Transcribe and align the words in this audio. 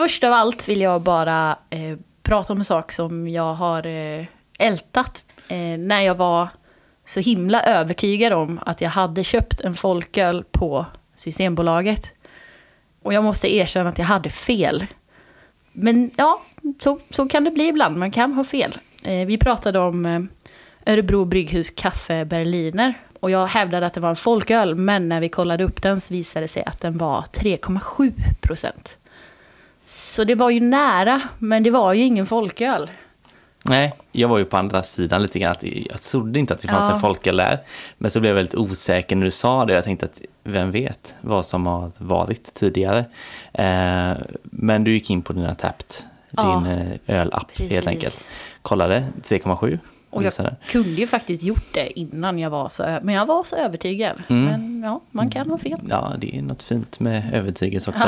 Först 0.00 0.24
av 0.24 0.32
allt 0.32 0.68
vill 0.68 0.80
jag 0.80 1.02
bara 1.02 1.58
eh, 1.70 1.98
prata 2.22 2.52
om 2.52 2.58
en 2.58 2.64
sak 2.64 2.92
som 2.92 3.28
jag 3.28 3.54
har 3.54 3.86
eh, 3.86 4.24
ältat 4.58 5.26
eh, 5.48 5.78
när 5.78 6.00
jag 6.00 6.14
var 6.14 6.48
så 7.06 7.20
himla 7.20 7.62
övertygad 7.62 8.32
om 8.32 8.60
att 8.66 8.80
jag 8.80 8.90
hade 8.90 9.24
köpt 9.24 9.60
en 9.60 9.76
folköl 9.76 10.44
på 10.50 10.86
Systembolaget. 11.14 12.12
Och 13.02 13.14
jag 13.14 13.24
måste 13.24 13.54
erkänna 13.54 13.88
att 13.88 13.98
jag 13.98 14.04
hade 14.04 14.30
fel. 14.30 14.86
Men 15.72 16.10
ja, 16.16 16.42
så, 16.80 16.98
så 17.10 17.28
kan 17.28 17.44
det 17.44 17.50
bli 17.50 17.68
ibland. 17.68 17.96
Man 17.96 18.10
kan 18.10 18.32
ha 18.32 18.44
fel. 18.44 18.78
Eh, 19.04 19.26
vi 19.26 19.38
pratade 19.38 19.78
om 19.78 20.06
eh, 20.06 20.20
Örebro 20.86 21.24
Brygghus 21.24 21.70
Kaffe 21.70 22.24
Berliner. 22.24 22.94
Och 23.20 23.30
jag 23.30 23.46
hävdade 23.46 23.86
att 23.86 23.94
det 23.94 24.00
var 24.00 24.10
en 24.10 24.16
folköl, 24.16 24.74
men 24.74 25.08
när 25.08 25.20
vi 25.20 25.28
kollade 25.28 25.64
upp 25.64 25.82
den 25.82 26.00
så 26.00 26.14
visade 26.14 26.44
det 26.44 26.48
sig 26.48 26.64
att 26.64 26.80
den 26.80 26.98
var 26.98 27.24
3,7 27.32 28.12
procent. 28.40 28.96
Så 29.90 30.24
det 30.24 30.34
var 30.34 30.50
ju 30.50 30.60
nära, 30.60 31.20
men 31.38 31.62
det 31.62 31.70
var 31.70 31.92
ju 31.92 32.02
ingen 32.04 32.26
folköl. 32.26 32.90
Nej, 33.64 33.92
jag 34.12 34.28
var 34.28 34.38
ju 34.38 34.44
på 34.44 34.56
andra 34.56 34.82
sidan 34.82 35.22
lite 35.22 35.38
grann. 35.38 35.54
Jag 35.62 36.02
trodde 36.02 36.38
inte 36.38 36.54
att 36.54 36.60
det 36.60 36.68
fanns 36.68 36.88
Ja. 36.88 36.94
en 36.94 37.00
folköl 37.00 37.36
där. 37.36 37.58
Men 37.98 38.10
så 38.10 38.20
blev 38.20 38.30
jag 38.30 38.34
väldigt 38.36 38.54
osäker 38.54 39.16
när 39.16 39.24
du 39.24 39.30
sa 39.30 39.64
det. 39.64 39.72
Jag 39.72 39.84
tänkte 39.84 40.06
att 40.06 40.20
vem 40.44 40.70
vet 40.70 41.14
vad 41.20 41.46
som 41.46 41.66
har 41.66 41.90
varit 41.98 42.54
tidigare. 42.54 42.98
Eh, 43.52 44.12
men 44.42 44.84
du 44.84 44.92
gick 44.92 45.10
in 45.10 45.22
på 45.22 45.32
dina 45.32 45.54
Tapped, 45.54 45.86
Ja, 46.30 46.62
din 46.64 46.72
eh, 47.06 47.20
ölapp 47.20 47.48
precis. 47.48 47.72
helt 47.72 47.86
enkelt. 47.86 48.24
Kollade 48.62 49.04
3,7. 49.22 49.78
Och 50.10 50.22
jag 50.22 50.32
kunde 50.66 51.00
ju 51.00 51.06
faktiskt 51.06 51.42
gjort 51.42 51.74
det 51.74 51.98
innan 51.98 52.38
jag 52.38 52.50
var 52.50 52.68
så, 52.68 52.98
men 53.02 53.14
jag 53.14 53.26
var 53.26 53.44
så 53.44 53.56
övertygad. 53.56 54.22
Mm. 54.28 54.44
Men 54.44 54.82
ja, 54.82 55.00
man 55.10 55.30
kan 55.30 55.50
ha 55.50 55.58
fel. 55.58 55.80
Ja, 55.88 56.12
det 56.18 56.36
är 56.36 56.42
något 56.42 56.62
fint 56.62 57.00
med 57.00 57.34
övertygelse 57.34 57.90
också. 57.90 58.04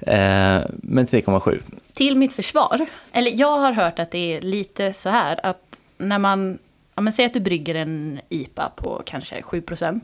eh, 0.00 0.60
men 0.66 1.06
3,7. 1.06 1.60
Till 1.92 2.16
mitt 2.16 2.32
försvar, 2.32 2.86
eller 3.12 3.30
jag 3.30 3.58
har 3.58 3.72
hört 3.72 3.98
att 3.98 4.10
det 4.10 4.36
är 4.36 4.40
lite 4.40 4.92
så 4.92 5.08
här 5.08 5.40
att 5.46 5.80
när 5.98 6.18
man, 6.18 6.58
ja 6.94 7.02
men 7.02 7.12
säg 7.12 7.24
att 7.24 7.34
du 7.34 7.40
brygger 7.40 7.74
en 7.74 8.20
IPA 8.28 8.72
på 8.76 9.02
kanske 9.06 9.40
7% 9.40 10.00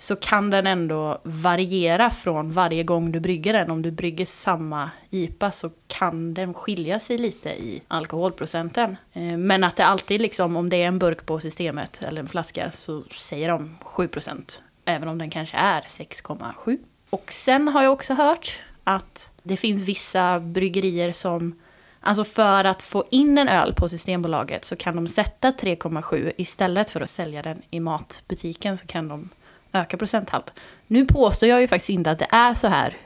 så 0.00 0.16
kan 0.16 0.50
den 0.50 0.66
ändå 0.66 1.20
variera 1.22 2.10
från 2.10 2.52
varje 2.52 2.82
gång 2.82 3.12
du 3.12 3.20
brygger 3.20 3.52
den. 3.52 3.70
Om 3.70 3.82
du 3.82 3.90
brygger 3.90 4.26
samma 4.26 4.90
IPA 5.10 5.52
så 5.52 5.70
kan 5.86 6.34
den 6.34 6.54
skilja 6.54 7.00
sig 7.00 7.18
lite 7.18 7.48
i 7.50 7.82
alkoholprocenten. 7.88 8.96
Eh, 9.12 9.22
men 9.36 9.64
att 9.64 9.76
det 9.76 9.84
alltid 9.84 10.20
liksom, 10.20 10.56
om 10.56 10.68
det 10.68 10.76
är 10.76 10.86
en 10.86 10.98
burk 10.98 11.26
på 11.26 11.40
systemet 11.40 12.04
eller 12.04 12.20
en 12.20 12.28
flaska 12.28 12.70
så 12.70 13.02
säger 13.02 13.48
de 13.48 13.76
7%. 13.84 14.60
Även 14.84 15.08
om 15.08 15.18
den 15.18 15.30
kanske 15.30 15.56
är 15.56 15.80
6,7. 15.80 16.78
Och 17.10 17.32
sen 17.32 17.68
har 17.68 17.82
jag 17.82 17.92
också 17.92 18.14
hört 18.14 18.58
att 18.84 19.30
det 19.42 19.56
finns 19.56 19.82
vissa 19.82 20.40
bryggerier 20.40 21.12
som 21.12 21.54
Alltså 22.02 22.24
för 22.24 22.64
att 22.64 22.82
få 22.82 23.04
in 23.10 23.38
en 23.38 23.48
öl 23.48 23.74
på 23.74 23.88
Systembolaget 23.88 24.64
så 24.64 24.76
kan 24.76 24.96
de 24.96 25.08
sätta 25.08 25.50
3,7 25.50 26.32
istället 26.36 26.90
för 26.90 27.00
att 27.00 27.10
sälja 27.10 27.42
den 27.42 27.62
i 27.70 27.80
matbutiken 27.80 28.78
så 28.78 28.86
kan 28.86 29.08
de 29.08 29.28
öka 29.72 29.96
procenthalt. 29.96 30.52
Nu 30.86 31.06
påstår 31.06 31.48
jag 31.48 31.60
ju 31.60 31.68
faktiskt 31.68 31.90
inte 31.90 32.10
att 32.10 32.18
det 32.18 32.28
är 32.30 32.54
så 32.54 32.68
här 32.68 32.96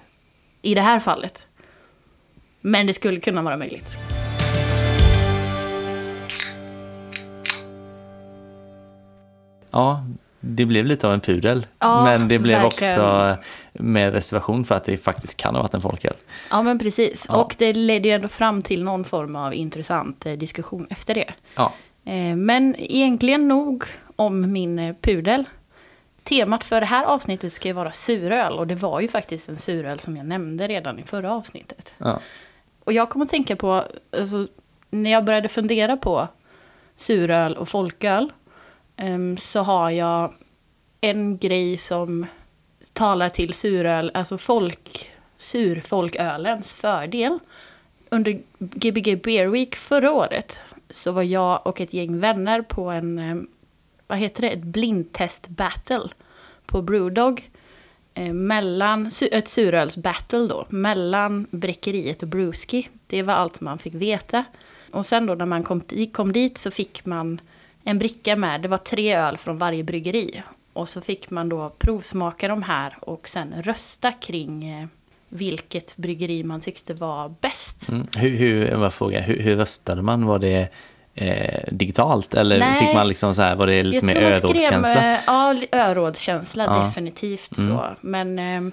i 0.63 0.75
det 0.75 0.81
här 0.81 1.01
fallet. 1.01 1.47
Men 2.61 2.87
det 2.87 2.95
skulle 2.95 3.21
kunna 3.21 3.43
vara 3.43 3.57
möjligt. 3.57 3.89
Ja, 9.71 10.05
det 10.41 10.65
blev 10.65 10.87
lite 10.87 11.07
av 11.07 11.13
en 11.13 11.21
pudel. 11.21 11.67
Ja, 11.79 12.05
men 12.05 12.29
det 12.29 12.39
blev 12.39 12.61
verkligen. 12.63 13.01
också 13.01 13.37
med 13.73 14.13
reservation 14.13 14.65
för 14.65 14.75
att 14.75 14.85
det 14.85 14.97
faktiskt 14.97 15.37
kan 15.37 15.55
ha 15.55 15.63
varit 15.63 15.75
en 15.75 15.81
folköl. 15.81 16.15
Ja 16.51 16.63
men 16.63 16.79
precis. 16.79 17.27
Ja. 17.29 17.37
Och 17.37 17.55
det 17.59 17.73
ledde 17.73 18.09
ju 18.09 18.15
ändå 18.15 18.29
fram 18.29 18.63
till 18.63 18.85
någon 18.85 19.05
form 19.05 19.37
av 19.37 19.55
intressant 19.55 20.27
eh, 20.27 20.33
diskussion 20.33 20.87
efter 20.91 21.15
det. 21.15 21.33
Ja, 21.55 21.73
Eh, 22.07 22.37
Men 22.37 22.77
egentligen 22.79 23.49
nog 23.49 23.85
om 24.17 24.53
min 24.53 24.79
eh, 24.79 24.95
pudel. 25.01 25.45
Temat 26.25 26.65
för 26.65 26.81
det 26.81 26.87
här 26.87 27.05
avsnittet 27.05 27.53
ska 27.53 27.69
ju 27.69 27.75
vara 27.75 27.93
suröl 27.93 28.59
och 28.59 28.67
det 28.67 28.75
var 28.75 29.01
ju 29.01 29.09
faktiskt 29.09 29.49
en 29.49 29.57
suröl 29.57 30.01
som 30.01 30.17
jag 30.17 30.27
nämnde 30.27 30.69
redan 30.69 30.99
i 30.99 31.03
förra 31.03 31.33
avsnittet. 31.33 31.93
ja. 31.99 32.21
Och 32.85 32.93
jag 32.93 33.11
kommer 33.11 33.25
att 33.25 33.31
tänka 33.31 33.57
på, 33.57 33.85
alltså, 34.19 34.47
när 34.91 35.11
jag 35.11 35.25
började 35.25 35.49
fundera 35.49 35.97
på 35.97 36.29
suröl 36.97 37.57
och 37.57 37.69
folköl 37.69 38.33
em, 38.97 39.37
så 39.37 39.61
har 39.61 39.91
jag 39.91 40.35
en 41.01 41.39
grej 41.39 41.77
som 41.79 42.27
talar 42.93 43.29
till 43.29 43.55
suröl, 43.55 44.11
alltså 44.15 44.39
folk, 44.39 45.11
surfolkölens 45.39 46.75
fördel. 46.75 47.39
Under 48.09 48.41
Gbg 48.59 49.23
Beer 49.23 49.47
Week 49.49 49.77
förra 49.77 50.13
året 50.13 50.61
så 50.91 51.13
var 51.13 51.23
jag 51.23 51.67
och 51.67 51.81
ett 51.81 51.93
gäng 51.93 52.21
vänner 52.21 52.63
på 52.63 52.91
en, 52.91 53.19
em, 53.19 53.49
vad 54.07 54.19
heter 54.19 54.43
det, 54.43 54.49
ett 54.49 54.63
blindtest 54.63 55.49
battle 55.49 56.09
på 56.67 56.83
Brewdog 56.83 57.51
eh, 58.15 58.33
mellan, 58.33 59.11
ett 59.33 59.49
surölsbattle 59.49 60.47
då, 60.47 60.67
mellan 60.69 61.47
Bräckeriet 61.51 62.23
och 62.23 62.29
Brewski. 62.29 62.89
Det 63.07 63.23
var 63.23 63.35
allt 63.35 63.61
man 63.61 63.79
fick 63.79 63.95
veta. 63.95 64.45
Och 64.91 65.07
sen 65.07 65.27
då 65.27 65.35
när 65.35 65.47
man 65.47 65.63
kom, 65.63 65.83
kom 66.13 66.33
dit 66.33 66.59
så 66.59 66.71
fick 66.71 67.07
man 67.07 67.41
en 67.85 67.99
bricka 67.99 68.37
med, 68.37 68.61
det 68.61 68.69
var 68.69 68.79
tre 68.79 69.15
öl 69.15 69.37
från 69.37 69.59
varje 69.59 69.83
bryggeri. 69.83 70.43
Och 70.73 70.89
så 70.89 71.01
fick 71.01 71.31
man 71.31 71.49
då 71.49 71.73
provsmaka 71.79 72.49
de 72.49 72.63
här 72.63 72.97
och 73.01 73.29
sen 73.29 73.55
rösta 73.63 74.13
kring 74.13 74.69
eh, 74.69 74.87
vilket 75.29 75.97
bryggeri 75.97 76.45
man 76.45 76.61
tyckte 76.61 76.95
var 76.95 77.35
bäst. 77.41 77.89
Mm. 77.89 78.07
Hur, 78.17 78.31
hur, 78.31 78.67
jag 78.67 78.79
bara 78.79 78.91
fråga, 78.91 79.21
hur, 79.21 79.39
hur 79.39 79.57
röstade 79.57 80.03
man? 80.03 80.25
Var 80.27 80.39
det 80.39 80.69
eh, 81.15 81.65
digitalt 81.73 82.35
eller 82.35 82.59
Nej. 82.59 82.79
fick 82.79 82.95
man 82.95 83.09
liksom 83.09 83.35
så 83.35 83.43
här, 83.43 83.57
var 83.57 83.67
det 83.67 83.83
lite 83.83 84.07
mer 84.07 84.17
örådskänsla? 84.23 85.13
eh, 85.15 85.19
Ja, 85.27 85.55
örådskänsla 85.73 86.65
Ja. 86.65 86.85
definitivt 86.87 87.59
Mm. 87.59 87.77
så. 87.77 87.85
Men 88.01 88.39
eh, 88.39 88.73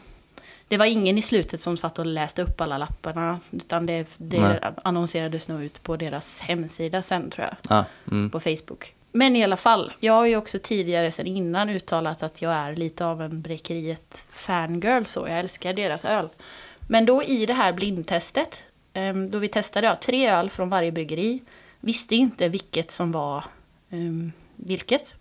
det 0.68 0.78
var 0.78 0.86
ingen 0.86 1.18
i 1.18 1.22
slutet 1.22 1.62
som 1.62 1.78
satt 1.78 2.00
och 2.00 2.06
läste 2.06 2.42
upp 2.42 2.62
alla 2.62 2.78
lapparna. 2.78 3.40
Utan 3.52 3.86
det, 3.86 4.06
det 4.18 4.60
annonserades 4.84 5.48
nog 5.48 5.64
ut 5.64 5.84
på 5.84 5.96
deras 5.98 6.40
hemsida 6.40 7.02
sen 7.02 7.30
tror 7.32 7.48
jag. 7.48 7.78
Ja, 7.78 7.86
mm. 8.12 8.30
På 8.30 8.40
Facebook. 8.40 8.94
Men 9.12 9.36
i 9.36 9.44
alla 9.44 9.58
fall, 9.58 9.94
jag 10.00 10.14
har 10.14 10.26
ju 10.26 10.38
också 10.38 10.60
tidigare 10.60 11.12
sen 11.12 11.28
innan 11.28 11.70
uttalat 11.70 12.24
att 12.24 12.42
jag 12.42 12.54
är 12.54 12.76
lite 12.76 13.06
av 13.06 13.22
en 13.22 13.42
Bräckeriet 13.42 14.26
fangirl 14.34 15.04
så. 15.06 15.28
Jag 15.28 15.40
älskar 15.40 15.74
deras 15.74 16.06
öl. 16.06 16.28
Men 16.88 17.06
då 17.06 17.24
i 17.24 17.46
det 17.46 17.54
här 17.54 17.74
blindtestet, 17.74 18.64
em, 18.94 19.32
då 19.32 19.38
vi 19.38 19.48
testade 19.48 19.88
ja, 19.88 19.96
tre 19.96 20.30
öl 20.30 20.50
från 20.50 20.70
varje 20.70 20.92
bryggeri, 20.92 21.40
visste 21.82 22.16
inte 22.16 22.48
vilket 22.48 22.92
som 22.92 23.12
var 23.12 23.46
em, 23.90 24.32
vilket, 24.56 25.16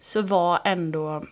så 0.00 0.22
var 0.22 0.60
ändå 0.64 1.24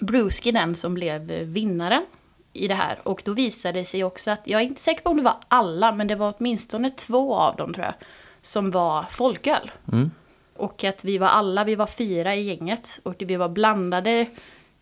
Brewski 0.00 0.52
den 0.52 0.74
som 0.74 0.94
blev 0.94 1.22
vinnaren 1.26 2.06
i 2.52 2.68
det 2.68 2.74
här. 2.74 2.98
Och 3.02 3.22
då 3.24 3.32
visade 3.32 3.78
det 3.78 3.84
sig 3.84 4.04
också 4.04 4.30
att, 4.30 4.40
jag 4.44 4.60
är 4.60 4.64
inte 4.64 4.80
säker 4.80 5.02
på 5.02 5.10
om 5.10 5.16
det 5.16 5.22
var 5.22 5.36
alla, 5.48 5.92
men 5.92 6.06
det 6.06 6.14
var 6.14 6.34
åtminstone 6.38 6.90
två 6.90 7.34
av 7.34 7.56
dem 7.56 7.74
tror 7.74 7.84
jag, 7.84 7.94
som 8.40 8.70
var 8.70 9.04
folköl. 9.10 9.70
Mm. 9.92 10.10
Och 10.56 10.84
att 10.84 11.04
vi 11.04 11.18
var 11.18 11.26
alla, 11.26 11.64
vi 11.64 11.74
var 11.74 11.86
fyra 11.86 12.34
i 12.34 12.42
gänget. 12.42 13.00
Och 13.02 13.14
vi 13.18 13.36
var 13.36 13.48
blandade 13.48 14.26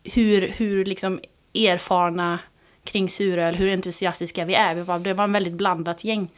hur, 0.03 0.49
hur 0.49 0.85
liksom 0.85 1.21
erfarna 1.55 2.39
kring 2.85 3.09
suröl, 3.09 3.55
hur 3.55 3.73
entusiastiska 3.73 4.45
vi 4.45 4.55
är. 4.55 4.75
Vi 4.75 4.83
var, 4.83 4.99
det 4.99 5.15
var 5.15 5.25
en 5.25 5.33
väldigt 5.33 5.53
blandat 5.53 6.05
gäng. 6.05 6.29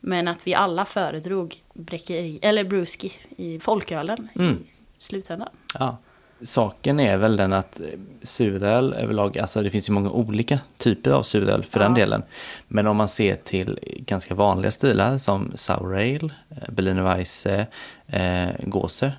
Men 0.00 0.28
att 0.28 0.46
vi 0.46 0.54
alla 0.54 0.84
föredrog 0.84 1.62
bräckeri, 1.74 2.38
eller 2.42 2.64
brewski 2.64 3.12
i 3.36 3.60
folkölen 3.60 4.28
Mm. 4.34 4.54
i 4.98 5.02
slutändan. 5.02 5.48
Ja. 5.78 5.96
Saken 6.42 7.00
är 7.00 7.16
väl 7.16 7.36
den 7.36 7.52
att 7.52 7.80
suröl 8.22 8.92
överlag, 8.92 9.38
alltså 9.38 9.62
det 9.62 9.70
finns 9.70 9.88
ju 9.88 9.92
många 9.92 10.10
olika 10.10 10.58
typer 10.76 11.10
av 11.10 11.22
suröl 11.22 11.64
för 11.64 11.80
den 11.80 11.92
Ja. 11.92 11.98
delen. 12.00 12.22
Men 12.68 12.86
om 12.86 12.96
man 12.96 13.08
ser 13.08 13.34
till 13.34 13.78
ganska 13.82 14.34
vanliga 14.34 14.70
stilar 14.70 15.18
som 15.18 15.52
sour 15.54 15.94
ale, 15.96 16.30
eh, 16.50 16.70
Berliner 16.72 17.02
Weisse, 17.02 17.66
eh, 18.06 18.48
Gåse, 18.62 19.12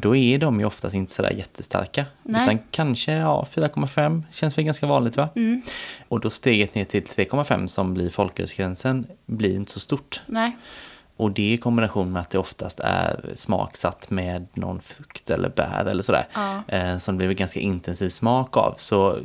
då 0.00 0.16
är 0.16 0.38
de 0.38 0.60
ju 0.60 0.66
oftast 0.66 0.94
inte 0.94 1.12
sådär 1.12 1.30
jättestarka. 1.30 2.04
Nej. 2.22 2.42
Utan 2.42 2.58
kanske 2.70 3.12
ja, 3.12 3.46
4,5 3.50 4.22
känns 4.32 4.58
väl 4.58 4.64
ganska 4.64 4.86
vanligt 4.86 5.16
va? 5.16 5.28
Mm. 5.36 5.62
Och 6.08 6.20
då 6.20 6.30
steget 6.30 6.74
ner 6.74 6.84
till 6.84 7.02
3,5 7.04 7.66
som 7.68 7.94
blir 7.94 8.10
folkölsgränsen 8.10 9.06
blir 9.26 9.54
inte 9.56 9.72
så 9.72 9.80
stort. 9.80 10.20
Nej, 10.26 10.56
Och 11.16 11.30
det 11.30 11.52
i 11.52 11.58
kombination 11.58 12.12
med 12.12 12.22
att 12.22 12.30
det 12.30 12.38
oftast 12.38 12.80
är 12.80 13.32
smaksatt 13.34 14.10
med 14.10 14.46
någon 14.54 14.80
frukt 14.80 15.30
eller 15.30 15.48
bär 15.48 15.84
eller 15.86 16.02
sådär. 16.02 16.26
Ja. 16.34 16.62
Eh, 16.68 16.98
som 16.98 17.18
det 17.18 17.26
blir 17.26 17.36
ganska 17.36 17.60
intensiv 17.60 18.08
smak 18.08 18.56
av. 18.56 18.74
Så, 18.76 19.18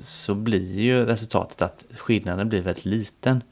så 0.00 0.34
blir 0.34 0.80
ju 0.80 1.04
resultatet 1.04 1.62
att 1.62 1.84
skillnaden 1.98 2.48
blir 2.48 2.62
väldigt 2.62 2.84
liten. 2.84 3.42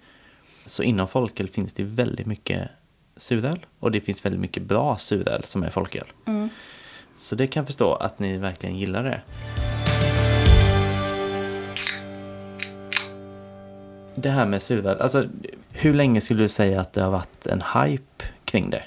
Så 0.66 0.82
inom 0.82 1.08
folköl 1.08 1.48
finns 1.48 1.74
det 1.74 1.82
väldigt 1.82 2.26
mycket 2.26 2.70
suröl. 3.16 3.66
Och 3.78 3.90
det 3.90 4.00
finns 4.00 4.24
väldigt 4.24 4.40
mycket 4.40 4.62
bra 4.62 4.96
suröl 4.96 5.44
som 5.44 5.62
är 5.62 5.70
folköl. 5.70 6.06
Mm. 6.26 6.48
Så 7.14 7.34
det 7.34 7.46
kan 7.46 7.60
jag 7.60 7.66
förstå 7.66 7.94
att 7.94 8.18
ni 8.18 8.38
verkligen 8.38 8.78
gillar 8.78 9.04
det. 9.04 9.20
Det 14.16 14.30
här 14.30 14.46
med 14.46 14.62
suröl, 14.62 15.00
alltså 15.00 15.28
Hur 15.70 15.94
länge 15.94 16.20
skulle 16.20 16.42
du 16.42 16.48
säga 16.48 16.80
att 16.80 16.92
det 16.92 17.02
har 17.02 17.10
varit 17.10 17.46
en 17.46 17.62
hype 17.74 18.24
kring 18.44 18.70
det? 18.70 18.82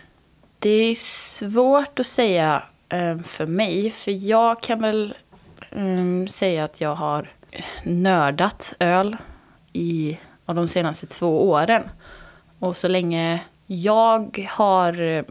Det 0.59 0.69
är 0.69 0.95
svårt 0.95 1.99
att 1.99 2.05
säga 2.05 2.63
eh, 2.89 3.19
för 3.19 3.45
mig, 3.45 3.91
för 3.91 4.11
jag 4.11 4.61
kan 4.61 4.81
väl 4.81 5.13
um, 5.71 6.27
säga 6.27 6.63
att 6.63 6.81
jag 6.81 6.95
har 6.95 7.29
nördat 7.83 8.73
öl 8.79 9.17
i 9.73 10.17
av 10.45 10.55
de 10.55 10.67
senaste 10.67 11.05
två 11.05 11.49
åren. 11.49 11.83
Och 12.59 12.77
så 12.77 12.87
länge 12.87 13.43
jag 13.65 14.47
har 14.49 15.01
eh, 15.01 15.23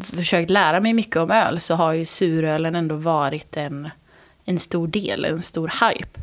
försökt 0.00 0.50
lära 0.50 0.80
mig 0.80 0.92
mycket 0.92 1.16
om 1.16 1.30
öl 1.30 1.60
så 1.60 1.74
har 1.74 1.92
ju 1.92 2.04
surölen 2.06 2.74
ändå 2.74 2.94
varit 2.94 3.56
en, 3.56 3.90
en 4.44 4.58
stor 4.58 4.88
del, 4.88 5.24
en 5.24 5.42
stor 5.42 5.72
hype. 5.88 6.20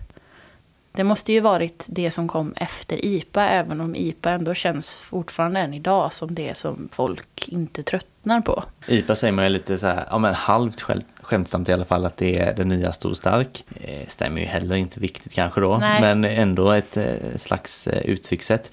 Det 0.95 1.03
måste 1.03 1.33
ju 1.33 1.39
varit 1.39 1.87
det 1.89 2.11
som 2.11 2.27
kom 2.27 2.53
efter 2.55 3.05
IPA, 3.05 3.49
även 3.49 3.81
om 3.81 3.95
IPA 3.95 4.29
ändå 4.29 4.53
känns 4.53 4.93
fortfarande 4.93 5.59
än 5.59 5.73
idag 5.73 6.13
som 6.13 6.35
det 6.35 6.57
som 6.57 6.89
folk 6.91 7.47
inte 7.47 7.83
tröttnar 7.83 8.41
på. 8.41 8.63
IPA 8.87 9.15
säger 9.15 9.31
man 9.31 9.45
ju 9.45 9.49
lite 9.49 9.77
så 9.77 9.87
här, 9.87 10.03
ja 10.09 10.17
men 10.17 10.33
halvt 10.33 10.85
skämtsamt 11.21 11.69
i 11.69 11.73
alla 11.73 11.85
fall 11.85 12.05
att 12.05 12.17
det 12.17 12.39
är 12.39 12.55
den 12.55 12.69
nya 12.69 12.91
stor 12.91 13.13
stark. 13.13 13.63
Eh, 13.81 14.07
stämmer 14.07 14.41
ju 14.41 14.47
heller 14.47 14.75
inte 14.75 14.99
riktigt 14.99 15.33
kanske 15.33 15.61
då, 15.61 15.77
Nej. 15.77 16.01
men 16.01 16.25
ändå 16.25 16.71
ett 16.71 16.97
eh, 16.97 17.05
slags 17.35 17.87
eh, 17.87 18.05
uttryckssätt. 18.05 18.71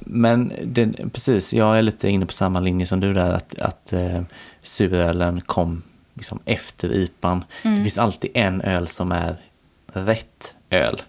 Men 0.00 0.52
det, 0.64 0.86
precis, 1.12 1.54
jag 1.54 1.78
är 1.78 1.82
lite 1.82 2.08
inne 2.08 2.26
på 2.26 2.32
samma 2.32 2.60
linje 2.60 2.86
som 2.86 3.00
du 3.00 3.14
där, 3.14 3.30
att, 3.30 3.58
att 3.58 3.94
surölen 4.62 5.40
kom 5.40 5.82
liksom 6.14 6.40
efter 6.44 6.92
IPAn. 6.92 7.44
Mm. 7.62 7.76
Det 7.76 7.82
finns 7.82 7.98
alltid 7.98 8.30
en 8.34 8.60
öl 8.60 8.86
som 8.86 9.12
är 9.12 9.36
rätt 9.96 10.54
öl. 10.70 11.02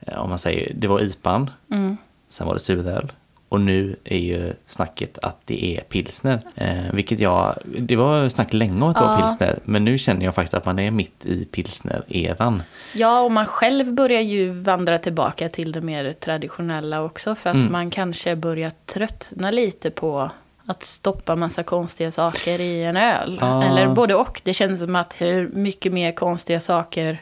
Eh, 0.00 0.18
om 0.18 0.28
man 0.28 0.38
säger, 0.38 0.72
det 0.74 0.88
var 0.88 1.00
IPAn, 1.00 1.50
mm. 1.70 1.96
sen 2.28 2.46
var 2.46 2.54
det 2.54 2.60
suröl 2.60 3.12
och 3.50 3.60
nu 3.60 3.96
är 4.04 4.18
ju 4.18 4.52
snacket 4.66 5.18
att 5.22 5.36
det 5.44 5.76
är 5.76 5.80
pilsner. 5.80 6.40
Eh, 6.54 6.92
vilket 6.92 7.20
jag, 7.20 7.54
det 7.78 7.96
var 7.96 8.28
snack 8.28 8.52
länge 8.52 8.72
om 8.72 8.82
att 8.82 8.96
det 8.96 9.02
var 9.02 9.22
pilsner, 9.22 9.58
men 9.64 9.84
nu 9.84 9.98
känner 9.98 10.24
jag 10.24 10.34
faktiskt 10.34 10.54
att 10.54 10.64
man 10.64 10.78
är 10.78 10.90
mitt 10.90 11.26
i 11.26 11.44
pilsner-eran. 11.44 12.62
Ja, 12.92 13.20
och 13.20 13.32
man 13.32 13.46
själv 13.46 13.92
börjar 13.92 14.20
ju 14.20 14.50
vandra 14.50 14.98
tillbaka 14.98 15.48
till 15.48 15.72
det 15.72 15.80
mer 15.80 16.12
traditionella 16.12 17.02
också, 17.02 17.34
för 17.34 17.50
att 17.50 17.56
mm. 17.56 17.72
man 17.72 17.90
kanske 17.90 18.36
börjar 18.36 18.72
tröttna 18.86 19.50
lite 19.50 19.90
på 19.90 20.30
att 20.66 20.84
stoppa 20.84 21.36
massa 21.36 21.62
konstiga 21.62 22.10
saker 22.10 22.60
i 22.60 22.84
en 22.84 22.96
öl. 22.96 23.38
Ja. 23.40 23.64
Eller 23.64 23.88
både 23.88 24.14
och. 24.14 24.40
Det 24.44 24.54
känns 24.54 24.80
som 24.80 24.96
att 24.96 25.20
hur 25.20 25.48
mycket 25.48 25.92
mer 25.92 26.12
konstiga 26.12 26.60
saker 26.60 27.18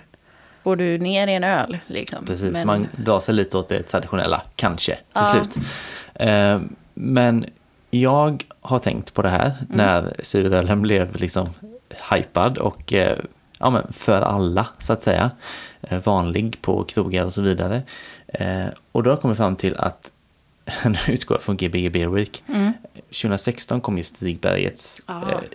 går 0.68 0.76
du 0.76 0.98
ner 0.98 1.26
i 1.26 1.34
en 1.34 1.44
öl. 1.44 1.78
Liksom. 1.86 2.26
Precis, 2.26 2.52
men... 2.52 2.66
man 2.66 2.88
drar 2.96 3.20
sig 3.20 3.34
lite 3.34 3.56
åt 3.56 3.68
det 3.68 3.82
traditionella, 3.82 4.42
kanske, 4.56 4.94
till 4.94 5.02
ja. 5.12 5.32
slut. 5.32 5.64
Eh, 6.14 6.60
men 6.94 7.44
jag 7.90 8.44
har 8.60 8.78
tänkt 8.78 9.14
på 9.14 9.22
det 9.22 9.28
här 9.28 9.46
mm. 9.46 9.56
när 9.68 10.14
surölen 10.22 10.82
blev 10.82 11.16
liksom 11.16 11.46
hypad 12.10 12.58
och 12.58 12.92
eh, 12.92 13.18
ja, 13.58 13.70
men 13.70 13.92
för 13.92 14.22
alla, 14.22 14.66
så 14.78 14.92
att 14.92 15.02
säga. 15.02 15.30
Eh, 15.80 15.98
vanlig 16.04 16.62
på 16.62 16.84
krogar 16.84 17.24
och 17.24 17.32
så 17.32 17.42
vidare. 17.42 17.82
Och 18.92 19.02
då 19.02 19.10
har 19.10 19.14
jag 19.14 19.22
kommit 19.22 19.36
fram 19.36 19.56
till 19.56 19.76
att 19.76 20.12
nu 20.84 20.98
utgår 21.08 21.34
jag 21.34 21.42
från 21.42 21.56
Gbg 21.56 21.92
Beer 21.92 22.08
Week. 22.08 22.42
Mm. 22.48 22.72
2016 22.94 23.80
kom 23.80 23.98
ju 23.98 24.02
Stigbergets 24.02 25.02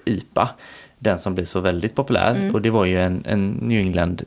IPA. 0.06 0.50
Den 1.00 1.19
som 1.19 1.36
blev 1.36 1.45
så 1.45 1.60
väldigt 1.60 1.95
populär. 1.95 2.36
Mm. 2.36 2.56
Och 2.56 2.62
det 2.62 2.69
var 2.69 2.86
ju 2.86 3.01
en, 3.01 3.24
en 3.25 3.51
New 3.51 3.80
England 3.80 4.24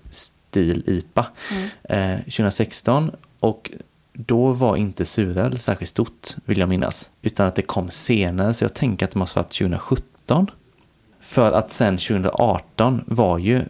stil 0.56 0.82
IPA 0.86 1.26
mm. 1.50 2.12
eh, 2.12 2.18
2016. 2.20 3.10
Och 3.40 3.70
då 4.12 4.52
var 4.52 4.76
inte 4.76 5.04
suröl 5.04 5.58
särskilt 5.58 5.90
stort, 5.90 6.28
vill 6.44 6.58
jag 6.58 6.68
minnas. 6.68 7.10
Utan 7.22 7.46
att 7.46 7.54
det 7.54 7.62
kom 7.62 7.90
senare, 7.90 8.54
så 8.54 8.64
jag 8.64 8.74
tänker 8.74 9.06
att 9.06 9.12
det 9.12 9.18
måste 9.18 9.38
varit 9.38 9.52
2017. 9.52 10.46
För 11.20 11.52
att 11.52 11.70
sen 11.70 11.98
2018 11.98 13.04
var 13.06 13.38
ju 13.38 13.64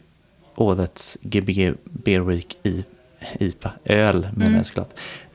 årets 0.54 1.18
Gbg 1.20 1.74
Beer 1.84 2.20
Week 2.20 2.56
i 2.62 2.84
IPA, 3.38 3.72
öl 3.84 4.28
menar 4.32 4.46
mm. 4.46 4.56
jag 4.56 4.66
såklart. 4.66 4.90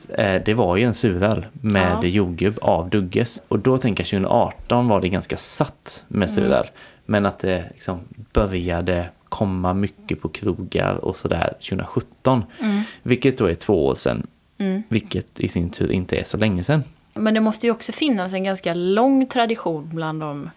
Eh, 0.09 0.41
det 0.45 0.53
var 0.53 0.77
ju 0.77 0.83
en 0.83 0.93
suröl 0.93 1.45
med 1.51 1.97
ja. 2.01 2.07
jordgubb 2.07 2.59
av 2.61 2.89
Dugges. 2.89 3.41
Och 3.47 3.59
då 3.59 3.77
tänker 3.77 4.03
jag 4.03 4.09
2018 4.09 4.87
var 4.87 5.01
det 5.01 5.09
ganska 5.09 5.37
satt 5.37 6.05
med 6.07 6.31
suröl. 6.31 6.51
Mm. 6.51 6.73
Men 7.05 7.25
att 7.25 7.39
det 7.39 7.65
liksom 7.71 7.99
började 8.33 9.09
komma 9.31 9.73
mycket 9.73 10.21
på 10.21 10.29
krogar 10.29 10.95
och 10.95 11.15
sådär 11.17 11.53
2017. 11.53 12.43
Mm. 12.59 12.83
Vilket 13.03 13.37
då 13.37 13.45
är 13.45 13.55
två 13.55 13.85
år 13.85 13.95
sedan. 13.95 14.27
Mm. 14.57 14.83
Vilket 14.89 15.39
i 15.39 15.47
sin 15.47 15.69
tur 15.69 15.91
inte 15.91 16.15
är 16.15 16.23
så 16.23 16.37
länge 16.37 16.63
sedan. 16.63 16.83
Men 17.13 17.33
det 17.33 17.39
måste 17.39 17.65
ju 17.65 17.71
också 17.71 17.91
finnas 17.91 18.33
en 18.33 18.43
ganska 18.43 18.73
lång 18.73 19.25
tradition 19.25 19.89
bland 19.93 20.19
de 20.19 20.49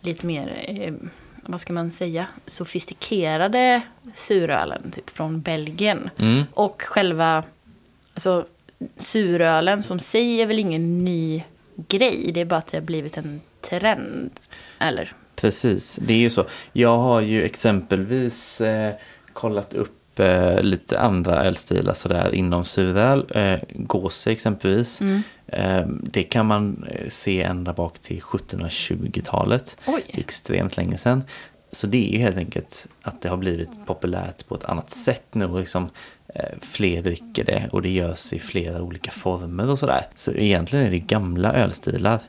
lite 0.00 0.26
mer, 0.26 0.64
eh, 0.68 0.94
vad 1.42 1.60
ska 1.60 1.72
man 1.72 1.90
säga, 1.90 2.26
sofistikerade 2.46 3.82
surölen, 4.14 4.90
typ 4.90 5.10
från 5.10 5.40
Belgien. 5.40 6.10
Mm. 6.16 6.44
Och 6.54 6.82
själva, 6.82 7.44
alltså 8.14 8.46
surölen 8.96 9.82
som 9.82 9.98
sig 9.98 10.40
är 10.42 10.46
väl 10.46 10.58
ingen 10.58 11.04
ny 11.04 11.44
grej, 11.76 12.30
det 12.34 12.40
är 12.40 12.44
bara 12.44 12.56
att 12.56 12.66
det 12.66 12.76
har 12.76 12.82
blivit 12.82 13.16
en 13.16 13.40
trend. 13.60 14.30
Eller? 14.78 15.12
Precis, 15.40 15.98
det 16.02 16.12
är 16.12 16.18
ju 16.18 16.30
så. 16.30 16.44
Jag 16.72 16.98
har 16.98 17.20
ju 17.20 17.44
exempelvis 17.44 18.60
eh, 18.60 18.94
kollat 19.32 19.74
upp 19.74 20.20
eh, 20.20 20.62
lite 20.62 21.00
andra 21.00 21.44
ölstilar 21.44 21.94
sådär 21.94 22.34
inom 22.34 22.64
suröl. 22.64 23.24
Eh, 23.34 23.60
Gåse 23.74 24.32
exempelvis. 24.32 25.00
Mm. 25.00 25.22
Eh, 25.46 25.86
det 25.86 26.22
kan 26.22 26.46
man 26.46 26.84
eh, 26.90 27.08
se 27.08 27.42
ända 27.42 27.72
bak 27.72 27.98
till 27.98 28.20
1720-talet. 28.20 29.76
Extremt 30.08 30.76
länge 30.76 30.96
sedan. 30.96 31.24
Så 31.72 31.86
det 31.86 32.08
är 32.08 32.12
ju 32.12 32.18
helt 32.18 32.36
enkelt 32.36 32.86
att 33.02 33.22
det 33.22 33.28
har 33.28 33.36
blivit 33.36 33.86
populärt 33.86 34.48
på 34.48 34.54
ett 34.54 34.64
annat 34.64 34.90
sätt 34.90 35.26
nu. 35.32 35.58
Liksom, 35.58 35.88
eh, 36.34 36.58
fler 36.60 37.02
dricker 37.02 37.44
det 37.44 37.68
och 37.72 37.82
det 37.82 37.90
görs 37.90 38.32
i 38.32 38.38
flera 38.38 38.82
olika 38.82 39.10
former 39.10 39.70
och 39.70 39.78
sådär. 39.78 40.06
Så 40.14 40.32
egentligen 40.32 40.86
är 40.86 40.90
det 40.90 40.98
gamla 40.98 41.52
ölstilar 41.52 42.20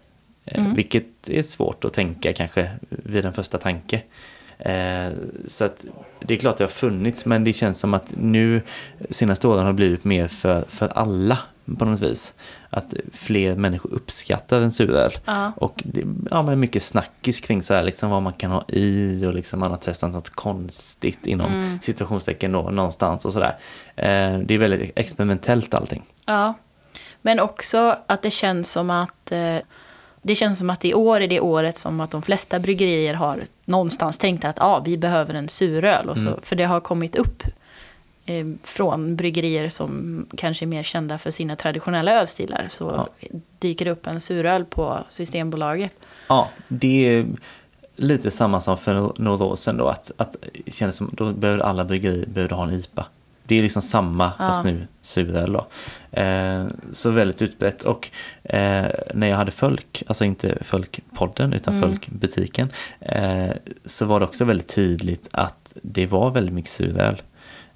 mm. 0.60 0.76
Vilket 0.76 1.30
är 1.30 1.44
svårt 1.44 1.86
att 1.86 1.94
tänka 1.94 2.34
kanske 2.34 2.70
vid 2.90 3.26
en 3.26 3.34
första 3.34 3.58
tanke. 3.58 4.02
Eh, 4.60 5.14
så 5.48 5.66
att 5.66 5.86
det 6.20 6.34
är 6.34 6.38
klart 6.38 6.58
det 6.58 6.64
har 6.64 6.70
funnits 6.70 7.26
men 7.26 7.44
det 7.44 7.54
känns 7.54 7.80
som 7.80 7.94
att 7.94 8.14
nu 8.18 8.62
senaste 9.10 9.48
åren 9.48 9.66
har 9.66 9.74
blivit 9.74 10.04
mer 10.04 10.28
för, 10.28 10.66
för 10.70 10.88
alla 10.88 11.38
på 11.78 11.86
något 11.86 12.00
vis. 12.00 12.34
Att 12.70 12.94
fler 13.14 13.56
människor 13.56 13.94
uppskattar 13.94 14.62
en 14.62 14.72
suröl. 14.72 15.12
Ja. 15.26 15.52
Och 15.56 15.82
det 15.86 16.04
ja, 16.32 16.44
men 16.44 16.60
mycket 16.60 16.84
snackis 16.84 17.40
kring 17.40 17.64
så 17.64 17.74
här, 17.74 17.84
liksom 17.84 18.10
vad 18.10 18.22
man 18.22 18.34
kan 18.34 18.52
ha 18.52 18.64
i 18.68 19.26
och 19.26 19.34
liksom 19.34 19.60
man 19.60 19.72
har 19.72 19.78
testat 19.78 20.12
något 20.12 20.30
konstigt 20.30 21.28
inom 21.28 21.54
mm. 21.54 21.80
situationstecken 21.82 22.52
då, 22.52 22.62
någonstans 22.62 23.26
och 23.26 23.34
sådär. 23.34 23.56
Eh, 23.96 24.40
det 24.40 24.54
är 24.54 24.58
väldigt 24.58 24.92
experimentellt 24.96 25.74
allting. 25.74 26.04
Ja, 26.26 26.54
men 27.22 27.40
också 27.40 27.98
att 28.08 28.22
det 28.22 28.32
känns 28.32 28.72
som 28.72 28.90
att 28.90 29.32
det 30.22 30.36
känns 30.36 30.60
som 30.60 30.70
att 30.70 30.86
i 30.86 30.94
år 30.94 31.22
är 31.22 31.28
det 31.28 31.40
året 31.40 31.78
som 31.78 32.00
att 32.00 32.12
de 32.12 32.22
flesta 32.22 32.60
bryggerier 32.60 33.14
har 33.14 33.44
någonstans 33.66 34.18
tänkt 34.18 34.46
att 34.46 34.62
ah, 34.62 34.80
vi 34.80 34.98
behöver 34.98 35.34
en 35.34 35.50
suröl. 35.50 36.10
Och 36.10 36.18
så, 36.18 36.28
mm. 36.28 36.40
För 36.44 36.56
det 36.56 36.64
har 36.64 36.80
kommit 36.80 37.16
upp 37.16 37.44
eh, 38.26 38.46
från 38.64 39.16
bryggerier 39.16 39.70
som 39.70 40.26
kanske 40.38 40.66
är 40.66 40.68
mer 40.68 40.84
kända 40.84 41.18
för 41.18 41.32
sina 41.32 41.56
traditionella 41.56 42.12
ölstilar. 42.12 42.66
Så 42.70 43.08
ja. 43.20 43.28
dyker 43.60 43.86
det 43.86 43.92
upp 43.92 44.08
en 44.08 44.22
suröl 44.22 44.66
på 44.66 45.00
Systembolaget. 45.10 45.96
Ja, 46.28 46.50
det 46.68 47.16
är 47.16 47.26
lite 47.96 48.32
samma 48.32 48.62
som 48.62 48.78
för 48.78 49.14
några 49.22 49.46
år 49.46 49.56
sedan 49.56 49.78
då. 49.78 49.88
Att, 49.88 50.12
att 50.18 50.36
känns 50.68 50.96
som 50.96 51.10
då 51.14 51.34
behöver 51.34 51.64
alla 51.64 51.86
bryggerier 51.86 52.26
behöver 52.26 52.56
ha 52.56 52.64
en 52.64 52.74
IPA. 52.74 53.06
Det 53.52 53.58
är 53.58 53.62
liksom 53.62 53.82
samma 53.82 54.24
ja. 54.40 54.48
fast 54.48 54.64
nu 54.64 54.88
suröl 55.02 55.54
då. 55.54 55.68
Eh, 56.22 56.66
så 56.92 57.10
väldigt 57.10 57.42
utbrett. 57.42 57.84
Och 57.84 58.10
eh, 58.44 58.86
när 59.14 59.28
jag 59.28 59.38
hade 59.38 59.52
Folk, 59.52 60.04
alltså 60.08 60.26
inte 60.26 60.58
Folkpodden 60.62 61.54
utan 61.54 61.74
mm. 61.76 61.90
Folkbutiken, 61.90 62.70
eh, 63.00 63.52
så 63.86 64.06
var 64.06 64.20
det 64.20 64.26
också 64.26 64.46
väldigt 64.46 64.76
tydligt 64.76 65.30
att 65.32 65.74
det 65.82 66.06
var 66.06 66.32
väldigt 66.32 66.54
mycket 66.54 66.72
suröl. 66.72 67.22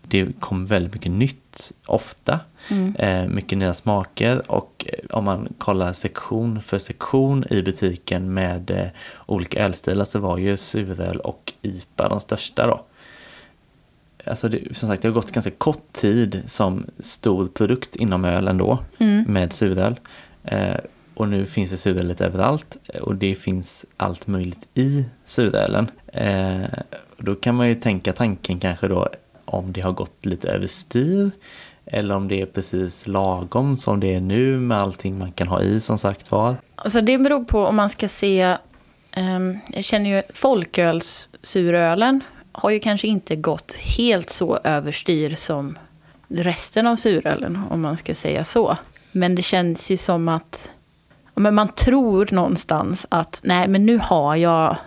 Det 0.01 0.39
kom 0.39 0.65
väldigt 0.65 0.93
mycket 0.93 1.11
nytt 1.11 1.71
ofta. 1.85 2.39
Mm. 2.67 2.95
Eh, 2.95 3.27
mycket 3.27 3.57
nya 3.57 3.73
smaker 3.73 4.51
och 4.51 4.85
eh, 4.87 5.15
om 5.17 5.23
man 5.25 5.53
kollar 5.57 5.93
sektion 5.93 6.61
för 6.61 6.77
sektion 6.77 7.45
i 7.49 7.61
butiken 7.61 8.33
med 8.33 8.71
eh, 8.71 8.87
olika 9.25 9.65
ölstilar 9.65 10.05
så 10.05 10.19
var 10.19 10.37
ju 10.37 10.57
suröl 10.57 11.19
och 11.19 11.53
IPA 11.61 12.09
de 12.09 12.19
största 12.19 12.67
då 12.67 12.85
alltså 14.25 14.49
det, 14.49 14.77
som 14.77 14.89
sagt, 14.89 15.01
det 15.01 15.07
har 15.07 15.13
gått 15.13 15.31
ganska 15.31 15.51
kort 15.51 15.93
tid 15.93 16.43
som 16.45 16.85
stor 16.99 17.47
produkt 17.47 17.95
inom 17.95 18.25
öl 18.25 18.47
ändå 18.47 18.79
mm. 18.97 19.23
med 19.33 19.53
suröl. 19.53 19.99
Eh, 20.43 20.77
och 21.13 21.27
nu 21.27 21.45
finns 21.45 21.71
det 21.71 21.77
suröl 21.77 22.07
lite 22.07 22.25
överallt 22.25 22.77
och 23.01 23.15
det 23.15 23.35
finns 23.35 23.85
allt 23.97 24.27
möjligt 24.27 24.67
i 24.73 25.05
surölen. 25.25 25.87
Eh, 26.07 26.63
då 27.17 27.35
kan 27.35 27.55
man 27.55 27.69
ju 27.69 27.75
tänka 27.75 28.13
tanken 28.13 28.59
kanske 28.59 28.87
då 28.87 29.09
om 29.45 29.73
det 29.73 29.81
har 29.81 29.91
gått 29.91 30.25
lite 30.25 30.47
överstyr 30.47 31.31
Eller 31.85 32.15
om 32.15 32.27
det 32.27 32.41
är 32.41 32.45
precis 32.45 33.07
lagom 33.07 33.77
som 33.77 33.99
det 33.99 34.13
är 34.13 34.19
nu 34.19 34.59
med 34.59 34.77
allting 34.77 35.17
man 35.17 35.31
kan 35.31 35.47
ha 35.47 35.61
i 35.61 35.81
som 35.81 35.97
sagt 35.97 36.31
var. 36.31 36.55
Alltså 36.75 37.01
det 37.01 37.17
beror 37.17 37.43
på 37.43 37.65
om 37.65 37.75
man 37.75 37.89
ska 37.89 38.07
se... 38.07 38.57
ehm, 39.11 39.57
jag 39.73 39.83
känner 39.83 40.09
ju 40.09 40.21
folkölssurölen 40.33 42.21
har 42.57 42.69
ju 42.69 42.79
kanske 42.79 43.07
inte 43.07 43.35
gått 43.35 43.75
helt 43.75 44.29
så 44.29 44.59
överstyr 44.63 45.35
som 45.35 45.77
resten 46.27 46.87
av 46.87 46.95
surölen, 46.95 47.59
om 47.69 47.81
man 47.81 47.97
ska 47.97 48.15
säga 48.15 48.43
så. 48.43 48.77
Men 49.11 49.35
det 49.35 49.41
känns 49.41 49.91
ju 49.91 49.97
som 49.97 50.27
att 50.27 50.69
men 51.35 51.55
man 51.55 51.67
tror 51.67 52.27
någonstans 52.31 53.05
att 53.09 53.41
nej, 53.43 53.67
men 53.67 53.85
nu 53.85 53.97
har 53.97 54.35
jag 54.35 54.77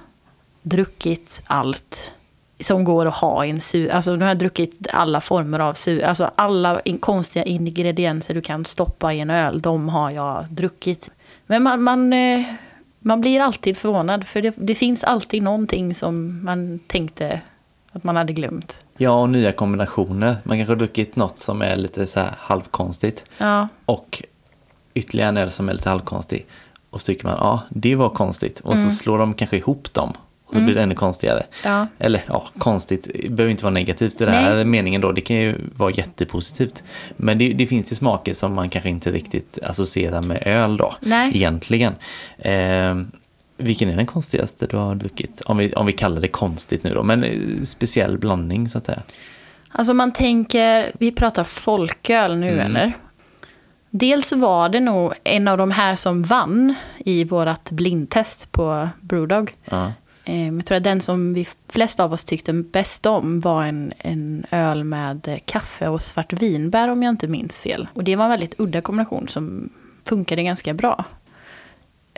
druckit 0.62 1.42
allt 1.46 2.12
som 2.60 2.84
går 2.84 3.06
att 3.06 3.14
ha 3.14 3.44
i 3.44 3.50
en 3.50 3.60
sur. 3.60 3.90
Alltså 3.90 4.16
nu 4.16 4.20
har 4.20 4.28
jag 4.28 4.38
druckit 4.38 4.86
alla 4.92 5.20
former 5.20 5.58
av 5.58 5.74
sur. 5.74 6.04
Alltså 6.04 6.30
alla 6.36 6.80
in, 6.80 6.98
konstiga 6.98 7.44
ingredienser 7.44 8.34
du 8.34 8.40
kan 8.40 8.64
stoppa 8.64 9.12
i 9.12 9.20
en 9.20 9.30
öl, 9.30 9.60
de 9.62 9.88
har 9.88 10.10
jag 10.10 10.46
druckit. 10.50 11.10
Men 11.46 11.62
man, 11.62 11.82
man, 11.82 12.12
eh, 12.12 12.44
man 12.98 13.20
blir 13.20 13.40
alltid 13.40 13.76
förvånad, 13.76 14.26
för 14.26 14.42
det, 14.42 14.54
det 14.56 14.74
finns 14.74 15.04
alltid 15.04 15.42
någonting 15.42 15.94
som 15.94 16.44
man 16.44 16.78
tänkte 16.78 17.40
att 17.98 18.04
man 18.04 18.16
hade 18.16 18.32
glömt. 18.32 18.84
Ja, 18.96 19.10
och 19.20 19.28
nya 19.30 19.52
kombinationer. 19.52 20.36
Man 20.44 20.56
kanske 20.56 20.72
har 20.72 20.76
druckit 20.78 21.16
något 21.16 21.38
som 21.38 21.62
är 21.62 21.76
lite 21.76 22.06
så 22.06 22.20
halvkonstigt. 22.38 23.24
Ja, 23.38 23.68
Och 23.84 24.22
ytterligare 24.94 25.28
en 25.28 25.36
öl 25.36 25.50
som 25.50 25.68
är 25.68 25.72
lite 25.72 25.88
halvkonstig. 25.88 26.46
Och 26.90 27.00
så 27.00 27.06
tycker 27.06 27.24
man, 27.24 27.36
ja, 27.40 27.60
det 27.70 27.94
var 27.94 28.08
konstigt. 28.08 28.60
Och 28.60 28.74
Mm. 28.74 28.90
så 28.90 28.96
slår 28.96 29.18
de 29.18 29.34
kanske 29.34 29.56
ihop 29.56 29.94
dem. 29.94 30.12
Och 30.46 30.54
så 30.54 30.60
blir 30.60 30.74
det 30.74 30.82
ännu 30.82 30.94
konstigare. 30.94 31.46
ja. 31.64 31.86
Eller 31.98 32.24
ja, 32.28 32.48
konstigt 32.58 33.10
det 33.22 33.28
behöver 33.28 33.50
inte 33.50 33.64
vara 33.64 33.74
negativt 33.74 34.20
i 34.20 34.24
den 34.24 34.34
här 34.34 34.54
Nej. 34.54 34.64
meningen 34.64 35.00
då. 35.00 35.12
Det 35.12 35.20
kan 35.20 35.36
ju 35.36 35.54
vara 35.76 35.90
jättepositivt. 35.90 36.82
Men 37.16 37.38
det, 37.38 37.52
det 37.52 37.66
finns 37.66 37.92
ju 37.92 37.96
smaker 37.96 38.34
som 38.34 38.54
man 38.54 38.70
kanske 38.70 38.88
inte 38.90 39.10
riktigt 39.12 39.58
associerar 39.62 40.22
med 40.22 40.42
öl 40.46 40.76
då. 40.76 40.94
Nej. 41.00 41.30
Egentligen. 41.36 41.94
Eh, 42.38 42.96
vilken 43.58 43.88
är 43.88 43.96
den 43.96 44.06
konstigaste 44.06 44.66
du 44.66 44.76
har 44.76 44.94
druckit? 44.94 45.40
Om 45.40 45.56
vi, 45.56 45.72
om 45.72 45.86
vi 45.86 45.92
kallar 45.92 46.20
det 46.20 46.28
konstigt 46.28 46.84
nu 46.84 46.94
då. 46.94 47.02
Men 47.02 47.24
eh, 47.24 47.62
speciell 47.64 48.18
blandning 48.18 48.68
så 48.68 48.78
att 48.78 48.86
säga. 48.86 49.02
Alltså 49.70 49.94
man 49.94 50.12
tänker, 50.12 50.92
vi 50.98 51.12
pratar 51.12 51.44
folköl 51.44 52.36
nu 52.36 52.48
Mm. 52.52 52.66
eller? 52.66 52.92
Dels 53.90 54.32
var 54.32 54.68
det 54.68 54.80
nog 54.80 55.12
en 55.24 55.48
av 55.48 55.58
de 55.58 55.70
här 55.70 55.96
som 55.96 56.22
vann 56.22 56.74
i 56.98 57.24
vårt 57.24 57.70
blindtest 57.70 58.52
på 58.52 58.88
Brewdog. 59.00 59.52
Eh, 60.24 60.48
Jag 60.54 60.66
tror 60.66 60.76
att 60.76 60.84
den 60.84 61.00
som 61.00 61.34
vi 61.34 61.46
flest 61.68 62.00
av 62.00 62.12
oss 62.12 62.24
tyckte 62.24 62.52
bäst 62.52 63.06
om 63.06 63.40
var 63.40 63.64
en, 63.64 63.92
en 63.98 64.44
öl 64.50 64.84
med 64.84 65.28
eh, 65.28 65.38
kaffe 65.44 65.88
och 65.88 66.00
svartvinbär 66.02 66.88
om 66.88 67.02
jag 67.02 67.10
inte 67.12 67.28
minns 67.28 67.58
fel. 67.58 67.88
Och 67.92 68.04
det 68.04 68.16
var 68.16 68.24
en 68.24 68.30
väldigt 68.30 68.54
udda 68.60 68.80
kombination 68.80 69.28
som 69.28 69.70
funkade 70.04 70.42
ganska 70.42 70.74
bra. 70.74 71.04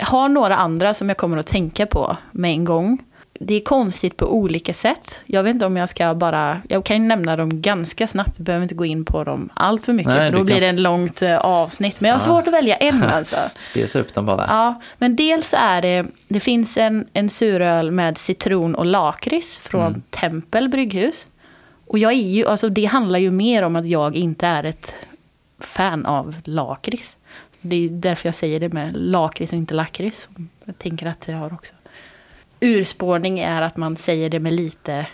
Har 0.01 0.29
några 0.29 0.57
andra 0.57 0.95
som 0.95 1.09
jag 1.09 1.17
kommer 1.17 1.37
att 1.37 1.47
tänka 1.47 1.87
på 1.87 2.17
med 2.33 2.51
en 2.51 2.65
gång. 2.65 2.99
Det 3.43 3.55
är 3.55 3.61
konstigt 3.61 4.17
på 4.17 4.35
olika 4.35 4.75
sätt. 4.75 5.19
Jag 5.27 5.43
vet 5.43 5.55
inte 5.55 5.67
om 5.67 5.77
jag 5.77 5.89
ska 5.89 6.15
bara... 6.15 6.61
Jag 6.69 6.85
kan 6.85 7.03
ju 7.03 7.09
nämna 7.09 7.37
dem 7.37 7.63
ganska 7.63 8.07
snabbt. 8.07 8.33
Jag 8.37 8.45
behöver 8.45 8.63
inte 8.63 8.75
gå 8.75 8.85
in 8.85 9.05
på 9.05 9.25
dem 9.25 9.49
allt 9.55 9.87
för 9.87 9.93
mycket. 9.93 10.13
Nej, 10.13 10.31
för 10.31 10.39
då 10.39 10.45
blir 10.45 10.55
kan 10.55 10.63
det 10.63 10.69
en 10.69 10.83
långt 10.83 11.23
eh, 11.23 11.39
avsnitt. 11.39 12.01
Men 12.01 12.09
jag 12.09 12.15
har 12.15 12.21
svårt 12.21 12.47
att 12.47 12.53
välja 12.55 12.77
en 12.77 13.03
alltså. 13.13 13.37
Spesa 13.57 14.01
upp 14.01 14.15
dem 14.15 14.27
bara. 14.27 14.45
Ja, 14.49 14.81
men 14.99 15.17
dels 15.17 15.55
är 15.59 15.83
det, 15.83 16.07
det 16.29 16.41
finns 16.41 16.77
en, 16.77 17.07
en 17.13 17.31
suröl 17.31 17.91
med 17.91 18.19
citron 18.19 18.75
och 18.75 18.87
lakrits 18.87 19.59
från 19.59 20.03
Tempel 20.11 20.69
brygghus. 20.69 21.27
Och 21.87 21.99
jag 21.99 22.13
är 22.13 22.17
ju, 22.17 22.47
alltså 22.47 22.69
det 22.69 22.85
handlar 22.85 23.19
ju 23.19 23.31
mer 23.31 23.63
om 23.63 23.77
att 23.77 23.87
jag 23.87 24.17
inte 24.17 24.47
är 24.47 24.65
ett 24.65 24.95
fan 25.59 26.07
av 26.07 26.35
lakrits. 26.45 27.17
Det 27.61 27.85
är 27.85 27.89
därför 27.89 28.29
jag 28.29 28.35
säger 28.35 28.61
det 28.61 28.69
med 28.69 28.97
lakrits 28.97 29.53
och 29.53 29.59
inte 29.59 29.75
lakrits. 29.75 30.29
Jag 30.65 30.79
tänker 30.79 31.07
att 31.07 31.29
jag 31.29 31.37
har 31.37 31.55
också. 31.55 31.75
Urspårning 32.61 33.41
är 33.41 33.63
att 33.63 33.77
man 33.77 33.97
säger 33.97 34.31
det 34.31 34.41
med 34.41 34.53
lite 34.53 35.07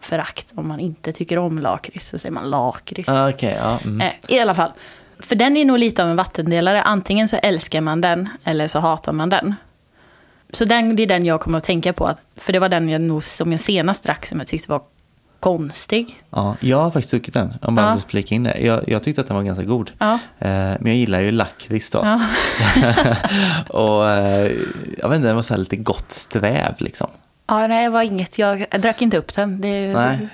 förakt. 0.00 0.52
Om 0.54 0.68
man 0.68 0.80
inte 0.80 1.12
tycker 1.12 1.38
om 1.38 1.58
lakrits 1.58 2.08
så 2.08 2.18
säger 2.18 2.32
man 2.32 2.50
lakrits. 2.50 3.08
Ah, 3.08 3.30
Okej, 3.30 3.56
ja. 3.58 3.78
Mm. 3.84 4.00
Eh, 4.00 4.12
I 4.28 4.40
alla 4.40 4.54
fall. 4.54 4.72
För 5.18 5.34
den 5.34 5.56
är 5.56 5.64
nog 5.64 5.78
lite 5.78 6.02
av 6.02 6.10
en 6.10 6.16
vattendelare. 6.16 6.82
Antingen 6.82 7.28
så 7.28 7.36
älskar 7.36 7.80
man 7.80 8.00
den 8.00 8.28
eller 8.44 8.68
så 8.68 8.78
hatar 8.78 9.12
man 9.12 9.28
den. 9.28 9.54
Så 10.52 10.64
den, 10.64 10.96
det 10.96 11.02
är 11.02 11.06
den 11.06 11.24
jag 11.24 11.40
kommer 11.40 11.58
att 11.58 11.64
tänka 11.64 11.92
på. 11.92 12.06
Att, 12.06 12.26
för 12.36 12.52
det 12.52 12.58
var 12.58 12.68
den 12.68 12.88
jag 12.88 13.00
nog, 13.00 13.24
som 13.24 13.52
jag 13.52 13.60
senast 13.60 14.04
drack 14.04 14.26
som 14.26 14.38
jag 14.38 14.46
tyckte 14.46 14.70
var 14.70 14.82
konstig. 15.44 16.22
Ja, 16.30 16.56
jag 16.60 16.78
har 16.78 16.90
faktiskt 16.90 17.10
druckit 17.10 17.34
den. 17.34 17.54
Om 17.62 17.76
jag 17.76 17.86
Ja. 17.90 17.96
ska 17.96 18.08
flika 18.08 18.34
in 18.34 18.42
det. 18.42 18.58
Jag, 18.60 18.88
jag 18.88 19.02
tyckte 19.02 19.20
att 19.20 19.26
den 19.26 19.36
var 19.36 19.42
ganska 19.42 19.64
god. 19.64 19.90
Ja. 19.98 20.12
Eh, 20.38 20.48
men 20.48 20.86
jag 20.86 20.94
gillar 20.96 21.20
ju 21.20 21.30
lakrits 21.30 21.90
då. 21.90 21.98
Ja. 22.04 22.26
och 23.78 24.10
eh, 24.10 24.52
jag 24.98 25.08
vet 25.08 25.16
inte, 25.16 25.28
det 25.28 25.34
var 25.34 25.42
så 25.42 25.56
lite 25.56 25.76
gott 25.76 26.12
sträv 26.12 26.74
liksom. 26.78 27.08
Ja, 27.46 27.66
nej, 27.66 27.84
det 27.84 27.90
var 27.90 28.02
inget. 28.02 28.38
Jag, 28.38 28.66
jag 28.70 28.80
drack 28.80 29.02
inte 29.02 29.18
upp 29.18 29.34
den. 29.34 29.60
Det, 29.60 29.92
Nej. 29.94 30.28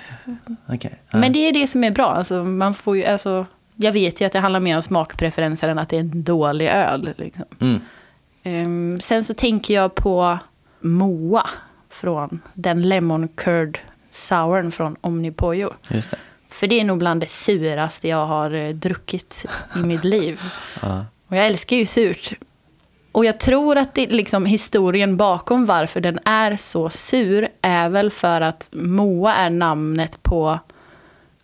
Okej. 0.69 0.99
Men 1.11 1.33
det 1.33 1.39
är 1.39 1.53
det 1.53 1.67
som 1.67 1.83
är 1.83 1.91
bra. 1.91 2.07
Alltså, 2.07 2.43
man 2.43 2.73
får 2.73 2.97
ju, 2.97 3.05
alltså, 3.05 3.45
jag 3.75 3.91
vet 3.91 4.21
ju 4.21 4.25
att 4.25 4.33
det 4.33 4.39
handlar 4.39 4.59
mer 4.59 4.75
om 4.75 4.81
smakpreferenser 4.81 5.67
än 5.69 5.79
att 5.79 5.89
det 5.89 5.95
är 5.95 5.99
en 5.99 6.23
dålig 6.23 6.67
öl. 6.67 7.09
Liksom. 7.17 7.45
Mm. 7.61 7.81
Ehm, 8.43 8.99
sen 9.01 9.23
så 9.23 9.33
tänker 9.33 9.73
jag 9.73 9.95
på 9.95 10.37
Moa 10.81 11.49
från 11.89 12.41
den 12.53 12.81
Lemon 12.81 13.27
Curd 13.27 13.79
Sourn 14.11 14.71
från 14.71 14.95
Omnipojo. 15.01 15.69
Just 15.89 16.11
det. 16.11 16.17
För 16.49 16.67
det 16.67 16.79
är 16.79 16.83
nog 16.83 16.97
bland 16.97 17.19
det 17.21 17.29
suraste 17.29 18.07
jag 18.07 18.25
har 18.25 18.51
eh, 18.51 18.69
druckit 18.69 19.45
i 19.75 19.79
mitt 19.79 20.03
liv. 20.03 20.41
Ja. 20.81 21.05
Och 21.27 21.35
jag 21.37 21.45
älskar 21.45 21.75
ju 21.77 21.85
surt. 21.85 22.33
Och 23.11 23.25
jag 23.25 23.39
tror 23.39 23.77
att 23.77 23.95
det, 23.95 24.07
liksom, 24.07 24.45
historien 24.45 25.17
bakom 25.17 25.65
varför 25.65 26.01
den 26.01 26.19
är 26.25 26.57
så 26.57 26.89
sur 26.89 27.47
är 27.61 27.89
väl 27.89 28.11
för 28.11 28.41
att 28.41 28.69
Moa 28.71 29.33
är 29.35 29.49
namnet 29.49 30.23
på 30.23 30.59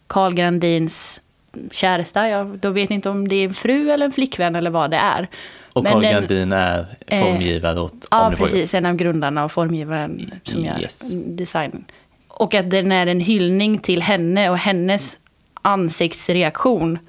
Carl 0.08 0.34
Grandins 0.34 1.22
käresta. 1.72 2.30
Jag 2.30 2.48
då 2.48 2.70
vet 2.70 2.90
inte 2.92 3.10
om 3.10 3.28
det 3.28 3.36
är 3.36 3.46
en 3.48 3.54
fru 3.54 3.90
eller 3.92 4.06
en 4.06 4.12
flickvän 4.12 4.56
eller 4.56 4.70
vad 4.70 4.92
det 4.92 4.98
är. 4.98 5.28
Och 5.74 5.84
Men 5.84 5.92
Carl 5.94 6.02
den- 6.02 6.14
Gardin 6.14 6.52
är 6.52 6.86
eh, 7.08 7.22
formgivare 7.24 7.80
åt 7.80 8.08
Ja, 8.12 8.26
Omnipojo. 8.26 8.46
precis. 8.48 8.74
En 8.74 8.86
av 8.86 8.96
grundarna 8.96 9.46
och 9.46 9.52
formgivaren 9.52 10.32
som 10.44 10.66
gör 10.66 10.80
Yes. 10.82 11.12
design. 11.26 11.86
Och 12.40 12.54
att 12.54 12.70
den 12.70 12.92
är 12.92 13.08
en 13.08 13.20
hyllning 13.20 13.78
till 13.78 14.02
henne 14.02 14.50
och 14.50 14.58
hennes 14.58 15.18
ansiktsreaktion. 15.62 17.00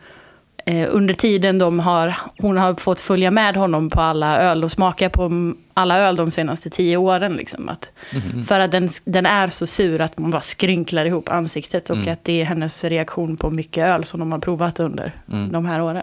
Eh, 0.67 0.87
under 0.91 1.15
tiden 1.15 1.59
de 1.59 1.81
har, 1.81 2.17
hon 2.39 2.57
har 2.57 2.75
fått 2.75 3.01
följa 3.01 3.31
med 3.31 3.57
honom 3.57 3.91
på 3.91 4.01
alla 4.01 4.39
öl 4.41 4.65
och 4.65 4.71
smaka 4.71 5.11
på 5.11 5.53
alla 5.75 5.99
öl 5.99 6.17
de 6.17 6.31
senaste 6.31 6.71
tio 6.71 6.97
åren. 6.97 7.33
Liksom, 7.33 7.69
att, 7.69 7.91
Mhm. 8.13 8.45
För 8.45 8.61
att 8.61 8.71
den, 8.73 8.89
den 9.05 9.27
är 9.27 9.51
så 9.51 9.67
sur 9.67 10.01
att 10.01 10.19
man 10.19 10.31
bara 10.31 10.41
skrynklar 10.41 11.05
ihop 11.05 11.29
ansiktet. 11.29 11.91
Och 11.91 11.97
Mm. 11.97 12.13
att 12.13 12.25
det 12.25 12.41
är 12.41 12.45
hennes 12.45 12.85
reaktion 12.85 13.37
på 13.37 13.51
mycket 13.51 13.85
öl 13.85 14.05
som 14.05 14.21
de 14.21 14.33
har 14.33 14.39
provat 14.39 14.81
under 14.81 15.13
Mm. 15.33 15.53
de 15.53 15.67
här 15.67 15.83
åren. 15.83 16.03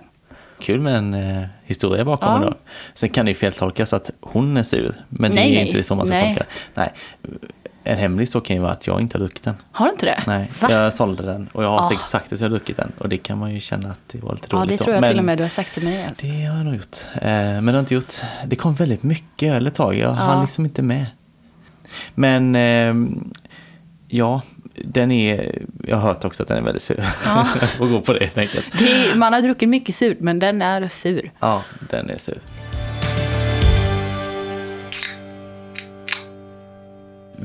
Kul 0.60 0.80
med 0.80 0.96
en 0.96 1.14
eh, 1.14 1.44
historia 1.64 2.06
bakom 2.06 2.30
Ja. 2.34 2.40
det 2.40 2.46
då. 2.46 2.54
Sen 2.94 3.10
kan 3.10 3.26
det 3.26 3.30
ju 3.32 3.36
feltolkas 3.36 3.94
att 3.94 4.10
hon 4.22 4.58
är 4.58 4.64
sur. 4.64 4.96
Men 5.10 5.32
det 5.32 5.36
Nej, 5.36 5.46
är 5.46 5.50
ju 5.50 5.56
nej. 5.56 5.68
inte 5.68 5.84
så 5.84 5.96
man 5.96 6.06
ska 6.08 6.16
Nej. 6.16 6.36
tolka 6.36 6.40
det. 6.74 6.82
Nej. 6.82 6.92
En 7.88 7.98
hemlis 7.98 8.32
så 8.32 8.42
kan 8.42 8.56
ju 8.56 8.62
vara 8.62 8.72
att 8.72 8.88
jag 8.88 9.02
inte 9.02 9.18
har 9.18 9.20
druckit 9.20 9.44
den. 9.44 9.56
Har 9.72 9.86
du 9.86 9.92
inte 9.92 10.06
det? 10.06 10.24
Nej, 10.28 10.52
Va? 10.62 10.72
jag 10.72 10.94
sålde 10.94 11.24
den 11.24 11.50
och 11.54 11.64
jag 11.64 11.70
har 11.70 11.80
Ah. 11.80 11.90
säkert 11.90 12.06
sagt 12.06 12.34
att 12.34 12.40
jag 12.40 12.46
har 12.46 12.50
druckit 12.52 12.78
den. 12.78 12.92
Och 12.98 13.10
det 13.10 13.18
kan 13.18 13.38
man 13.38 13.54
ju 13.54 13.60
känna 13.60 13.92
att 13.92 14.00
det 14.12 14.24
var 14.24 14.34
lite 14.34 14.48
Ja, 14.52 14.58
roligt 14.58 14.70
det 14.70 14.76
då. 14.78 14.84
tror 14.84 14.94
jag 14.96 15.02
Men 15.02 15.10
till 15.12 15.20
och 15.20 15.26
med 15.26 15.38
du 15.38 15.44
har 15.44 15.50
sagt 15.50 15.74
till 15.74 15.84
mig. 15.84 16.06
Alltså. 16.08 16.26
Det 16.26 16.46
har 16.46 16.58
jag 16.58 16.66
nog 16.66 16.76
gjort. 16.76 16.96
Eh, 17.16 17.22
men 17.32 17.66
det 17.66 17.72
har 17.72 17.80
inte 17.80 17.94
gjort. 17.94 18.14
Det 18.46 18.56
kom 18.56 18.74
väldigt 18.76 19.04
mycket 19.04 19.54
öl 19.54 19.68
ett 19.68 19.74
tag. 19.76 19.96
Jag 19.96 20.12
hann 20.12 20.38
Ja. 20.38 20.42
liksom 20.42 20.66
inte 20.66 20.82
med. 20.82 21.06
Men 22.16 22.56
ehm, 22.56 23.32
ja, 24.08 24.42
den 24.86 25.12
är, 25.12 25.62
jag 25.88 25.98
har 25.98 26.08
hört 26.08 26.26
också 26.26 26.44
att 26.44 26.50
den 26.50 26.58
är 26.58 26.62
väldigt 26.62 26.84
sur. 26.84 27.04
Ja. 27.26 27.48
jag 27.62 27.70
får 27.70 27.88
gå 27.88 28.00
på 28.02 28.14
det 28.14 28.20
helt 28.20 28.38
enkelt. 28.38 28.66
Det 28.80 28.92
är, 29.12 29.16
man 29.16 29.34
har 29.34 29.42
druckit 29.42 29.70
mycket 29.70 29.96
surt, 29.96 30.18
men 30.20 30.40
den 30.40 30.62
är 30.62 30.90
sur. 30.92 31.32
Ja, 31.40 31.62
den 31.90 32.10
är 32.10 32.18
sur. 32.18 32.38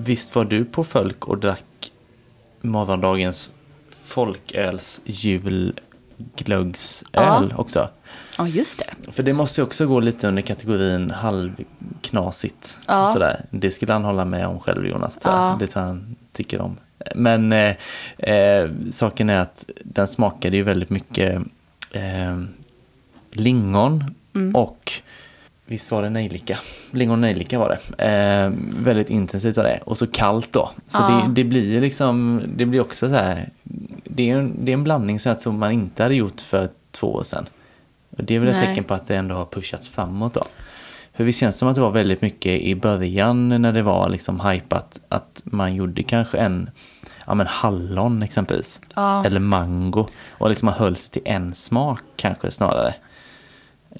Visst 0.04 0.34
var 0.34 0.44
du 0.44 0.64
på 0.64 0.84
Folk 0.84 1.28
och 1.28 1.38
drack 1.38 1.92
morgondagens 2.60 3.50
folköls 4.04 5.00
julglöggsöl 5.04 7.08
Ja. 7.12 7.42
också? 7.56 7.88
Ja, 8.38 8.48
just 8.48 8.78
det. 8.78 9.12
För 9.12 9.22
det 9.22 9.32
måste 9.32 9.60
ju 9.60 9.64
också 9.64 9.86
gå 9.86 10.00
lite 10.00 10.28
under 10.28 10.42
kategorin 10.42 11.10
halvknasigt. 11.10 12.78
Ja. 12.88 13.06
Sådär. 13.12 13.44
Det 13.50 13.70
skulle 13.70 13.92
han 13.92 14.04
hålla 14.04 14.24
med 14.24 14.46
om 14.46 14.60
själv 14.60 14.86
Jonas. 14.86 15.18
Ja. 15.24 15.56
Det 15.60 15.66
tror 15.66 15.82
han 15.82 16.16
tycker 16.32 16.60
om. 16.60 16.76
Men 17.14 17.52
eh, 17.52 17.74
eh, 18.18 18.70
saken 18.90 19.30
är 19.30 19.40
att 19.40 19.64
den 19.84 20.08
smakade 20.08 20.56
ju 20.56 20.62
väldigt 20.62 20.90
mycket 20.90 21.42
eh, 21.90 22.40
lingon 23.32 24.14
Mm. 24.34 24.56
och 24.56 24.92
visst 25.70 25.90
var 25.90 26.02
det 26.02 26.10
nejlika? 26.10 26.58
Lingon 26.90 27.20
nejlika 27.20 27.58
var 27.58 27.78
det. 27.96 28.04
Eh, 28.04 28.52
väldigt 28.84 29.10
intensivt 29.10 29.58
av 29.58 29.64
det. 29.64 29.80
Och 29.84 29.98
så 29.98 30.06
kallt 30.06 30.52
då. 30.52 30.70
Så 30.86 30.98
Ja. 31.02 31.22
det, 31.26 31.32
det 31.42 31.44
blir 31.48 31.80
liksom, 31.80 32.42
det 32.56 32.66
blir 32.66 32.80
också 32.80 33.08
så 33.08 33.14
här, 33.14 33.48
det 34.04 34.30
är, 34.30 34.36
en, 34.36 34.64
det 34.64 34.72
är 34.72 34.74
en 34.74 34.84
blandning 34.84 35.18
så 35.20 35.30
att 35.30 35.42
som 35.42 35.58
man 35.58 35.72
inte 35.72 36.02
hade 36.02 36.14
gjort 36.14 36.40
för 36.40 36.68
två 36.90 37.14
år 37.14 37.22
sedan. 37.22 37.46
Och 38.16 38.24
det 38.24 38.34
är 38.34 38.38
väl 38.38 38.48
ett 38.48 38.54
Nej. 38.56 38.66
tecken 38.66 38.84
på 38.84 38.94
att 38.94 39.06
det 39.06 39.16
ändå 39.16 39.34
har 39.34 39.44
pushats 39.44 39.88
framåt 39.88 40.34
då. 40.34 40.44
För 41.14 41.24
det 41.24 41.32
känns 41.32 41.58
som 41.58 41.68
att 41.68 41.74
det 41.74 41.80
var 41.80 41.90
väldigt 41.90 42.22
mycket 42.22 42.60
i 42.62 42.74
början 42.74 43.48
när 43.62 43.72
det 43.72 43.82
var 43.82 44.08
liksom 44.08 44.40
hypat 44.40 45.00
att 45.08 45.42
man 45.44 45.74
gjorde 45.74 46.02
kanske 46.02 46.38
en 46.38 46.70
ja, 47.26 47.34
men 47.34 47.46
hallon 47.46 48.22
exempelvis. 48.22 48.80
Ja. 48.94 49.24
Eller 49.24 49.40
mango. 49.40 50.06
Och 50.30 50.48
liksom 50.48 50.66
man 50.66 50.74
höll 50.74 50.96
sig 50.96 51.10
till 51.12 51.22
en 51.24 51.54
smak 51.54 52.02
kanske 52.16 52.50
snarare. 52.50 52.94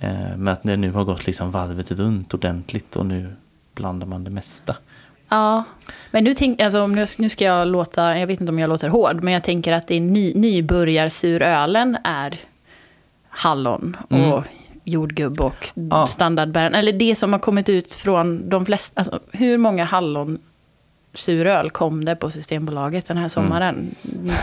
Eh, 0.00 0.36
men 0.36 0.48
att 0.48 0.62
det 0.62 0.76
nu 0.76 0.92
har 0.92 1.04
gått 1.04 1.26
liksom 1.26 1.50
varvet 1.50 1.90
runt 1.90 2.34
ordentligt 2.34 2.96
och 2.96 3.06
nu 3.06 3.36
blandar 3.74 4.06
man 4.06 4.24
det 4.24 4.30
mesta. 4.30 4.76
Ja, 5.28 5.64
men 6.10 6.24
nu, 6.24 6.34
tänk, 6.34 6.60
alltså, 6.62 6.86
nu, 6.86 7.06
nu 7.18 7.28
ska 7.28 7.44
jag 7.44 7.68
låta, 7.68 8.18
jag 8.18 8.26
vet 8.26 8.40
inte 8.40 8.52
om 8.52 8.58
jag 8.58 8.68
låter 8.68 8.88
hård, 8.88 9.22
men 9.22 9.34
jag 9.34 9.42
tänker 9.44 9.72
att 9.72 9.86
det 9.86 9.94
är 9.96 10.00
ny, 10.00 10.34
nybörjarsurölen 10.34 11.96
är 12.04 12.36
hallon 13.28 13.96
och 14.08 14.16
Mm. 14.16 14.42
jordgubb 14.84 15.40
och 15.40 15.66
Ja. 15.90 16.06
standardbären. 16.06 16.74
Eller 16.74 16.92
det 16.92 17.14
som 17.16 17.32
har 17.32 17.40
kommit 17.40 17.68
ut 17.68 17.92
från 17.94 18.48
de 18.48 18.66
flesta, 18.66 19.00
alltså, 19.00 19.20
hur 19.32 19.58
många 19.58 19.84
hallonsuröl 19.84 21.70
kom 21.70 22.04
det 22.04 22.16
på 22.16 22.30
Systembolaget 22.30 23.06
den 23.06 23.16
här 23.16 23.28
sommaren? 23.28 23.94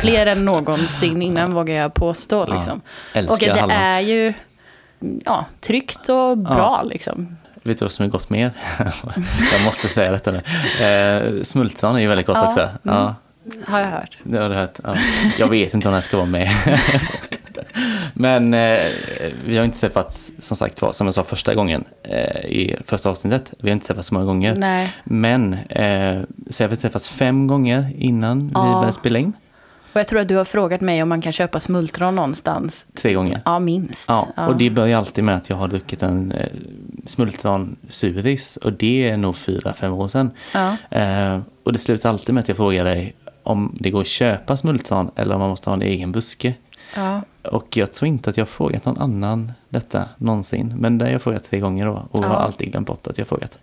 Fler 0.01 0.25
än 0.25 0.45
någonsin 0.45 1.21
innan 1.21 1.53
vågar 1.53 1.75
jag 1.75 1.93
påstå. 1.93 2.45
Liksom. 2.45 2.81
Älskar 3.13 3.33
och 3.33 3.39
det 3.55 3.59
hallon. 3.61 3.75
är 3.75 3.99
ju 3.99 4.33
ja, 5.25 5.45
tryggt 5.61 6.09
och 6.09 6.37
bra 6.37 6.81
liksom. 6.85 7.35
Vet 7.63 7.79
du 7.79 7.85
vad 7.85 7.91
som 7.91 8.05
är 8.05 8.09
gott 8.09 8.29
mer? 8.29 8.51
jag 9.51 9.65
måste 9.65 9.87
säga 9.89 10.11
detta 10.11 10.31
nu. 10.31 10.41
Eh, 10.85 11.43
smultron 11.43 11.95
är 11.95 11.99
ju 11.99 12.07
väldigt 12.07 12.27
gott 12.27 12.37
Ja, 12.41 12.47
också. 12.47 12.59
mm. 12.61 12.71
Ja, 12.83 13.15
Har 13.67 13.79
jag 13.79 13.87
hört. 13.87 14.17
det 14.23 14.37
har 14.37 14.49
du 14.49 14.55
hört. 14.55 14.79
Ja. 14.83 14.95
Jag 15.39 15.47
vet 15.49 15.73
inte 15.73 15.87
om 15.87 15.93
den 15.93 16.01
ska 16.03 16.17
vara 16.17 16.27
med. 16.27 16.49
Men 18.13 18.53
eh, 18.53 18.79
vi 19.45 19.57
har 19.57 19.65
inte 19.65 19.79
träffats, 19.79 20.31
som 20.39 20.57
sagt 20.57 20.81
var, 20.81 20.91
som 20.93 21.07
jag 21.07 21.13
sa 21.13 21.23
första 21.23 21.55
gången 21.55 21.83
eh, 22.03 22.45
i 22.45 22.75
första 22.85 23.09
avsnittet. 23.09 23.53
Vi 23.59 23.69
har 23.69 23.73
inte 23.73 23.87
träffats 23.87 24.07
så 24.07 24.13
många 24.13 24.25
gånger. 24.25 24.55
Nej. 24.55 24.93
Men, 25.03 25.53
eh, 25.53 26.21
så 26.49 26.63
jag 26.63 26.69
har 26.69 26.75
träffats 26.75 27.09
fem 27.09 27.47
gånger 27.47 27.91
innan 27.97 28.47
vi 28.47 28.51
Ja. 28.53 28.73
började 28.73 28.93
spela 28.93 29.19
in. 29.19 29.33
Och 29.93 29.99
jag 29.99 30.07
tror 30.07 30.19
att 30.19 30.27
du 30.27 30.35
har 30.35 30.45
frågat 30.45 30.81
mig 30.81 31.03
om 31.03 31.09
man 31.09 31.21
kan 31.21 31.31
köpa 31.33 31.59
smultron 31.59 32.15
någonstans. 32.15 32.85
Tre 32.93 33.13
gånger. 33.13 33.41
Ja, 33.45 33.59
minst. 33.59 34.05
Ja, 34.09 34.27
och 34.47 34.55
det 34.57 34.69
börjar 34.69 34.97
alltid 34.97 35.23
med 35.23 35.35
att 35.37 35.49
jag 35.49 35.57
har 35.57 35.67
druckit 35.67 36.03
en 36.03 36.31
eh, 36.31 36.45
smultron 37.05 37.75
suris 37.87 38.57
och 38.57 38.73
det 38.73 39.09
är 39.09 39.17
nog 39.17 39.35
fyra, 39.35 39.73
fem 39.73 39.93
år 39.93 40.07
sedan. 40.07 40.31
Ja. 40.53 40.75
Eh, 40.97 41.39
och 41.63 41.73
det 41.73 41.79
slutar 41.79 42.09
alltid 42.09 42.35
med 42.35 42.41
att 42.41 42.47
jag 42.47 42.57
frågar 42.57 42.83
dig 42.85 43.15
om 43.43 43.77
det 43.79 43.89
går 43.89 44.01
att 44.01 44.07
köpa 44.07 44.57
smultron 44.57 45.11
eller 45.15 45.35
om 45.35 45.41
man 45.41 45.49
måste 45.49 45.69
ha 45.69 45.75
en 45.75 45.81
egen 45.81 46.11
buske. 46.11 46.53
Ja. 46.95 47.21
Och 47.43 47.77
jag 47.77 47.93
tror 47.93 48.07
inte 48.07 48.29
att 48.29 48.37
jag 48.37 48.45
har 48.45 48.47
frågat 48.47 48.85
någon 48.85 48.97
annan 48.97 49.51
detta 49.69 50.03
någonsin. 50.17 50.73
Men 50.77 50.97
det 50.97 51.05
har 51.05 51.11
jag 51.11 51.21
frågat 51.21 51.43
tre 51.43 51.59
gånger 51.59 51.85
då 51.85 52.07
och 52.11 52.23
Ja. 52.23 52.27
har 52.27 52.35
alltid 52.35 52.71
glömt 52.71 52.87
bort 52.87 53.07
att 53.07 53.17
jag 53.17 53.25
har 53.25 53.27
frågat. 53.27 53.59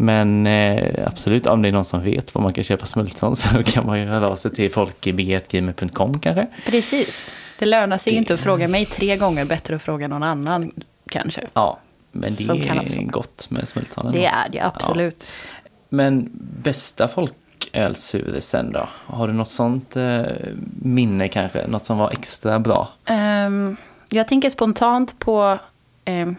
Men 0.00 0.46
eh, 0.46 1.06
absolut, 1.06 1.46
om 1.46 1.62
det 1.62 1.68
är 1.68 1.72
någon 1.72 1.84
som 1.84 2.02
vet 2.02 2.34
var 2.34 2.42
man 2.42 2.52
kan 2.52 2.64
köpa 2.64 2.86
smultron 2.86 3.36
så 3.36 3.62
kan 3.66 3.86
man 3.86 4.00
ju 4.00 4.06
höra 4.06 4.28
av 4.28 4.36
sig 4.36 4.50
till 4.54 4.72
folkibgetgamer.com 4.72 6.20
kanske. 6.20 6.46
Precis. 6.66 7.30
Det 7.58 7.66
lönar 7.66 7.98
sig 7.98 8.12
Det- 8.12 8.18
inte 8.18 8.34
att 8.34 8.40
fråga 8.40 8.68
mig 8.68 8.86
tre 8.86 9.16
gånger, 9.16 9.44
bättre 9.44 9.76
att 9.76 9.82
fråga 9.82 10.08
någon 10.08 10.22
annan 10.22 10.72
kanske. 11.10 11.40
Ja, 11.54 11.78
men 12.12 12.34
det 12.34 12.44
är 12.44 13.02
gott 13.10 13.46
med 13.50 13.68
smultronen. 13.68 14.12
Det 14.12 14.26
är 14.26 14.48
det 14.52 14.60
absolut. 14.60 15.32
Men 15.88 16.30
bästa 16.62 17.08
folkölsurisen 17.08 18.72
då? 18.72 18.88
Har 19.06 19.26
du 19.28 19.32
något 19.32 19.48
sånt 19.48 19.96
eh, 19.96 20.22
minne 20.82 21.28
kanske? 21.28 21.66
Något 21.66 21.84
som 21.84 21.98
var 21.98 22.10
extra 22.10 22.58
bra? 22.58 22.88
Ehm, 23.04 23.76
jag 24.08 24.28
tänker 24.28 24.50
spontant 24.50 25.18
på 25.18 25.58
ehm, 26.04 26.36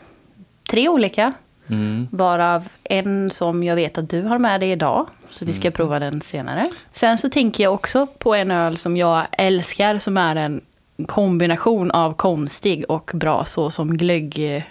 tre 0.69 0.89
olika. 0.89 1.33
Mm. 1.69 2.07
Varav 2.11 2.67
en 2.83 3.31
som 3.31 3.63
jag 3.63 3.75
vet 3.75 3.97
att 3.97 4.09
du 4.09 4.21
har 4.21 4.39
med 4.39 4.59
dig 4.59 4.71
idag. 4.71 5.07
Så 5.29 5.45
vi 5.45 5.53
ska 5.53 5.61
Mm. 5.61 5.73
prova 5.73 5.99
den 5.99 6.21
senare. 6.21 6.65
Sen 6.93 7.17
så 7.17 7.29
tänker 7.29 7.63
jag 7.63 7.73
också 7.73 8.07
på 8.07 8.35
en 8.35 8.51
öl 8.51 8.77
som 8.77 8.97
jag 8.97 9.25
älskar. 9.31 9.97
Som 9.99 10.17
är 10.17 10.35
en 10.35 10.61
kombination 11.07 11.91
av 11.91 12.13
konstig 12.13 12.85
och 12.89 13.11
bra. 13.13 13.45
Så 13.45 13.71
som 13.71 13.97
glögg. 13.97 14.65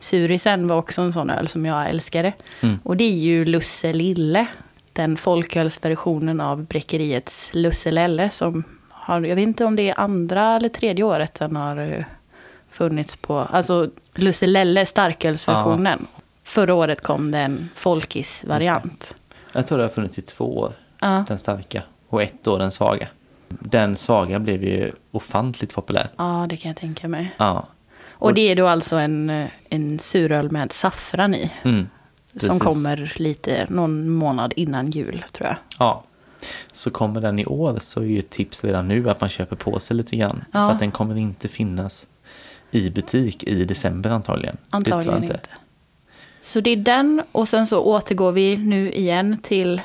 Surisen 0.00 0.68
var 0.68 0.76
också 0.76 1.02
en 1.02 1.12
sån 1.12 1.30
öl 1.30 1.48
som 1.48 1.66
jag 1.66 1.88
älskade. 1.90 2.32
Mm. 2.60 2.78
Och 2.82 2.96
det 2.96 3.04
är 3.04 3.18
ju 3.18 3.44
Lusse 3.44 3.92
Lille. 3.92 4.46
Den 4.92 5.16
folkölsversionen 5.16 6.40
av 6.40 6.64
bräckeriets 6.64 7.50
Lusse 7.52 7.90
Lelle. 7.90 8.30
Som 8.30 8.64
har, 8.90 9.20
jag 9.20 9.36
vet 9.36 9.42
inte 9.42 9.64
om 9.64 9.76
det 9.76 9.88
är 9.90 10.00
andra 10.00 10.56
eller 10.56 10.68
tredje 10.68 11.04
året 11.04 11.34
den 11.34 11.56
har 11.56 11.76
eh, 11.98 12.04
funnits 12.70 13.16
på. 13.16 13.38
Alltså 13.38 13.90
Lusse 14.14 14.46
Lelle 14.46 14.86
starkölsversionen. 14.86 16.06
Förra 16.48 16.74
året 16.74 17.00
kom 17.02 17.30
det 17.30 17.38
en 17.38 17.68
folkis-variant. 17.74 19.14
Jag 19.52 19.66
tror 19.66 19.78
det 19.78 19.84
har 19.84 19.88
funnits 19.88 20.18
i 20.18 20.22
två 20.22 20.58
år, 20.58 20.72
Ja. 21.00 21.24
den 21.28 21.38
starka. 21.38 21.82
Och 22.08 22.22
ett 22.22 22.46
år 22.46 22.58
den 22.58 22.70
svaga. 22.70 23.08
Den 23.48 23.96
svaga 23.96 24.38
blev 24.38 24.64
ju 24.64 24.92
ofantligt 25.10 25.74
populär. 25.74 26.08
ja, 26.16 26.46
det 26.48 26.56
kan 26.56 26.68
jag 26.68 26.76
tänka 26.76 27.08
mig. 27.08 27.34
Ja. 27.38 27.66
Och 28.10 28.34
det 28.34 28.40
är 28.40 28.56
då 28.56 28.66
alltså 28.66 28.96
en, 28.96 29.46
en 29.68 29.98
suröl 29.98 30.50
med 30.50 30.72
saffran 30.72 31.34
i. 31.34 31.50
Mm. 31.62 31.88
Som 32.36 32.58
kommer 32.58 33.12
lite, 33.16 33.66
någon 33.70 34.10
månad 34.10 34.52
innan 34.56 34.90
jul 34.90 35.24
tror 35.32 35.48
jag. 35.48 35.56
Ja. 35.78 36.04
Så 36.72 36.90
kommer 36.90 37.20
den 37.20 37.38
i 37.38 37.46
år 37.46 37.78
så 37.80 38.00
är 38.00 38.04
ju 38.04 38.20
tips 38.22 38.64
redan 38.64 38.88
nu 38.88 39.10
att 39.10 39.20
man 39.20 39.28
köper 39.30 39.56
på 39.56 39.80
sig 39.80 39.96
lite 39.96 40.16
grann. 40.16 40.44
Ja. 40.52 40.66
För 40.66 40.72
att 40.74 40.78
den 40.78 40.90
kommer 40.90 41.16
inte 41.16 41.48
finnas 41.48 42.06
i 42.70 42.90
butik 42.90 43.44
i 43.44 43.64
december 43.64 44.10
antagligen. 44.10 44.56
Antagligen 44.70 45.22
inte. 45.22 45.40
Så 46.40 46.60
det 46.60 46.70
är 46.70 46.76
den 46.76 47.22
och 47.32 47.48
sen 47.48 47.66
så 47.66 47.80
återgår 47.80 48.32
vi 48.32 48.56
nu 48.56 48.92
igen 48.92 49.38
till 49.42 49.82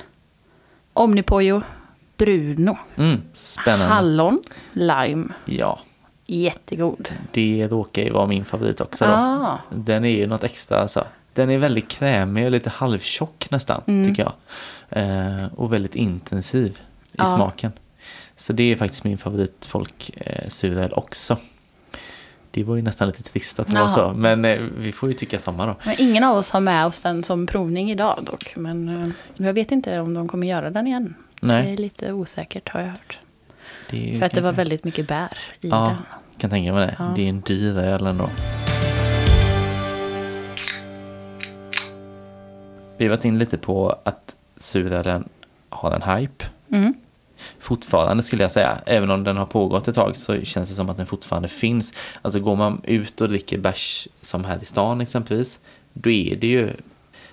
Omnipojo 0.93 1.61
Bruno. 2.17 2.77
Mm. 2.95 3.21
Spännande. 3.33 3.85
Hallon, 3.85 4.41
lime, 4.73 5.27
Ja, 5.45 5.79
jättegod. 6.25 7.09
det 7.31 7.67
råkar 7.67 8.01
ju 8.01 8.09
vara 8.09 8.27
min 8.27 8.45
favorit 8.45 8.81
också 8.81 9.05
då. 9.05 9.11
Ah. 9.11 9.57
Den 9.69 10.05
är 10.05 10.09
ju 10.09 10.27
något 10.27 10.43
extra 10.43 10.77
alltså. 10.79 11.05
Den 11.33 11.49
är 11.49 11.57
väldigt 11.57 11.87
krämig 11.87 12.45
och 12.45 12.51
lite 12.51 12.69
halvtjock 12.69 13.47
nästan, 13.51 13.81
Mm. 13.87 14.07
tycker 14.09 14.23
jag. 14.23 14.33
Eh, 14.89 15.45
och 15.55 15.73
väldigt 15.73 15.95
intensiv 15.95 16.79
i 17.11 17.15
Ja. 17.17 17.25
smaken. 17.25 17.71
Så 18.35 18.53
det 18.53 18.63
är 18.71 18.75
faktiskt 18.75 19.03
min 19.03 19.17
favorit 19.17 19.65
folksuröl 19.65 20.93
också. 20.93 21.37
Det 22.55 22.63
var 22.63 22.75
ju 22.75 22.81
nästan 22.81 23.07
lite 23.07 23.23
trist 23.23 23.59
att 23.59 23.67
det 23.67 23.73
var 23.73 23.79
Jaha. 23.81 23.89
så, 23.89 24.13
men 24.13 24.45
eh, 24.45 24.59
vi 24.77 24.91
får 24.91 25.09
ju 25.09 25.13
tycka 25.13 25.39
samma 25.39 25.65
då. 25.65 25.75
Men 25.83 25.95
ingen 25.97 26.23
av 26.23 26.37
oss 26.37 26.49
har 26.49 26.59
med 26.59 26.85
oss 26.85 27.01
den 27.01 27.23
som 27.23 27.47
provning 27.47 27.91
idag 27.91 28.19
dock. 28.31 28.53
Men 28.55 28.89
eh, 29.37 29.45
jag 29.45 29.53
vet 29.53 29.71
inte 29.71 29.99
om 29.99 30.13
de 30.13 30.27
kommer 30.27 30.47
göra 30.47 30.69
den 30.69 30.87
igen. 30.87 31.15
Det 31.41 31.47
Nej, 31.47 31.73
är 31.73 31.77
lite 31.77 32.13
osäkert 32.13 32.69
har 32.69 32.79
jag 32.79 32.87
hört. 32.87 33.19
det 33.89 34.15
För 34.19 34.25
att 34.25 34.31
det 34.31 34.41
var 34.41 34.51
väldigt 34.51 34.83
mycket 34.83 35.07
bär 35.07 35.37
i 35.61 35.69
Ja, 35.69 35.85
den. 35.85 35.95
kan 36.37 36.49
tänka 36.49 36.73
mig 36.73 36.87
det. 36.87 36.95
Ja. 36.99 37.13
Det 37.15 37.21
är 37.25 37.29
en 37.29 37.41
dyr 37.41 37.77
öl 37.77 38.05
ändå. 38.07 38.29
Vi 42.97 43.05
har 43.05 43.09
varit 43.09 43.25
in 43.25 43.39
lite 43.39 43.57
på 43.57 43.95
att 44.03 44.35
surölen 44.57 45.29
har 45.69 45.91
en 45.91 46.01
hype. 46.17 46.45
Mm. 46.71 46.93
Fortfarande 47.59 48.23
skulle 48.23 48.43
jag 48.43 48.51
säga, 48.51 48.77
även 48.85 49.11
om 49.11 49.23
den 49.23 49.37
har 49.37 49.45
pågått 49.45 49.87
ett 49.87 49.95
tag 49.95 50.17
så 50.17 50.41
känns 50.41 50.69
det 50.69 50.75
som 50.75 50.89
att 50.89 50.97
den 50.97 51.05
fortfarande 51.05 51.47
finns. 51.47 51.93
Alltså 52.21 52.39
går 52.39 52.55
man 52.55 52.81
ut 52.83 53.21
och 53.21 53.29
dricker 53.29 53.57
bärs 53.57 54.07
som 54.21 54.45
här 54.45 54.59
i 54.61 54.65
stan 54.65 55.01
exempelvis, 55.01 55.59
då 55.93 56.09
är 56.09 56.35
det 56.35 56.47
ju, 56.47 56.69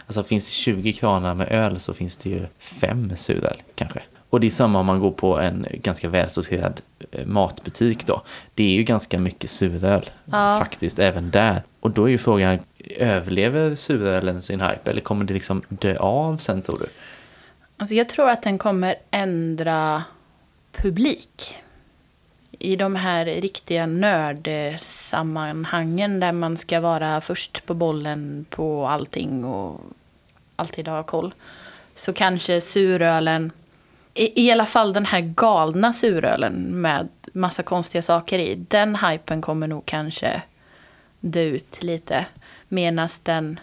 alltså 0.06 0.22
finns 0.22 0.46
det 0.46 0.52
20 0.52 0.92
kranar 0.92 1.34
med 1.34 1.48
öl 1.52 1.80
så 1.80 1.94
finns 1.94 2.16
det 2.16 2.30
ju 2.30 2.46
fem 2.58 3.12
suröl 3.16 3.62
kanske. 3.74 4.00
Och 4.30 4.40
det 4.40 4.46
är 4.46 4.50
samma 4.50 4.80
om 4.80 4.86
man 4.86 5.00
går 5.00 5.10
på 5.10 5.38
en 5.38 5.66
ganska 5.72 6.08
välsorterad 6.08 6.80
eh, 7.10 7.26
matbutik 7.26 8.06
då. 8.06 8.22
Det 8.54 8.62
är 8.62 8.74
ju 8.76 8.82
ganska 8.82 9.18
mycket 9.18 9.50
suröl 9.50 10.10
Ja. 10.24 10.58
faktiskt 10.58 10.98
även 10.98 11.30
där. 11.30 11.62
Och 11.80 11.90
då 11.90 12.04
är 12.04 12.08
ju 12.08 12.18
frågan, 12.18 12.58
överlever 12.96 13.74
surölen 13.74 14.42
sin 14.42 14.60
hype 14.60 14.90
eller 14.90 15.00
kommer 15.00 15.24
det 15.24 15.34
liksom 15.34 15.62
dö 15.68 15.96
av 15.98 16.36
sen 16.36 16.62
tror 16.62 16.78
du? 16.78 16.86
Alltså 17.80 17.94
jag 17.94 18.08
tror 18.08 18.30
att 18.30 18.42
den 18.42 18.58
kommer 18.58 18.94
ändra 19.10 20.04
publik. 20.72 21.56
I 22.58 22.76
de 22.76 22.96
här 22.96 23.24
riktiga 23.24 23.86
nördsammanhangen 23.86 26.20
där 26.20 26.32
man 26.32 26.56
ska 26.56 26.80
vara 26.80 27.20
först 27.20 27.66
på 27.66 27.74
bollen 27.74 28.46
på 28.50 28.86
allting 28.86 29.44
och 29.44 29.80
alltid 30.56 30.88
ha 30.88 31.02
koll. 31.02 31.34
Så 31.94 32.12
kanske 32.12 32.60
surölen, 32.60 33.52
i, 34.14 34.46
i 34.46 34.52
alla 34.52 34.66
fall 34.66 34.92
den 34.92 35.06
här 35.06 35.20
galna 35.20 35.92
surölen 35.92 36.80
med 36.80 37.08
massa 37.32 37.62
konstiga 37.62 38.02
saker 38.02 38.38
i. 38.38 38.54
Den 38.54 38.96
hypen 38.96 39.42
kommer 39.42 39.66
nog 39.66 39.86
kanske 39.86 40.42
dö 41.20 41.42
ut 41.42 41.82
lite. 41.82 42.26
Medan 42.68 43.08
den 43.22 43.60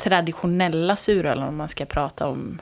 traditionella 0.00 0.96
surölen 0.96 1.48
om 1.48 1.56
man 1.56 1.68
ska 1.68 1.84
prata 1.84 2.26
om 2.26 2.60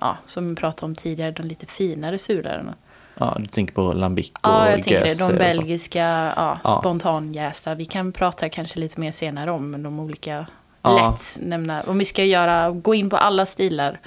ja, 0.00 0.16
som 0.26 0.48
vi 0.48 0.54
pratade 0.56 0.86
om 0.86 0.94
tidigare, 0.94 1.30
de 1.30 1.42
lite 1.42 1.66
finare 1.66 2.18
surölen. 2.18 2.74
Ja, 3.14 3.36
du 3.38 3.46
tänker 3.46 3.74
på 3.74 3.92
Lambic 3.92 4.30
och 4.30 4.38
Ja, 4.42 4.66
jag 4.70 4.74
tänker 4.84 5.04
det. 5.04 5.18
De 5.18 5.34
belgiska 5.38 6.32
ja, 6.36 6.58
Ja. 6.64 6.78
spontanjästa. 6.80 7.74
Vi 7.74 7.84
kan 7.84 8.12
prata 8.12 8.48
kanske 8.48 8.78
lite 8.80 9.00
mer 9.00 9.10
senare 9.12 9.50
om 9.50 9.82
de 9.82 10.00
olika 10.00 10.46
Ja. 10.82 10.96
lätt 11.10 11.38
nämna. 11.46 11.82
Om 11.86 11.98
vi 11.98 12.04
ska 12.04 12.24
göra, 12.24 12.70
gå 12.70 12.94
in 12.94 13.10
på 13.10 13.16
alla 13.16 13.46
stilar 13.46 14.00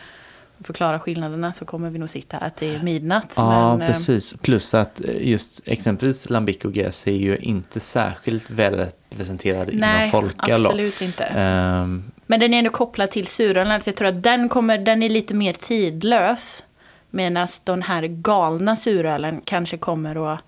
förklara 0.63 0.99
skillnaderna 0.99 1.53
så 1.53 1.65
kommer 1.65 1.89
vi 1.89 1.99
nog 1.99 2.09
sitta 2.09 2.37
här 2.37 2.49
till 2.49 2.83
midnatt. 2.83 3.33
Ja, 3.35 3.71
Men, 3.77 3.81
eh, 3.81 3.87
precis. 3.87 4.33
Plus 4.41 4.73
att 4.73 5.05
eh, 5.05 5.27
just 5.27 5.61
exempelvis 5.67 6.29
Lambic 6.29 6.57
och 6.65 6.71
Göse 6.77 7.11
är 7.11 7.15
ju 7.15 7.37
inte 7.37 7.79
särskilt 7.79 8.49
väl 8.49 8.85
representerade 9.09 9.71
inom 9.71 9.79
Nej, 9.89 10.11
folköl. 10.11 10.63
då. 10.63 10.69
absolut 10.69 11.01
inte. 11.01 11.23
Ehm, 11.23 12.03
Men 12.27 12.39
den 12.39 12.53
är 12.53 12.57
ändå 12.57 12.69
kopplad 12.69 13.11
till 13.11 13.27
surölen. 13.27 13.81
Jag 13.85 13.95
tror 13.95 14.07
att 14.07 14.23
den, 14.23 14.49
kommer, 14.49 14.77
den 14.77 15.03
är 15.03 15.09
lite 15.09 15.33
mer 15.33 15.53
tidlös. 15.53 16.63
Medan 17.09 17.47
den 17.63 17.81
här 17.81 18.03
galna 18.07 18.75
surölen 18.75 19.41
kanske 19.45 19.77
kommer 19.77 20.33
att... 20.33 20.39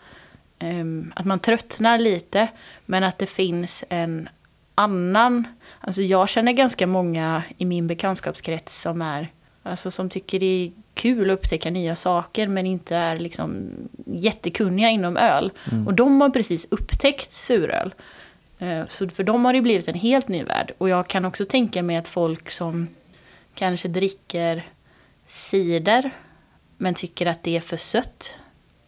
ehm, 0.59 1.13
att 1.15 1.25
man 1.25 1.39
tröttnar 1.39 1.97
lite. 1.97 2.47
Men 2.85 3.03
att 3.03 3.17
det 3.17 3.27
finns 3.27 3.83
en 3.89 4.29
annan... 4.75 5.47
Alltså 5.79 6.01
jag 6.01 6.29
känner 6.29 6.51
ganska 6.51 6.87
många 6.87 7.43
i 7.57 7.65
min 7.65 7.87
bekantskapskrets 7.87 8.81
som 8.81 9.01
är... 9.01 9.27
Alltså 9.67 9.91
som 9.91 10.09
tycker 10.09 10.39
det 10.39 10.45
är 10.65 10.71
kul 10.93 11.29
att 11.29 11.33
upptäcka 11.39 11.69
nya 11.71 11.95
saker 11.95 12.47
men 12.47 12.65
inte 12.65 12.95
är 12.95 13.19
liksom 13.19 13.69
jättekunniga 14.05 14.89
inom 14.89 15.17
öl. 15.17 15.51
Och 15.87 15.93
de 15.93 16.21
har 16.21 16.29
precis 16.29 16.67
upptäckt 16.71 17.33
suröl. 17.33 17.93
Eh, 18.59 18.81
Så 18.87 19.09
för 19.09 19.23
dem 19.23 19.45
har 19.45 19.53
det 19.53 19.61
blivit 19.61 19.87
en 19.87 19.95
helt 19.95 20.27
ny 20.27 20.43
värld. 20.43 20.71
Och 20.77 20.89
jag 20.89 21.07
kan 21.07 21.25
också 21.25 21.45
tänka 21.45 21.83
mig 21.83 21.95
att 21.95 22.07
folk 22.07 22.51
som 22.51 22.87
kanske 23.55 23.87
dricker 23.87 24.63
cider 25.27 26.11
men 26.77 26.93
tycker 26.93 27.25
att 27.25 27.43
det 27.43 27.55
är 27.55 27.61
för 27.61 27.77
sött 27.77 28.33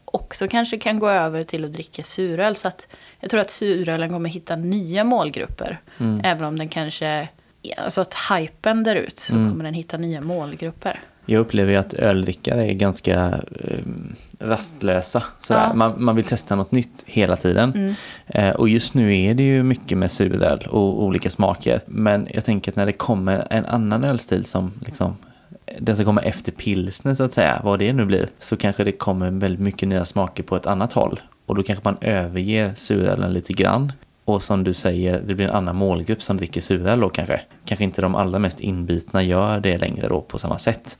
också 0.06 0.48
kanske 0.48 0.78
kan 0.78 1.00
gå 1.00 1.10
över 1.10 1.44
till 1.44 1.66
att 1.66 1.74
dricka 1.74 2.04
suröl. 2.04 2.56
Så 2.56 2.68
att 2.68 2.88
jag 3.20 3.30
tror 3.30 3.42
att 3.42 3.52
surölen 3.52 4.10
kommer 4.10 4.30
hitta 4.30 4.56
nya 4.56 5.04
målgrupper. 5.04 5.80
Mm. 5.98 6.22
Även 6.24 6.44
om 6.46 6.58
den 6.58 6.70
kanske, 6.70 7.28
alltså 7.78 8.02
att 8.02 8.16
hypen 8.32 8.84
där 8.84 8.96
ut 8.96 9.20
så 9.20 9.36
Mm. 9.36 9.50
kommer 9.52 9.64
den 9.64 9.74
hitta 9.74 9.98
nya 9.98 10.22
målgrupper. 10.22 11.00
Jag 11.26 11.40
upplever 11.40 11.72
ju 11.72 11.78
att 11.78 11.94
öldrickare 11.94 12.66
är 12.72 12.74
ganska 12.74 13.40
um, 13.50 14.16
rastlösa. 14.40 15.24
Sådär. 15.40 15.64
Ja. 15.68 15.74
Man, 15.74 15.94
man 16.04 16.16
vill 16.16 16.26
testa 16.26 16.56
något 16.56 16.72
nytt 16.72 17.04
hela 17.06 17.36
tiden. 17.36 17.74
Mm. 17.76 17.94
Eh, 18.28 18.50
och 18.56 18.70
just 18.70 18.94
nu 18.94 19.20
är 19.22 19.34
det 19.34 19.44
ju 19.44 19.64
mycket 19.64 19.98
med 19.98 20.12
suröl 20.12 20.68
och 20.70 21.04
olika 21.04 21.30
smaker. 21.30 21.80
Men 21.86 22.28
jag 22.34 22.46
tänker 22.46 22.72
att 22.72 22.76
när 22.76 22.86
det 22.86 22.92
kommer 22.92 23.48
en 23.50 23.66
annan 23.66 24.04
ölstil 24.04 24.46
som 24.46 24.72
liksom 24.86 25.16
den 25.80 25.96
som 25.96 26.06
kommer 26.06 26.22
efter 26.22 26.52
pilsner 26.52 27.14
så 27.16 27.24
att 27.24 27.34
säga, 27.34 27.62
vad 27.64 27.80
det 27.80 27.94
nu 27.94 28.06
blir, 28.06 28.28
så 28.40 28.58
kanske 28.58 28.84
det 28.84 28.92
kommer 28.92 29.32
väldigt 29.32 29.62
mycket 29.62 29.90
nya 29.90 30.06
smaker 30.06 30.44
på 30.44 30.56
ett 30.56 30.66
annat 30.66 30.94
håll. 30.94 31.20
Och 31.46 31.56
då 31.56 31.64
kanske 31.64 31.84
man 31.86 31.98
överger 32.02 32.72
surölen 32.76 33.34
lite 33.34 33.54
grann. 33.54 33.92
Och 34.28 34.44
som 34.44 34.64
du 34.64 34.74
säger, 34.74 35.22
det 35.28 35.34
blir 35.34 35.46
en 35.46 35.56
annan 35.56 35.76
målgrupp 35.76 36.22
som 36.22 36.38
dricker 36.38 36.62
suröl 36.62 37.00
då 37.00 37.10
kanske. 37.10 37.42
Kanske 37.66 37.84
inte 37.84 38.02
de 38.02 38.16
allra 38.16 38.40
mest 38.40 38.60
inbitna 38.60 39.24
gör 39.24 39.60
det 39.60 39.78
längre 39.78 40.08
då 40.08 40.22
på 40.22 40.38
samma 40.38 40.58
sätt. 40.58 40.98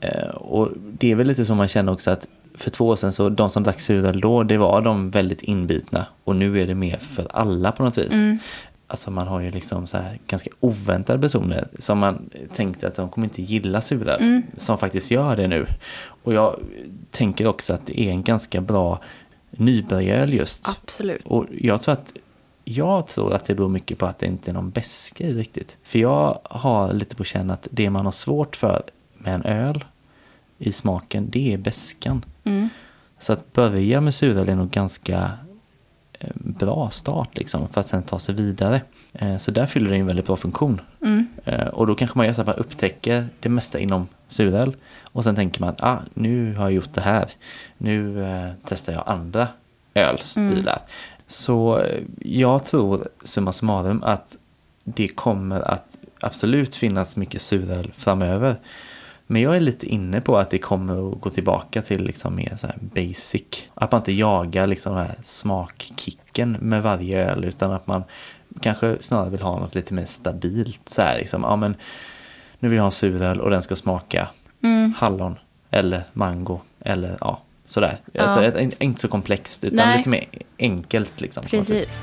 Eh, 0.00 0.28
och 0.28 0.68
det 0.74 1.10
är 1.10 1.14
väl 1.14 1.26
lite 1.26 1.44
så 1.44 1.54
man 1.54 1.68
känner 1.68 1.92
också 1.92 2.10
att 2.10 2.28
för 2.54 2.70
två 2.70 2.88
år 2.88 2.96
sedan 2.96 3.12
så 3.12 3.28
de 3.28 3.50
som 3.50 3.62
drack 3.62 3.80
suröl 3.80 4.20
då, 4.20 4.42
det 4.42 4.58
var 4.58 4.82
de 4.82 5.10
väldigt 5.10 5.42
inbitna. 5.42 6.06
Och 6.24 6.36
nu 6.36 6.60
är 6.60 6.66
det 6.66 6.74
mer 6.74 6.96
för 6.96 7.26
alla 7.30 7.72
på 7.72 7.82
något 7.82 7.98
vis. 7.98 8.12
Mm. 8.12 8.38
Alltså 8.86 9.10
man 9.10 9.26
har 9.26 9.40
ju 9.40 9.50
liksom 9.50 9.86
så 9.86 9.96
här 9.96 10.18
ganska 10.26 10.50
oväntade 10.60 11.18
personer 11.18 11.68
som 11.78 11.98
man 11.98 12.30
tänkte 12.54 12.86
att 12.86 12.94
de 12.94 13.08
kommer 13.08 13.26
inte 13.26 13.42
gilla 13.42 13.80
suröl. 13.80 14.20
Mm. 14.20 14.42
Som 14.56 14.78
faktiskt 14.78 15.10
gör 15.10 15.36
det 15.36 15.46
nu. 15.46 15.66
Och 16.22 16.32
jag 16.32 16.60
tänker 17.10 17.46
också 17.46 17.74
att 17.74 17.86
det 17.86 18.00
är 18.00 18.10
en 18.10 18.22
ganska 18.22 18.60
bra 18.60 19.00
nybörjaröl 19.50 20.34
just. 20.34 20.68
Absolut. 20.68 21.24
Och 21.26 21.46
jag 21.50 21.82
tror 21.82 21.92
att 21.92 22.12
jag 22.68 23.06
tror 23.06 23.34
att 23.34 23.44
det 23.44 23.54
beror 23.54 23.68
mycket 23.68 23.98
på 23.98 24.06
att 24.06 24.18
det 24.18 24.26
inte 24.26 24.50
är 24.50 24.52
någon 24.54 24.70
beska 24.70 25.24
i 25.24 25.34
riktigt. 25.34 25.76
För 25.82 25.98
jag 25.98 26.38
har 26.44 26.92
lite 26.92 27.16
på 27.16 27.24
känn 27.24 27.50
att 27.50 27.68
det 27.70 27.90
man 27.90 28.04
har 28.04 28.12
svårt 28.12 28.56
för 28.56 28.82
med 29.14 29.34
en 29.34 29.42
öl 29.42 29.84
i 30.58 30.72
smaken, 30.72 31.30
det 31.30 31.52
är 31.52 31.58
beskan. 31.58 32.24
Mm. 32.44 32.68
Så 33.18 33.32
att 33.32 33.52
börja 33.52 34.00
med 34.00 34.14
suröl 34.14 34.48
är 34.48 34.54
nog 34.54 34.70
ganska 34.70 35.30
eh, 36.12 36.30
bra 36.34 36.90
start 36.90 37.28
liksom 37.38 37.68
för 37.68 37.80
att 37.80 37.88
sen 37.88 38.02
ta 38.02 38.18
sig 38.18 38.34
vidare. 38.34 38.80
Eh, 39.12 39.36
Så 39.36 39.50
där 39.50 39.66
fyller 39.66 39.90
det 39.90 39.96
en 39.96 40.06
väldigt 40.06 40.26
bra 40.26 40.36
funktion. 40.36 40.80
Mm. 41.02 41.26
Eh, 41.44 41.66
Och 41.68 41.86
då 41.86 41.94
kanske 41.94 42.18
man 42.18 42.26
gör 42.26 42.32
så 42.32 42.40
att 42.40 42.46
man 42.46 42.56
upptäcker 42.56 43.26
det 43.40 43.48
mesta 43.48 43.78
inom 43.78 44.08
suröl 44.28 44.76
och 45.02 45.24
sen 45.24 45.34
tänker 45.34 45.60
man 45.60 45.68
att 45.68 45.82
ah, 45.82 45.98
nu 46.14 46.54
har 46.54 46.62
jag 46.64 46.72
gjort 46.72 46.94
det 46.94 47.00
här. 47.00 47.30
Nu 47.78 48.24
eh, 48.24 48.50
testar 48.64 48.92
jag 48.92 49.02
andra 49.06 49.48
ölstilar. 49.94 50.78
Så 51.26 51.78
eh, 51.78 52.02
jag 52.18 52.64
tror 52.64 53.08
summa 53.24 53.52
summarum 53.52 54.02
att 54.02 54.36
det 54.84 55.08
kommer 55.08 55.60
att 55.60 55.98
absolut 56.20 56.74
finnas 56.74 57.16
mycket 57.16 57.42
suröl 57.42 57.92
framöver. 57.96 58.56
Men 59.26 59.42
jag 59.42 59.56
är 59.56 59.60
lite 59.60 59.86
inne 59.86 60.20
på 60.20 60.38
att 60.38 60.50
det 60.50 60.58
kommer 60.58 61.12
att 61.12 61.20
gå 61.20 61.30
tillbaka 61.30 61.82
till 61.82 62.04
liksom 62.04 62.34
mer 62.34 62.56
så 62.56 62.66
basic. 62.80 63.42
Att 63.74 63.92
man 63.92 64.00
inte 64.00 64.12
jagar 64.12 64.66
liksom 64.66 64.96
den 64.96 65.06
här 65.06 65.16
smakkicken 65.22 66.56
med 66.60 66.82
varje 66.82 67.30
öl 67.30 67.44
utan 67.44 67.72
att 67.72 67.86
man 67.86 68.04
kanske 68.60 68.96
snarare 69.00 69.30
vill 69.30 69.42
ha 69.42 69.58
något 69.58 69.74
lite 69.74 69.94
mer 69.94 70.04
stabilt. 70.04 70.88
Så 70.88 71.02
här, 71.02 71.18
liksom, 71.18 71.42
ja, 71.42 71.56
men 71.56 71.76
nu 72.58 72.68
vill 72.68 72.76
jag 72.76 72.82
ha 72.82 72.88
en 72.88 72.92
suröl 72.92 73.40
och 73.40 73.50
den 73.50 73.62
ska 73.62 73.76
smaka 73.76 74.28
Mm. 74.62 74.94
hallon 74.98 75.36
eller 75.70 76.02
mango 76.12 76.60
eller 76.80 77.16
ja, 77.20 77.40
sådär. 77.66 77.98
Ja. 78.12 78.22
Alltså, 78.22 78.60
inte 78.78 79.00
så 79.00 79.08
komplext 79.08 79.64
utan 79.64 79.88
Nej. 79.88 79.96
lite 79.96 80.08
mer 80.08 80.24
enkelt. 80.58 81.20
Liksom. 81.20 81.44
Precis. 81.44 82.02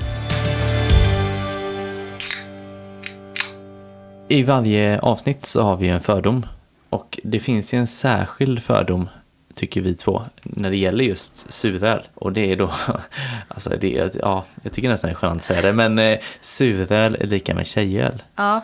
I 4.28 4.44
varje 4.44 5.00
avsnitt 5.00 5.46
så 5.46 5.62
har 5.62 5.76
vi 5.76 5.90
en 5.90 6.02
fördom. 6.02 6.46
Och 6.90 7.20
det 7.24 7.40
finns 7.40 7.74
ju 7.74 7.80
en 7.80 7.88
särskild 7.88 8.64
fördom, 8.64 9.10
tycker 9.56 9.82
vi 9.82 9.96
två, 9.96 10.22
när 10.44 10.70
det 10.70 10.78
gäller 10.78 11.06
just 11.06 11.52
suröl. 11.52 12.08
Och 12.16 12.34
det 12.34 12.52
är 12.52 12.56
då, 12.56 12.72
alltså 13.48 13.70
det 13.70 13.98
är, 13.98 14.12
ja, 14.20 14.46
jag 14.64 14.74
tycker 14.74 14.90
nästan 14.90 15.08
det 15.08 15.14
är 15.14 15.16
skönt 15.16 15.38
att 15.38 15.44
säga 15.44 15.62
det, 15.62 15.74
men 15.74 16.00
eh, 16.00 16.20
suröl 16.42 17.18
är 17.20 17.28
lika 17.28 17.56
med 17.56 17.68
tjejöl. 17.68 18.24
Ja. 18.36 18.62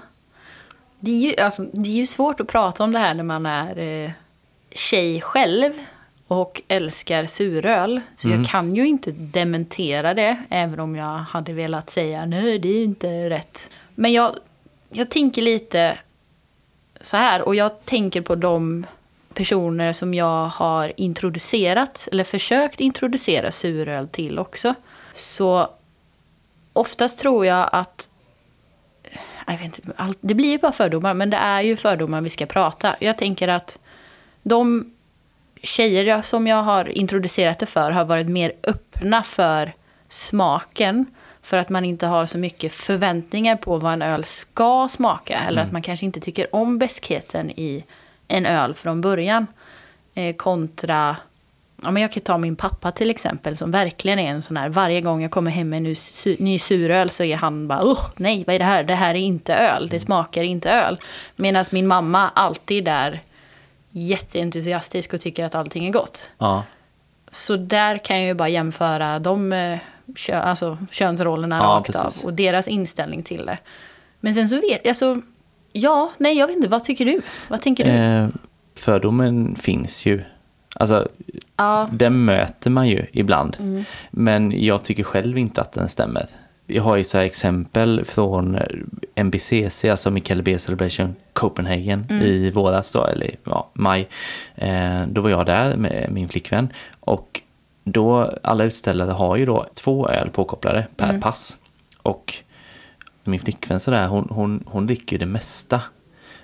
Det 0.99 1.11
är, 1.11 1.17
ju, 1.17 1.43
alltså, 1.43 1.65
det 1.73 1.89
är 1.89 1.93
ju 1.93 2.05
svårt 2.05 2.39
att 2.39 2.47
prata 2.47 2.83
om 2.83 2.91
det 2.91 2.99
här 2.99 3.13
när 3.13 3.23
man 3.23 3.45
är 3.45 3.77
eh, 3.77 4.11
tjej 4.71 5.21
själv 5.21 5.73
och 6.29 6.61
älskar 6.67 7.25
suröl. 7.25 8.01
Så 8.17 8.27
Mm. 8.27 8.39
jag 8.41 8.49
kan 8.51 8.75
ju 8.75 8.87
inte 8.87 9.11
dementera 9.11 10.13
det, 10.13 10.37
även 10.49 10.79
om 10.79 10.95
jag 10.95 11.17
hade 11.17 11.53
velat 11.53 11.89
säga 11.89 12.25
nej, 12.25 12.59
det 12.59 12.69
är 12.69 12.83
inte 12.83 13.29
rätt. 13.29 13.69
Men 13.95 14.13
jag, 14.13 14.35
jag 14.89 15.09
tänker 15.09 15.41
lite 15.41 15.97
så 17.01 17.17
här, 17.17 17.41
och 17.41 17.55
jag 17.55 17.85
tänker 17.85 18.21
på 18.21 18.35
de 18.35 18.85
personer 19.33 19.93
som 19.93 20.13
jag 20.13 20.45
har 20.47 20.93
introducerat, 20.97 22.07
eller 22.11 22.23
försökt 22.23 22.79
introducera 22.79 23.51
suröl 23.51 24.07
till 24.07 24.39
också. 24.39 24.73
Så 25.13 25.67
oftast 26.73 27.19
tror 27.19 27.45
jag 27.45 27.69
att 27.71 28.09
jag 29.47 29.53
vet 29.57 29.61
inte, 29.65 29.81
det 30.21 30.33
blir 30.33 30.49
ju 30.49 30.57
bara 30.57 30.71
fördomar, 30.71 31.13
men 31.13 31.29
det 31.29 31.37
är 31.37 31.61
ju 31.61 31.75
fördomar 31.75 32.21
vi 32.21 32.29
ska 32.29 32.45
prata. 32.45 32.95
Jag 32.99 33.17
tänker 33.17 33.47
att 33.47 33.79
de 34.43 34.91
tjejer 35.63 36.21
som 36.21 36.47
jag 36.47 36.63
har 36.63 36.97
introducerat 36.97 37.59
det 37.59 37.65
för 37.65 37.91
har 37.91 38.05
varit 38.05 38.27
mer 38.27 38.51
öppna 38.63 39.23
för 39.23 39.73
smaken. 40.09 41.05
För 41.41 41.57
att 41.57 41.69
man 41.69 41.85
inte 41.85 42.07
har 42.07 42.25
så 42.25 42.37
mycket 42.37 42.73
förväntningar 42.73 43.55
på 43.55 43.77
vad 43.77 43.93
en 43.93 44.01
öl 44.01 44.23
ska 44.23 44.87
smaka. 44.91 45.39
Eller 45.47 45.61
att 45.61 45.71
man 45.71 45.81
kanske 45.81 46.05
inte 46.05 46.19
tycker 46.19 46.55
om 46.55 46.77
beskheten 46.77 47.51
i 47.51 47.83
en 48.27 48.45
öl 48.45 48.73
från 48.73 49.01
början. 49.01 49.47
Eh, 50.13 50.35
kontra 50.35 51.15
Ja, 51.83 51.91
men 51.91 52.01
jag 52.01 52.11
kan 52.11 52.21
ta 52.21 52.37
min 52.37 52.55
pappa 52.55 52.91
till 52.91 53.09
exempel 53.09 53.57
som 53.57 53.71
verkligen 53.71 54.19
är 54.19 54.29
en 54.29 54.41
sån 54.41 54.57
här, 54.57 54.69
varje 54.69 55.01
gång 55.01 55.21
jag 55.21 55.31
kommer 55.31 55.51
hem 55.51 55.69
med 55.69 55.77
en 55.77 55.83
ny, 55.83 55.95
su, 55.95 56.35
ny 56.39 56.59
suröl 56.59 57.09
så 57.09 57.23
är 57.23 57.35
han 57.35 57.67
bara, 57.67 57.81
oh, 57.81 58.05
nej 58.15 58.43
vad 58.47 58.55
är 58.55 58.59
det 58.59 58.65
här? 58.65 58.83
Det 58.83 58.95
här 58.95 59.15
är 59.15 59.19
inte 59.19 59.55
öl, 59.55 59.89
det 59.89 59.99
smakar 59.99 60.43
inte 60.43 60.71
öl. 60.71 60.97
Medan 61.35 61.65
min 61.71 61.87
mamma 61.87 62.29
alltid 62.29 62.87
är 62.87 63.21
jätteentusiastisk 63.91 65.13
och 65.13 65.21
tycker 65.21 65.45
att 65.45 65.55
allting 65.55 65.87
är 65.87 65.91
gott. 65.91 66.29
Ja, 66.37 66.63
Så 67.31 67.55
där 67.57 67.97
kan 67.97 68.17
jag 68.17 68.25
ju 68.27 68.33
bara 68.33 68.49
jämföra 68.49 69.19
de 69.19 69.53
eh, 69.53 69.77
kö, 70.15 70.39
alltså, 70.41 70.77
könsrollerna 70.91 71.57
Ja, 71.57 71.63
rakt 71.63 71.85
precis. 71.87 72.23
av 72.23 72.25
och 72.25 72.33
deras 72.33 72.67
inställning 72.67 73.23
till 73.23 73.45
det. 73.45 73.57
Men 74.19 74.33
sen 74.33 74.49
så 74.49 74.55
vet 74.55 74.81
jag, 74.83 74.87
alltså, 74.89 75.21
ja, 75.73 76.11
nej 76.17 76.37
jag 76.37 76.47
vet 76.47 76.55
inte, 76.55 76.67
vad 76.69 76.83
tycker 76.83 77.05
du? 77.05 77.21
Vad 77.49 77.61
tänker 77.61 77.85
du? 77.85 77.91
eh, 77.91 78.27
fördomen 78.75 79.55
finns 79.55 80.05
ju. 80.05 80.23
Alltså, 80.75 81.07
ja, 81.57 81.89
den 81.91 82.25
möter 82.25 82.69
man 82.69 82.87
ju 82.87 83.05
ibland. 83.11 83.57
Mm. 83.59 83.83
Men 84.11 84.65
jag 84.65 84.83
tycker 84.83 85.03
själv 85.03 85.37
inte 85.37 85.61
att 85.61 85.71
den 85.71 85.89
stämmer. 85.89 86.25
Jag 86.71 86.83
har 86.83 86.95
ju 86.95 87.03
så 87.03 87.17
exempel 87.17 88.05
från 88.05 88.55
eh, 88.55 88.61
MBCC, 89.15 89.85
alltså 89.85 90.11
Michael 90.11 90.43
Beer 90.43 90.57
Celebration 90.57 91.15
Copenhagen 91.33 92.05
Mm. 92.09 92.23
i 92.23 92.51
våras 92.51 92.91
då, 92.91 93.05
eller 93.05 93.35
ja, 93.43 93.69
maj. 93.73 94.07
Eh, 94.55 95.01
då 95.07 95.21
var 95.21 95.29
jag 95.29 95.45
där 95.45 95.75
med 95.75 96.09
min 96.11 96.29
flickvän 96.29 96.73
och 96.99 97.41
då, 97.83 98.33
alla 98.43 98.63
utställare 98.63 99.11
har 99.11 99.35
ju 99.37 99.45
då 99.45 99.65
två 99.73 100.09
öl 100.09 100.29
påkopplade 100.29 100.87
per 100.95 101.21
pass. 101.21 101.57
Och 102.01 102.33
min 103.23 103.39
flickvän 103.39 103.79
sådär, 103.79 104.07
hon, 104.07 104.27
hon, 104.31 104.63
hon 104.67 104.87
dricker 104.87 105.11
ju 105.13 105.17
det 105.17 105.25
mesta. 105.25 105.81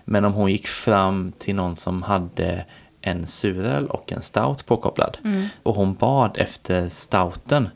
Men 0.05 0.25
om 0.25 0.33
hon 0.33 0.51
gick 0.51 0.67
fram 0.67 1.31
till 1.37 1.55
någon 1.55 1.75
som 1.75 2.03
hade 2.03 2.65
en 3.01 3.27
suröl 3.27 3.87
och 3.87 4.11
en 4.11 4.21
stout 4.21 4.65
påkopplad 4.65 5.17
och 5.63 5.75
hon 5.75 5.93
bad 5.93 6.37
efter 6.37 6.89
stouten 6.89 7.69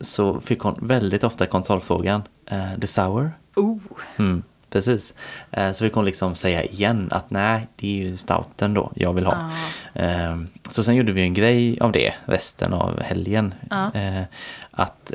så 0.00 0.40
fick 0.40 0.60
hon 0.60 0.78
väldigt 0.82 1.24
ofta 1.24 1.46
kontrollfrågan, 1.46 2.22
eh, 2.46 2.74
the 2.80 2.86
sour? 2.86 3.32
Oh. 3.56 3.78
Mm, 4.16 4.42
precis. 4.70 5.14
Eh, 5.50 5.72
Så 5.72 5.84
fick 5.84 5.94
hon 5.94 6.04
liksom 6.04 6.34
säga 6.34 6.64
igen 6.64 7.08
att 7.10 7.30
nej, 7.30 7.66
det 7.76 7.86
är 7.88 8.04
ju 8.04 8.16
stouten 8.16 8.74
då 8.74 8.92
jag 8.94 9.12
vill 9.12 9.26
ha. 9.26 9.50
Eh, 9.94 10.36
Så 10.70 10.84
sen 10.84 10.96
gjorde 10.96 11.12
vi 11.12 11.22
en 11.22 11.34
grej 11.34 11.80
av 11.80 11.92
det 11.92 12.14
resten 12.24 12.72
av 12.72 13.00
helgen. 13.02 13.54
Eh, 13.94 14.22
Att 14.70 15.12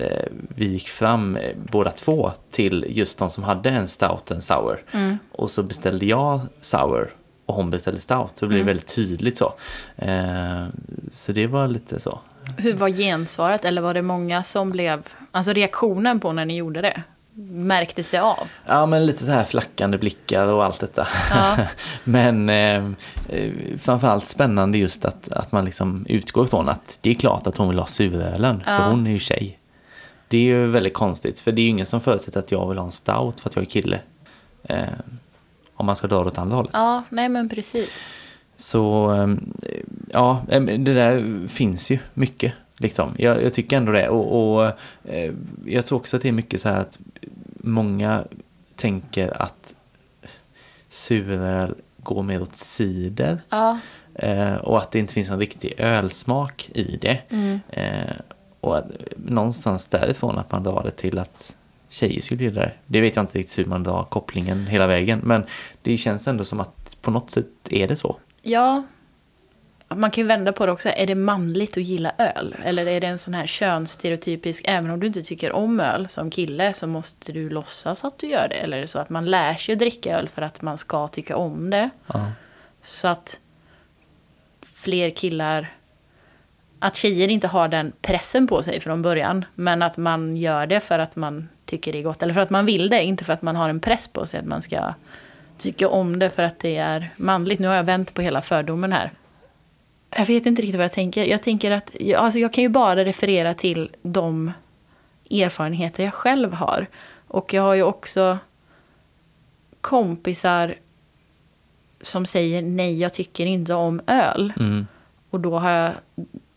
vi 0.56 0.66
gick 0.68 0.88
fram 0.88 1.38
båda 1.72 1.92
två 1.92 2.32
till 2.52 2.86
just 2.90 3.18
de 3.20 3.30
som 3.30 3.44
hade 3.44 3.70
en 3.70 3.88
stout 3.88 4.30
och 4.32 4.36
en 4.36 4.42
sour. 4.42 4.82
Och 5.32 5.52
så 5.52 5.64
beställde 5.64 6.06
jag 6.06 6.40
sour 6.62 7.14
och 7.46 7.56
hon 7.56 7.70
beställde 7.70 8.00
stout. 8.02 8.38
Så 8.38 8.46
det 8.46 8.50
blev 8.50 8.66
väldigt 8.66 8.96
tydligt 8.96 9.38
så. 9.38 9.54
Så 11.12 11.32
det 11.32 11.48
var 11.48 11.68
lite 11.68 12.00
så. 12.00 12.20
Hur 12.58 12.74
var 12.74 12.90
gensvaret? 12.90 13.66
Eller 13.66 13.82
var 13.82 13.94
det 13.94 14.02
många 14.02 14.44
som 14.44 14.72
blev... 14.72 15.04
Alltså 15.32 15.54
reaktionen 15.54 16.20
på 16.20 16.32
när 16.32 16.46
ni 16.46 16.56
gjorde 16.56 16.82
det? 16.82 17.04
Märktes 17.52 18.10
det 18.10 18.22
av? 18.22 18.50
Ja, 18.66 18.86
men 18.86 19.06
lite 19.06 19.24
så 19.24 19.32
här 19.32 19.44
flackande 19.44 19.98
blickar 19.98 20.48
och 20.48 20.66
allt 20.66 20.80
detta. 20.80 21.08
men 22.04 22.50
eh, 22.50 22.84
framförallt 23.78 24.26
spännande 24.26 24.78
just 24.78 25.06
att, 25.06 25.32
att 25.32 25.52
man 25.52 25.66
liksom 25.66 26.06
utgår 26.10 26.46
ifrån 26.46 26.70
att 26.70 27.00
det 27.02 27.10
är 27.10 27.14
klart 27.14 27.48
att 27.48 27.58
hon 27.58 27.70
vill 27.70 27.80
ha 27.80 27.86
surölen, 27.86 28.64
för 28.66 28.90
hon 28.90 29.08
är 29.08 29.12
ju 29.12 29.20
tjej. 29.20 29.60
Det 30.28 30.38
är 30.38 30.42
ju 30.42 30.68
väldigt 30.68 30.94
konstigt, 30.94 31.40
för 31.40 31.52
det 31.52 31.62
är 31.62 31.64
ju 31.64 31.70
ingen 31.70 31.86
som 31.86 32.02
förutsätter 32.02 32.40
att 32.40 32.52
jag 32.52 32.70
vill 32.70 32.78
ha 32.78 32.86
en 32.86 32.92
stout 32.92 33.40
för 33.40 33.50
att 33.50 33.56
jag 33.56 33.66
är 33.66 33.70
kille. 33.70 34.00
Eh, 34.64 34.78
om 35.76 35.86
man 35.86 35.96
ska 35.96 36.08
dra 36.08 36.20
det 36.20 36.26
åt 36.26 36.38
andra 36.38 36.56
hållet. 36.56 36.72
Ja, 36.74 37.04
nej 37.10 37.30
men 37.30 37.50
precis. 37.50 38.00
Så 38.56 39.14
eh, 39.14 39.28
ja, 40.12 40.42
eh, 40.50 40.62
det 40.62 40.94
där 40.94 41.48
finns 41.48 41.92
ju 41.92 42.00
mycket. 42.14 42.54
Liksom. 42.78 43.16
Jag, 43.18 43.44
jag 43.44 43.54
tycker 43.54 43.78
ändå 43.78 43.92
det. 43.92 44.10
Och, 44.10 44.56
och 44.56 44.72
eh, 45.04 45.34
jag 45.66 45.86
tror 45.86 46.00
också 46.00 46.18
att 46.18 46.24
det 46.24 46.30
är 46.30 46.34
mycket 46.34 46.62
så 46.62 46.70
här 46.70 46.82
att 46.82 47.00
många 47.58 48.24
tänker 48.76 49.42
att 49.42 49.76
suröl 50.90 51.76
går 51.98 52.24
mer 52.24 52.42
åt 52.42 52.56
cider. 52.56 53.42
Ja, 53.50 53.80
och 54.62 54.78
att 54.78 54.92
det 54.92 55.00
inte 55.00 55.14
finns 55.14 55.30
någon 55.30 55.40
riktig 55.40 55.74
ölsmak 55.78 56.70
i 56.74 56.98
det. 57.02 57.20
Eh, 57.70 58.16
och 58.60 58.78
att, 58.78 58.86
någonstans 59.16 59.88
därifrån 59.88 60.38
att 60.38 60.52
man 60.52 60.64
drar 60.64 60.84
det 60.84 60.92
till 60.92 61.20
att 61.20 61.58
tjejer 61.90 62.22
skulle 62.22 62.44
gilla 62.44 62.62
det. 62.62 62.72
Det 62.86 63.02
vet 63.02 63.16
jag 63.16 63.24
inte 63.24 63.38
riktigt 63.38 63.60
hur 63.60 63.66
man 63.66 63.84
drar 63.84 64.04
kopplingen 64.04 64.68
hela 64.68 64.88
vägen. 64.88 65.22
Men 65.24 65.44
det 65.82 65.98
känns 65.98 66.28
ändå 66.28 66.44
som 66.44 66.60
att 66.60 66.98
på 67.02 67.12
något 67.12 67.30
sätt 67.30 67.48
är 67.70 67.88
det 67.88 67.96
så. 67.96 68.18
Ja. 68.44 68.84
Man 69.88 70.12
kan 70.12 70.22
ju 70.22 70.28
vända 70.28 70.54
på 70.54 70.66
det 70.66 70.72
också. 70.72 70.90
Är 70.90 71.08
det 71.08 71.16
manligt 71.16 71.78
att 71.78 71.84
gilla 71.84 72.12
öl? 72.18 72.56
Eller 72.64 72.88
är 72.88 73.02
det 73.02 73.08
en 73.08 73.20
sån 73.20 73.34
här 73.34 73.46
könsstereotypisk, 73.46 74.64
även 74.68 74.92
om 74.92 75.00
du 75.00 75.08
inte 75.08 75.22
tycker 75.22 75.52
om 75.52 75.80
öl 75.80 76.08
som 76.10 76.30
kille 76.30 76.74
så 76.74 76.88
måste 76.88 77.32
du 77.32 77.50
låtsas 77.50 78.04
att 78.04 78.20
du 78.20 78.28
gör 78.28 78.48
det? 78.50 78.56
Eller 78.56 78.78
är 78.78 78.82
det 78.82 78.88
så 78.88 79.00
att 79.00 79.10
man 79.10 79.26
lär 79.26 79.56
sig 79.56 79.74
att 79.74 79.80
dricka 79.80 80.18
öl 80.18 80.30
för 80.30 80.42
att 80.42 80.62
man 80.62 80.78
ska 80.78 81.08
tycka 81.08 81.36
om 81.36 81.70
det? 81.70 81.90
Ja. 82.08 82.32
Så 82.84 83.08
att 83.08 83.40
fler 84.62 85.10
killar... 85.10 85.74
Att 86.80 86.96
tjejer 86.96 87.28
inte 87.28 87.48
har 87.48 87.68
den 87.68 87.92
pressen 88.02 88.48
på 88.48 88.64
sig 88.64 88.80
från 88.80 89.02
början. 89.02 89.46
Men 89.56 89.82
att 89.82 89.98
man 89.98 90.38
gör 90.38 90.68
det 90.68 90.80
för 90.80 91.00
att 91.00 91.16
man 91.16 91.50
tycker 91.66 91.94
det 91.94 92.00
är 92.00 92.04
gott. 92.04 92.24
Eller 92.24 92.34
för 92.34 92.42
att 92.42 92.50
man 92.50 92.66
vill 92.66 92.90
det, 92.90 93.04
inte 93.04 93.24
för 93.24 93.34
att 93.34 93.42
man 93.42 93.56
har 93.56 93.70
en 93.70 93.80
press 93.80 94.08
på 94.08 94.26
sig 94.26 94.40
att 94.40 94.46
man 94.46 94.62
ska 94.62 94.94
tycka 95.64 95.90
om 95.90 96.20
det 96.20 96.30
för 96.30 96.44
att 96.44 96.60
det 96.60 96.78
är 96.78 97.14
manligt. 97.18 97.60
Nu 97.60 97.68
har 97.68 97.76
jag 97.76 97.84
vänt 97.84 98.14
på 98.14 98.22
hela 98.22 98.42
fördomen 98.42 98.94
här. 98.94 99.12
Jag 100.10 100.26
vet 100.26 100.46
inte 100.46 100.62
riktigt 100.62 100.76
vad 100.76 100.86
jag 100.86 100.92
tänker. 100.92 101.26
Jag 101.26 101.44
tänker 101.44 101.72
att 101.72 101.96
alltså 102.18 102.40
jag 102.40 102.54
kan 102.54 102.62
ju 102.62 102.70
bara 102.70 103.06
referera 103.06 103.54
till 103.54 103.96
de 104.02 104.52
erfarenheter 105.32 106.04
jag 106.04 106.14
själv 106.14 106.54
har. 106.54 106.88
Och 107.28 107.54
jag 107.54 107.62
har 107.62 107.74
ju 107.74 107.84
också 107.84 108.38
kompisar 109.82 110.76
som 112.02 112.26
säger 112.26 112.62
nej, 112.62 113.00
jag 113.00 113.14
tycker 113.14 113.46
inte 113.46 113.74
om 113.74 114.02
öl. 114.08 114.54
Mm. 114.60 114.88
Och 115.30 115.40
då 115.40 115.60
har 115.60 115.70
jag, 115.70 115.94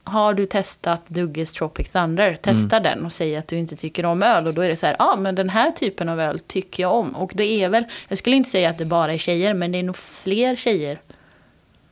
har 0.06 0.34
du 0.34 0.46
testat 0.46 1.08
Dugges 1.08 1.50
Tropic 1.50 1.92
Thunder? 1.92 2.36
Testa 2.42 2.80
den 2.80 3.04
och 3.04 3.12
säg 3.12 3.36
att 3.36 3.48
du 3.48 3.58
inte 3.58 3.76
tycker 3.76 4.04
om 4.04 4.22
öl. 4.22 4.46
Och 4.46 4.54
då 4.54 4.62
är 4.62 4.68
det 4.68 4.76
så 4.76 4.86
här, 4.86 4.96
ja 4.98 5.12
ah, 5.12 5.16
men 5.16 5.34
den 5.34 5.48
här 5.48 5.70
typen 5.70 6.08
av 6.08 6.20
öl 6.20 6.38
tycker 6.38 6.82
jag 6.82 6.94
om. 6.94 7.10
Och 7.10 7.32
det 7.34 7.44
är 7.44 7.68
väl, 7.68 7.84
jag 8.08 8.18
skulle 8.18 8.36
inte 8.36 8.50
säga 8.50 8.70
att 8.70 8.78
det 8.78 8.84
bara 8.84 9.14
är 9.14 9.18
tjejer, 9.18 9.54
men 9.54 9.72
det 9.72 9.78
är 9.78 9.82
nog 9.82 9.96
fler 9.96 10.56
tjejer 10.56 10.98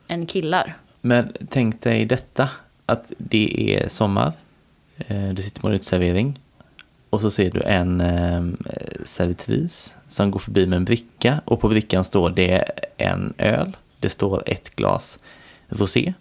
än 0.07 0.25
killar. 0.25 0.77
Men 1.01 1.33
tänk 1.49 1.81
dig 1.81 2.05
detta, 2.05 2.49
att 2.85 3.11
det 3.17 3.75
är 3.75 3.87
sommar, 3.87 4.33
eh, 4.97 5.29
du 5.29 5.41
sitter 5.41 5.61
på 5.61 5.67
en 5.67 5.73
uteservering 5.73 6.39
och 7.09 7.21
så 7.21 7.31
ser 7.31 7.51
du 7.51 7.61
en 7.61 8.01
eh, 8.01 8.43
servitris 9.03 9.95
som 10.07 10.31
går 10.31 10.39
förbi 10.39 10.67
med 10.67 10.77
en 10.77 10.85
bricka 10.85 11.41
och 11.45 11.61
på 11.61 11.67
brickan 11.67 12.03
står 12.03 12.29
det 12.29 12.65
en 12.97 13.33
öl, 13.37 13.77
det 13.99 14.09
står 14.09 14.43
ett 14.45 14.75
glas 14.75 15.19
rosé 15.69 16.13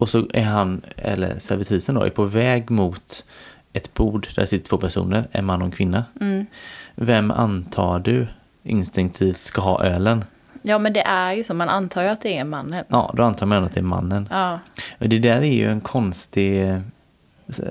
och 0.00 0.08
så 0.08 0.26
är 0.34 0.42
han, 0.42 0.82
eller 0.96 1.38
servitrisen 1.38 1.94
då, 1.94 2.02
är 2.02 2.10
på 2.10 2.24
väg 2.24 2.70
mot 2.70 3.24
ett 3.72 3.94
bord 3.94 4.28
där 4.36 4.46
sitter 4.46 4.68
två 4.68 4.76
personer, 4.76 5.28
en 5.32 5.46
man 5.46 5.62
och 5.62 5.66
en 5.66 5.72
kvinna. 5.72 6.04
Vem 6.94 7.30
antar 7.30 7.98
du 7.98 8.26
instinktivt 8.62 9.38
ska 9.38 9.60
ha 9.60 9.84
ölen? 9.84 10.24
Ja, 10.62 10.78
men 10.78 10.92
det 10.92 11.02
är 11.02 11.32
ju 11.32 11.44
så. 11.44 11.54
Man 11.54 11.68
antar 11.68 12.02
ju 12.02 12.08
att 12.08 12.20
det 12.20 12.38
är 12.38 12.44
mannen. 12.44 12.84
Ja, 12.88 13.14
då 13.16 13.22
antar 13.22 13.46
man 13.46 13.64
att 13.64 13.72
det 13.72 13.80
är 13.80 13.84
mannen. 13.84 14.28
Ja. 14.30 14.58
Och 14.98 15.08
det 15.08 15.18
där 15.18 15.36
är 15.36 15.54
ju 15.54 15.70
en 15.70 15.80
konstig... 15.80 16.80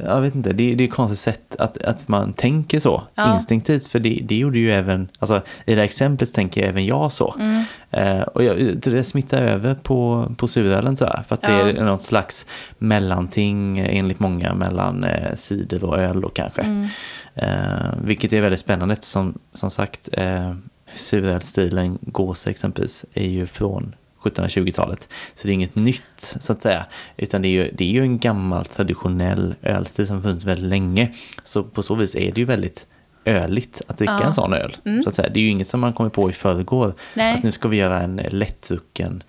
Jag 0.06 0.22
vet 0.22 0.36
inte, 0.36 0.54
det, 0.54 0.76
det 0.76 0.84
är 0.84 0.88
ett 0.88 0.94
konstigt 0.94 1.20
sätt 1.20 1.56
att, 1.60 1.84
att 1.84 2.08
man 2.08 2.34
tänker 2.34 2.80
så 2.80 3.04
Ja. 3.15 3.34
instinktivt. 3.34 3.88
För 3.88 4.00
det, 4.00 4.20
det 4.24 4.36
gjorde 4.38 4.60
ju 4.60 4.72
även, 4.72 5.08
alltså 5.20 5.42
i 5.65 5.72
det 5.72 5.76
här 5.76 5.86
exemplet 5.86 6.34
tänker 6.34 6.63
även 6.63 6.86
jag 6.86 7.12
så. 7.12 7.36
Mm. 7.39 7.63
Eh, 7.92 8.22
och 8.22 8.44
jag, 8.44 8.78
det 8.78 9.04
smittar 9.04 9.42
över 9.42 9.76
på, 9.76 10.32
på 10.38 10.48
surölen 10.48 10.96
tror 10.96 11.10
jag. 11.10 11.26
För 11.26 11.36
att 11.36 11.42
det 11.42 11.52
Ja. 11.52 11.70
är 11.70 11.84
något 11.84 12.02
slags 12.04 12.46
mellanting 12.78 13.80
eh, 13.80 13.98
enligt 13.98 14.20
många 14.20 14.54
mellan 14.54 15.04
eh, 15.04 15.36
cider 15.36 15.84
och 15.84 15.98
öl 16.00 16.22
då 16.22 16.30
kanske. 16.30 16.62
Mm. 16.62 16.88
Eh, 17.36 17.94
vilket 18.04 18.34
är 18.34 18.42
väldigt 18.42 18.60
spännande 18.60 18.94
eftersom 18.94 19.39
som 19.54 19.72
sagt 19.72 20.10
eh, 20.12 20.54
surölstilen 20.96 21.98
gås 22.02 22.48
exempelvis 22.48 23.06
är 23.13 23.28
ju 23.28 23.46
från 23.46 23.96
1720-talet. 24.23 25.10
Så 25.34 25.47
det 25.47 25.51
är 25.51 25.53
inget 25.53 25.75
nytt 25.75 26.03
så 26.39 26.53
att 26.53 26.62
säga. 26.62 26.86
Utan 27.17 27.41
det 27.41 27.47
är 27.47 27.65
ju, 27.65 27.71
det 27.73 27.84
är 27.84 27.91
ju 27.91 28.01
en 28.01 28.19
gammal 28.19 28.65
traditionell 28.65 29.55
ölstil 29.63 30.08
som 30.08 30.21
funnits 30.23 30.45
väldigt 30.45 30.69
länge. 30.69 31.13
Så 31.43 31.63
på 31.63 31.84
så 31.84 31.95
vis 31.95 32.15
är 32.15 32.32
det 32.32 32.41
ju 32.41 32.45
väldigt 32.45 32.88
öligt 33.25 33.82
att 33.88 33.97
dricka 33.97 34.17
Ja. 34.21 34.27
en 34.27 34.34
sån 34.34 34.53
öl. 34.53 34.77
Så 35.03 35.10
att 35.10 35.15
säga. 35.15 35.29
Det 35.29 35.39
är 35.39 35.41
ju 35.41 35.49
inget 35.49 35.67
som 35.67 35.79
man 35.79 35.93
kommer 35.93 36.10
på 36.10 36.29
i 36.29 36.34
förrgår. 36.34 36.93
Nej. 37.13 37.34
Att 37.38 37.43
nu 37.43 37.51
ska 37.51 37.67
vi 37.67 37.77
göra 37.77 38.01
en 38.01 38.15
lättdrucken 38.29 39.23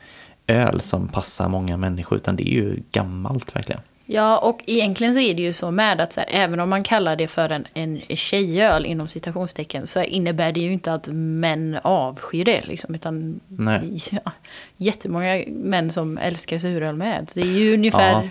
öl 0.47 0.81
som 0.81 1.09
passar 1.09 1.49
många 1.49 1.77
människor. 1.77 2.17
Utan 2.17 2.37
det 2.37 2.49
är 2.49 2.53
ju 2.53 2.83
gammalt 2.93 3.57
verkligen. 3.57 3.81
Ja, 4.13 4.39
och 4.39 4.63
egentligen 4.67 5.15
så 5.15 5.21
är 5.21 5.35
det 5.35 5.43
ju 5.43 5.53
så 5.53 5.71
med 5.71 6.01
att 6.01 6.13
så 6.13 6.21
här, 6.21 6.29
även 6.33 6.61
om 6.61 6.71
man 6.71 6.83
kallar 6.83 7.17
det 7.17 7.29
för 7.29 7.51
en, 7.51 7.67
en 7.75 8.01
tjejöl 8.09 8.87
inom 8.87 9.09
citationstecken 9.09 9.87
så 9.87 10.03
innebär 10.03 10.53
det 10.53 10.61
ju 10.61 10.73
inte 10.73 10.93
att 10.95 11.09
män 11.13 11.79
avskyr 11.83 12.45
det. 12.45 12.65
Liksom, 12.65 12.95
utan 12.95 13.41
Nej. 13.49 14.03
Ja, 14.11 14.33
jättemånga 14.77 15.43
män 15.49 15.91
som 15.91 16.19
älskar 16.19 16.59
suröl 16.59 16.97
med. 16.97 17.31
Det 17.35 17.41
är 17.41 17.59
ju 17.59 17.75
ungefär... 17.75 18.13
Ja. 18.13 18.23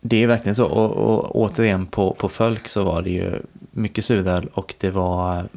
Det 0.00 0.22
är 0.22 0.26
verkligen 0.26 0.54
så. 0.54 0.66
Och, 0.66 0.90
och 0.90 1.36
återigen 1.36 1.86
på, 1.86 2.14
på 2.14 2.28
Fölk 2.28 2.68
så 2.68 2.84
var 2.84 3.02
det 3.02 3.10
ju 3.10 3.42
mycket 3.70 4.04
suröl 4.04 4.48
och 4.54 4.74
det 4.80 4.90
var, 4.90 5.48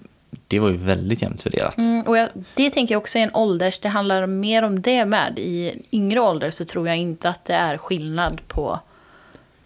det 0.48 0.60
var 0.60 0.70
ju 0.70 0.78
väldigt 0.78 1.22
jämnt 1.22 1.42
fördelat. 1.42 1.78
Mm, 1.78 2.02
och 2.02 2.18
jag, 2.18 2.30
det 2.54 2.70
tänker 2.70 2.96
jag 2.96 3.00
också 3.00 3.18
är 3.18 3.24
en 3.24 3.36
ålders, 3.36 3.80
det 3.80 3.90
handlar 3.90 4.28
mer 4.28 4.64
om 4.64 4.82
det 4.82 5.06
med. 5.06 5.40
I 5.40 5.82
yngre 5.92 6.20
ålder 6.20 6.52
så 6.52 6.66
tror 6.66 6.88
jag 6.88 6.98
inte 6.98 7.30
att 7.30 7.46
det 7.46 7.54
är 7.54 7.78
skillnad 7.78 8.42
på 8.48 8.80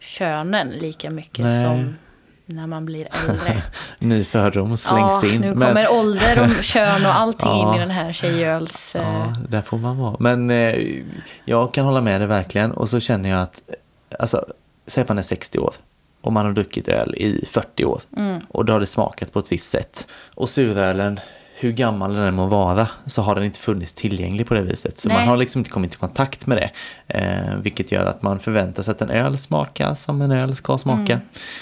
könen 0.04 0.70
lika 0.70 1.10
mycket 1.10 1.46
Nej. 1.46 1.64
som 1.64 1.96
när 2.46 2.68
man 2.68 2.86
blir 2.86 3.08
äldre. 3.30 3.64
Ny 4.00 4.24
fördom 4.24 4.78
slängs 4.78 5.24
ja, 5.24 5.30
in. 5.30 5.42
nu 5.42 5.56
men- 5.56 5.68
kommer 5.68 5.92
ålder 5.92 6.42
och 6.44 6.50
kön 6.64 7.06
och 7.06 7.16
allting 7.20 7.50
in 7.52 7.58
Ja. 7.68 7.76
i 7.76 7.80
den 7.80 7.92
här 7.92 8.14
tjejöls... 8.14 8.96
eh, 8.96 9.02
Ja, 9.02 9.36
där 9.50 9.62
får 9.62 9.78
man 9.78 9.98
vara. 9.98 10.16
Men 10.20 10.50
eh, 10.52 10.76
jag 11.46 11.74
kan 11.74 11.86
hålla 11.86 12.02
med 12.02 12.22
dig 12.22 12.28
verkligen. 12.28 12.72
Och 12.72 12.90
så 12.90 13.00
känner 13.00 13.30
jag 13.30 13.42
att, 13.42 13.62
alltså, 14.20 14.46
säg 14.88 15.02
att 15.02 15.08
man 15.10 15.18
är 15.18 15.22
60 15.22 15.60
år 15.60 15.74
och 16.22 16.34
man 16.34 16.46
har 16.46 16.54
druckit 16.54 16.88
öl 16.88 17.16
i 17.16 17.46
40 17.50 17.86
år. 17.86 18.02
Och 18.48 18.66
då 18.66 18.74
har 18.74 18.80
det 18.80 18.86
smakat 18.86 19.34
på 19.34 19.40
ett 19.40 19.52
visst 19.52 19.70
sätt. 19.72 20.08
Och 20.36 20.50
surölen, 20.50 21.20
hur 21.64 21.72
gammal 21.72 22.14
den 22.14 22.24
än 22.24 22.36
må 22.36 22.48
vara 22.48 22.88
så 23.06 23.22
har 23.22 23.36
den 23.36 23.44
inte 23.44 23.60
funnits 23.60 23.94
tillgänglig 23.94 24.48
på 24.48 24.54
det 24.54 24.62
viset. 24.62 24.98
Så 24.98 25.10
Nej. 25.10 25.18
man 25.18 25.28
har 25.28 25.38
liksom 25.38 25.60
inte 25.60 25.70
kommit 25.70 25.94
i 25.94 25.98
kontakt 25.98 26.48
med 26.48 26.58
det. 26.58 26.72
Eh, 27.08 27.58
vilket 27.58 27.92
gör 27.92 28.06
att 28.06 28.22
man 28.22 28.40
förväntar 28.40 28.84
sig 28.84 28.92
att 28.92 29.02
en 29.02 29.10
öl 29.10 29.38
smakar 29.38 29.96
som 29.96 30.22
en 30.22 30.32
öl 30.32 30.56
ska 30.56 30.78
smaka. 30.78 31.20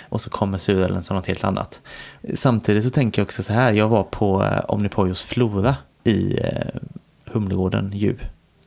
Och 0.10 0.22
så 0.22 0.30
kommer 0.30 0.58
surölen 0.58 1.04
som 1.04 1.16
något 1.16 1.28
helt 1.28 1.44
annat. 1.44 1.82
Samtidigt 2.36 2.84
så 2.84 2.90
tänker 2.90 3.22
jag 3.22 3.26
också 3.26 3.44
så 3.44 3.54
här, 3.54 3.74
jag 3.74 3.88
var 3.88 4.04
på 4.04 4.44
eh, 4.44 4.62
Omnipojos 4.68 5.24
Flora 5.24 5.76
i 6.04 6.38
eh, 6.38 6.82
Humlegården, 7.26 7.92
Djup. 7.94 8.22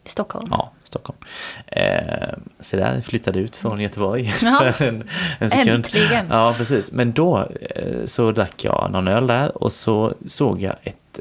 Stockholm. 0.04 0.48
Ja, 0.50 0.70
Stockholm. 0.84 1.18
Eh, 1.66 2.28
så 2.60 2.76
där 2.76 3.00
flyttade 3.00 3.38
ut 3.38 3.56
från 3.56 3.80
Göteborg 3.80 4.28
för 4.32 4.82
en, 4.82 5.08
en 5.38 5.50
sekund. 5.50 5.68
Äntligen. 5.68 6.26
Ja, 6.30 6.54
precis. 6.58 6.92
Men 6.92 7.12
då 7.12 7.38
eh, 7.76 8.04
så 8.04 8.32
drack 8.32 8.64
jag 8.64 8.88
någon 8.92 9.08
öl 9.08 9.26
där 9.26 9.62
och 9.62 9.72
så 9.72 10.14
såg 10.26 10.62
jag 10.62 10.74
ett 10.82 11.18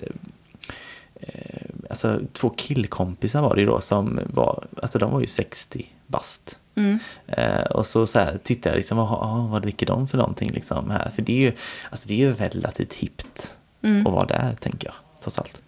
eh, 1.22 1.62
alltså 1.90 2.20
två 2.34 2.50
killkompisar 2.50 3.42
var 3.42 3.56
det 3.56 3.62
ju 3.62 3.68
då 3.68 3.82
som 3.82 4.20
var, 4.26 4.64
alltså 4.82 5.00
de 5.00 5.12
var 5.12 5.22
ju 5.22 5.28
60 5.28 5.86
bast. 6.08 6.60
Mm. 6.76 7.00
Eh, 7.28 7.62
och 7.64 7.86
så, 7.86 8.08
så 8.08 8.20
här 8.20 8.38
tittade 8.44 8.70
jag 8.70 8.78
liksom, 8.78 8.98
vad, 8.98 9.50
vad 9.50 9.62
dricker 9.62 9.86
de 9.86 10.08
för 10.08 10.18
någonting 10.18 10.52
liksom 10.52 10.90
här? 10.90 11.10
För 11.16 11.22
det 11.22 11.34
är 11.34 11.38
ju, 11.38 11.54
alltså 11.90 12.08
det 12.08 12.14
är 12.14 12.18
ju 12.18 12.34
relativt 12.34 12.94
hippt 12.94 13.56
Mm. 13.86 14.08
att 14.08 14.14
vara 14.14 14.26
där, 14.26 14.56
tänker 14.60 14.88
jag, 14.88 14.96
trots 15.22 15.40
allt. 15.40 15.62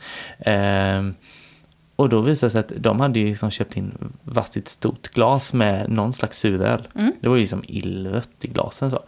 Eh, 1.98 2.02
och 2.02 2.10
då 2.10 2.22
visade 2.22 2.48
det 2.48 2.52
sig 2.52 2.60
att 2.60 2.72
de 2.84 3.00
hade 3.00 3.20
ju 3.20 3.28
liksom 3.28 3.52
köpt 3.52 3.78
in 3.78 4.14
vastigt 4.24 4.68
stort 4.68 5.10
glas 5.10 5.54
med 5.54 5.90
någon 5.90 6.14
slags 6.14 6.38
suröl. 6.40 6.88
Mm. 6.96 7.12
Det 7.22 7.28
var 7.28 7.36
ju 7.36 7.42
liksom 7.42 7.64
illrött 7.68 8.30
i 8.42 8.48
glasen 8.48 8.92
så. 8.92 9.00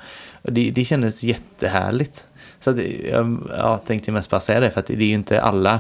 Och 0.42 0.54
det, 0.54 0.72
det 0.72 0.86
kändes 0.86 1.24
jättehärligt. 1.24 2.28
Så 2.60 2.70
att, 2.70 2.78
jag 3.12 3.48
ja, 3.58 3.78
tänkte 3.78 4.12
mest 4.12 4.30
bara 4.30 4.42
säga 4.42 4.60
det, 4.60 4.70
för 4.72 4.80
att 4.80 4.86
det 4.86 4.94
är 4.94 5.02
ju 5.02 5.14
inte 5.14 5.42
alla 5.42 5.80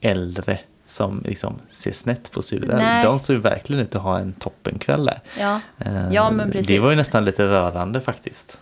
äldre 0.00 0.58
som 0.86 1.22
liksom 1.24 1.54
ser 1.68 1.92
snett 1.92 2.30
på 2.32 2.42
suröl. 2.42 3.04
De 3.04 3.18
såg 3.18 3.36
ju 3.36 3.42
verkligen 3.42 3.82
ut 3.82 3.94
att 3.94 4.02
ha 4.02 4.18
en 4.18 4.32
toppenkväll 4.32 5.04
där. 5.06 5.20
Ja. 5.40 5.60
Eh, 5.78 6.12
Ja, 6.12 6.30
men 6.30 6.50
precis. 6.50 6.66
Det 6.66 6.78
var 6.78 6.90
ju 6.90 6.96
nästan 6.96 7.24
lite 7.24 7.44
rörande 7.44 8.00
faktiskt. 8.00 8.60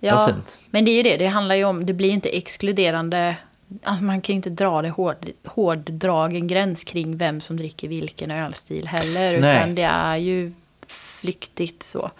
Det 0.00 0.06
Ja, 0.06 0.28
fint. 0.28 0.60
men 0.70 0.84
det 0.84 0.90
är 0.90 0.96
ju 0.96 1.02
det. 1.02 1.16
Det 1.16 1.26
handlar 1.26 1.54
ju 1.54 1.64
om, 1.64 1.86
det 1.86 1.92
blir 1.92 2.10
inte 2.10 2.28
exkluderande. 2.28 3.36
Alltså 3.82 4.04
man 4.04 4.20
kan 4.20 4.34
inte 4.36 4.50
dra 4.50 4.82
det 4.82 4.90
hård, 4.90 5.26
hårddragen 5.44 6.46
gräns 6.46 6.84
kring 6.84 7.16
vem 7.16 7.40
som 7.40 7.56
dricker 7.56 7.88
vilken 7.88 8.30
ölstil 8.30 8.86
heller. 8.88 9.40
Nej. 9.40 9.56
Utan 9.56 9.74
det 9.74 9.82
är 9.82 10.16
ju 10.16 10.52
flyktigt 10.86 11.82
så. 11.82 12.10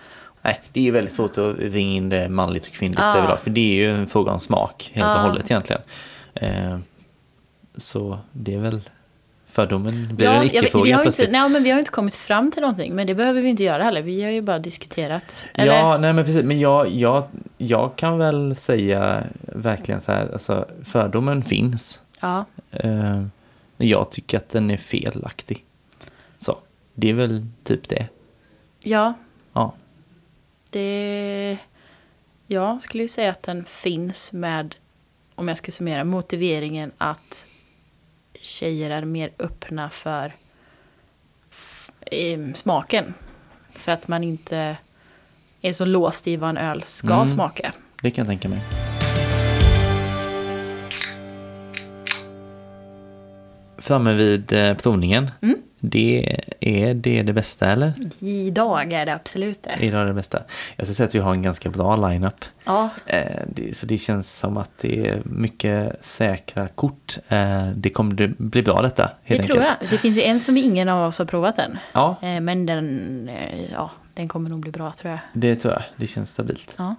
Nej, 0.42 0.60
det 0.72 0.80
är 0.80 0.84
ju 0.84 0.90
väldigt 0.90 1.12
svårt 1.14 1.38
att 1.38 1.58
ringa 1.58 1.92
in 1.92 2.08
det 2.08 2.28
manligt 2.28 2.66
och 2.66 2.72
kvinnligt 2.72 3.00
Ja. 3.00 3.16
överlag. 3.16 3.40
För 3.40 3.50
det 3.50 3.60
är 3.60 3.74
ju 3.74 3.90
en 3.96 4.06
fråga 4.06 4.32
om 4.32 4.40
smak 4.40 4.90
helt 4.94 5.06
och 5.06 5.12
Ja. 5.12 5.16
hållet 5.22 5.50
egentligen. 5.50 5.82
Eh, 6.34 6.78
så 7.76 8.18
det 8.32 8.54
är 8.54 8.58
väl 8.58 8.80
fördomen 9.52 10.16
blir 10.16 10.26
en 10.28 10.34
jag 10.34 10.40
vet- 10.42 10.52
icke-fråga 10.54 10.98
plötsligt. 10.98 11.28
inte, 11.28 11.40
nej, 11.40 11.50
men 11.50 11.62
vi 11.62 11.70
har 11.70 11.76
ju 11.76 11.80
inte 11.80 11.90
kommit 11.90 12.14
fram 12.14 12.50
till 12.50 12.60
någonting. 12.62 12.94
Men 12.94 13.06
det 13.06 13.14
behöver 13.14 13.42
vi 13.42 13.48
inte 13.48 13.62
göra 13.64 13.82
heller. 13.84 14.02
Vi 14.02 14.22
har 14.22 14.30
ju 14.30 14.40
bara 14.42 14.58
diskuterat. 14.58 15.46
Eller? 15.54 15.72
Ja, 15.74 15.98
nej 15.98 16.12
men 16.12 16.24
precis. 16.24 16.42
Men 16.42 16.60
jag, 16.60 16.88
jag, 16.88 17.24
jag 17.58 17.96
kan 17.96 18.18
väl 18.18 18.56
säga 18.56 19.24
verkligen 19.40 20.00
så 20.00 20.12
här, 20.12 20.32
alltså 20.32 20.68
fördomen 20.84 21.42
finns. 21.42 22.02
ja. 22.20 22.44
Men 23.76 23.88
jag 23.88 24.10
tycker 24.10 24.36
att 24.36 24.48
den 24.48 24.70
är 24.70 24.76
felaktig. 24.76 25.64
Så, 26.38 26.58
det 26.94 27.10
är 27.10 27.14
väl 27.14 27.46
typ 27.64 27.88
det. 27.88 28.06
Ja, 28.84 29.14
Ja, 29.52 29.72
det... 30.70 31.58
Jag 32.46 32.82
skulle 32.82 33.02
ju 33.04 33.08
säga 33.08 33.30
att 33.30 33.42
den 33.42 33.64
finns 33.64 34.32
med, 34.32 34.74
om 35.34 35.48
jag 35.48 35.58
ska 35.58 35.72
summera, 35.72 36.04
motiveringen 36.04 36.90
att 36.98 37.46
tjejer 38.40 38.90
är 38.90 39.02
mer 39.04 39.30
öppna 39.38 39.90
för 39.90 40.32
smaken. 42.54 43.14
För 43.72 43.92
att 43.92 44.08
man 44.08 44.24
inte 44.24 44.76
är 45.60 45.72
så 45.72 45.84
låst 45.84 46.26
i 46.28 46.36
vad 46.36 46.50
en 46.50 46.56
öl 46.58 46.82
ska 46.86 47.14
Mm. 47.14 47.28
smaka. 47.28 47.72
det 48.02 48.10
kan 48.10 48.22
jag 48.24 48.28
tänka 48.30 48.48
mig. 48.48 48.60
Framme 53.80 54.12
vid 54.14 54.52
eh, 54.52 54.74
provningen. 54.76 55.30
Mm. 55.42 55.56
Det 55.82 56.36
är 56.60 56.94
det 56.94 57.22
det 57.22 57.32
bästa 57.32 57.66
eller? 57.72 57.92
Idag 58.18 58.92
är 58.92 59.06
det 59.06 59.14
absolut 59.14 59.62
det. 59.62 59.86
Idag 59.86 60.02
är 60.02 60.06
det 60.06 60.12
bästa. 60.14 60.42
Jag 60.76 60.86
ska 60.86 60.94
säga 60.94 61.06
att 61.06 61.14
vi 61.14 61.18
har 61.18 61.32
en 61.34 61.42
ganska 61.42 61.70
bra 61.70 62.08
lineup. 62.08 62.44
Ja, 62.64 62.88
Eh, 63.06 63.42
det, 63.46 63.76
så 63.76 63.86
det 63.86 63.98
känns 63.98 64.38
som 64.38 64.56
att 64.56 64.70
det 64.80 65.08
är 65.08 65.22
mycket 65.24 66.04
säkra 66.04 66.68
kort. 66.68 67.18
Eh, 67.28 67.66
det 67.74 67.90
kommer 67.90 68.14
det 68.14 68.28
bli 68.28 68.62
bra 68.62 68.82
detta. 68.82 69.02
det 69.02 69.34
Helt 69.34 69.46
tror 69.46 69.56
enkelt. 69.58 69.76
jag. 69.80 69.90
Det 69.90 69.98
finns 69.98 70.18
ju 70.18 70.22
en 70.22 70.40
som 70.40 70.56
ingen 70.56 70.88
av 70.88 71.08
oss 71.08 71.18
har 71.18 71.24
provat 71.26 71.58
än. 71.58 71.78
Ja, 71.92 72.16
Men 72.22 72.66
den, 72.66 73.30
ja, 73.72 73.90
den 74.14 74.28
kommer 74.28 74.50
nog 74.50 74.60
bli 74.60 74.70
bra 74.70 74.92
tror 74.92 75.10
jag. 75.10 75.20
det 75.32 75.56
tror 75.56 75.72
jag. 75.74 75.82
Det 75.96 76.06
känns 76.06 76.30
stabilt. 76.30 76.74
Ja. 76.78 76.94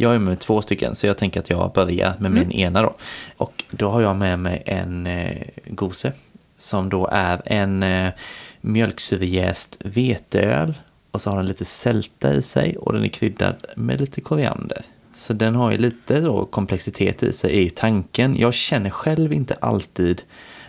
Jag 0.00 0.14
är 0.14 0.18
med 0.18 0.38
två 0.38 0.62
stycken 0.62 0.94
så 0.94 1.06
jag 1.06 1.16
tänker 1.18 1.40
att 1.40 1.50
jag 1.50 1.72
börjar 1.72 2.14
med 2.18 2.30
min 2.30 2.52
ena 2.52 2.82
då. 2.82 2.94
Och 3.36 3.64
då 3.70 3.90
har 3.90 4.00
jag 4.00 4.16
med 4.16 4.38
mig 4.38 4.62
en 4.66 5.06
eh, 5.06 5.42
gose 5.66 6.12
som 6.56 6.88
då 6.88 7.08
är 7.12 7.42
en 7.44 7.82
eh, 7.82 8.12
mjölksyrejäst 8.60 9.78
veteöl 9.84 10.74
och 11.10 11.20
så 11.20 11.30
har 11.30 11.36
den 11.36 11.46
lite 11.46 11.64
sälta 11.64 12.34
i 12.34 12.42
sig 12.42 12.76
och 12.76 12.92
den 12.92 13.04
är 13.04 13.08
kryddad 13.08 13.66
med 13.76 14.00
lite 14.00 14.20
koriander. 14.20 14.82
Så 15.14 15.32
den 15.32 15.54
har 15.54 15.70
ju 15.70 15.78
lite 15.78 16.20
då 16.20 16.44
komplexitet 16.44 17.22
i 17.22 17.32
sig, 17.32 17.62
ju 17.62 17.70
tanken. 17.70 18.36
Jag 18.38 18.54
känner 18.54 18.90
själv 18.90 19.32
inte 19.32 19.54
alltid 19.60 20.22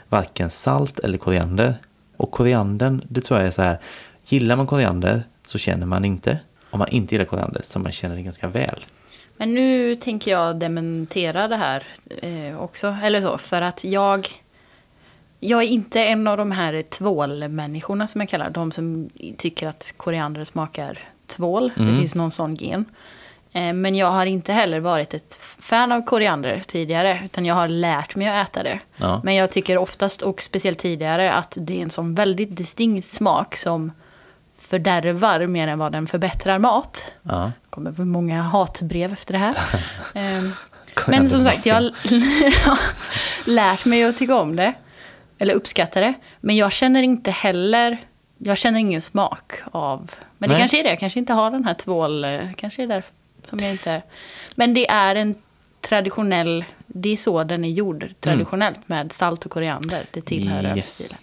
varken 0.09 0.49
salt 0.49 0.99
eller 0.99 1.17
koriander. 1.17 1.75
Och 2.17 2.31
koriandern, 2.31 3.01
det 3.09 3.21
tror 3.21 3.39
jag 3.39 3.47
är 3.47 3.51
så 3.51 3.61
här, 3.61 3.79
gillar 4.25 4.55
man 4.55 4.67
koriander 4.67 5.23
så 5.43 5.57
känner 5.57 5.85
man 5.85 6.05
inte. 6.05 6.39
Om 6.69 6.79
man 6.79 6.89
inte 6.89 7.15
gillar 7.15 7.25
koriander 7.25 7.61
så 7.63 7.79
man 7.79 7.91
känner 7.91 8.15
det 8.15 8.21
ganska 8.21 8.47
väl. 8.47 8.79
Men 9.41 9.53
nu 9.53 9.95
tänker 9.95 10.31
jag 10.31 10.55
dementera 10.55 11.47
det 11.47 11.55
här 11.55 11.83
eh, 12.21 12.61
också. 12.61 12.97
Eller 13.03 13.21
så, 13.21 13.37
för 13.37 13.61
att 13.61 13.83
jag... 13.83 14.29
Jag 15.39 15.63
är 15.63 15.67
inte 15.67 16.03
en 16.03 16.27
av 16.27 16.37
de 16.37 16.51
här 16.51 16.81
tvålmänniskorna 16.81 18.07
som 18.07 18.21
jag 18.21 18.29
kallar. 18.29 18.49
De 18.49 18.71
som 18.71 19.09
tycker 19.37 19.67
att 19.67 19.93
koriander 19.97 20.43
smakar 20.43 20.99
tvål. 21.27 21.71
Mm. 21.77 21.91
Det 21.91 21.99
finns 21.99 22.15
någon 22.15 22.31
sån 22.31 22.55
gen. 22.55 22.85
Eh, 23.51 23.73
men 23.73 23.95
jag 23.95 24.11
har 24.11 24.25
inte 24.25 24.53
heller 24.53 24.79
varit 24.79 25.13
ett 25.13 25.39
fan 25.59 25.91
av 25.91 26.01
koriander 26.01 26.63
tidigare. 26.67 27.21
Utan 27.25 27.45
jag 27.45 27.55
har 27.55 27.67
lärt 27.67 28.15
mig 28.15 28.27
att 28.27 28.49
äta 28.49 28.63
det. 28.63 28.79
Ja. 28.95 29.21
Men 29.23 29.35
jag 29.35 29.51
tycker 29.51 29.77
oftast, 29.77 30.21
och 30.21 30.41
speciellt 30.41 30.79
tidigare, 30.79 31.33
att 31.33 31.53
det 31.55 31.77
är 31.77 31.81
en 31.81 31.89
sån 31.89 32.15
väldigt 32.15 32.55
distinkt 32.55 33.11
smak 33.11 33.55
som 33.55 33.91
fördärvar 34.59 35.45
mer 35.45 35.67
än 35.67 35.79
vad 35.79 35.91
den 35.91 36.07
förbättrar 36.07 36.59
mat. 36.59 37.13
Ja. 37.21 37.51
Kommer 37.71 37.91
väl 37.91 38.05
många 38.05 38.41
hatbrev 38.41 39.13
efter 39.13 39.33
det 39.33 39.39
här. 39.39 39.55
Ehm, 40.13 40.51
Men 41.07 41.29
som 41.29 41.43
sagt, 41.43 41.65
jag 41.65 41.75
har 41.75 41.91
lärt 43.45 43.85
mig 43.85 44.03
att 44.03 44.17
tycka 44.17 44.35
om 44.35 44.55
det. 44.55 44.73
Eller 45.37 45.53
uppskatta 45.53 46.01
det. 46.01 46.13
Men 46.39 46.55
jag 46.55 46.71
känner 46.71 47.03
inte 47.03 47.31
heller, 47.31 47.97
jag 48.37 48.57
känner 48.57 48.79
ingen 48.79 49.01
smak 49.01 49.53
av, 49.71 50.11
men 50.37 50.49
det 50.49 50.53
Nej. 50.55 50.61
kanske 50.61 50.79
är 50.79 50.83
det, 50.83 50.89
jag 50.89 50.99
kanske 50.99 51.19
inte 51.19 51.33
har 51.33 51.51
den 51.51 51.65
här 51.65 51.73
tvål, 51.73 52.25
kanske 52.57 52.83
är 52.83 52.87
det 52.87 52.93
därför 52.93 53.11
som 53.49 53.59
jag 53.59 53.71
inte, 53.71 54.01
men 54.55 54.73
det 54.73 54.89
är 54.89 55.15
en 55.15 55.35
traditionell, 55.81 56.65
det 56.87 57.09
är 57.09 57.17
så 57.17 57.43
den 57.43 57.65
är 57.65 57.69
gjord 57.69 58.13
traditionellt 58.19 58.79
med 58.89 59.11
salt 59.11 59.45
och 59.45 59.51
koriander, 59.51 60.03
det 60.11 60.21
tillhör 60.21 60.77
Yes. 60.77 61.15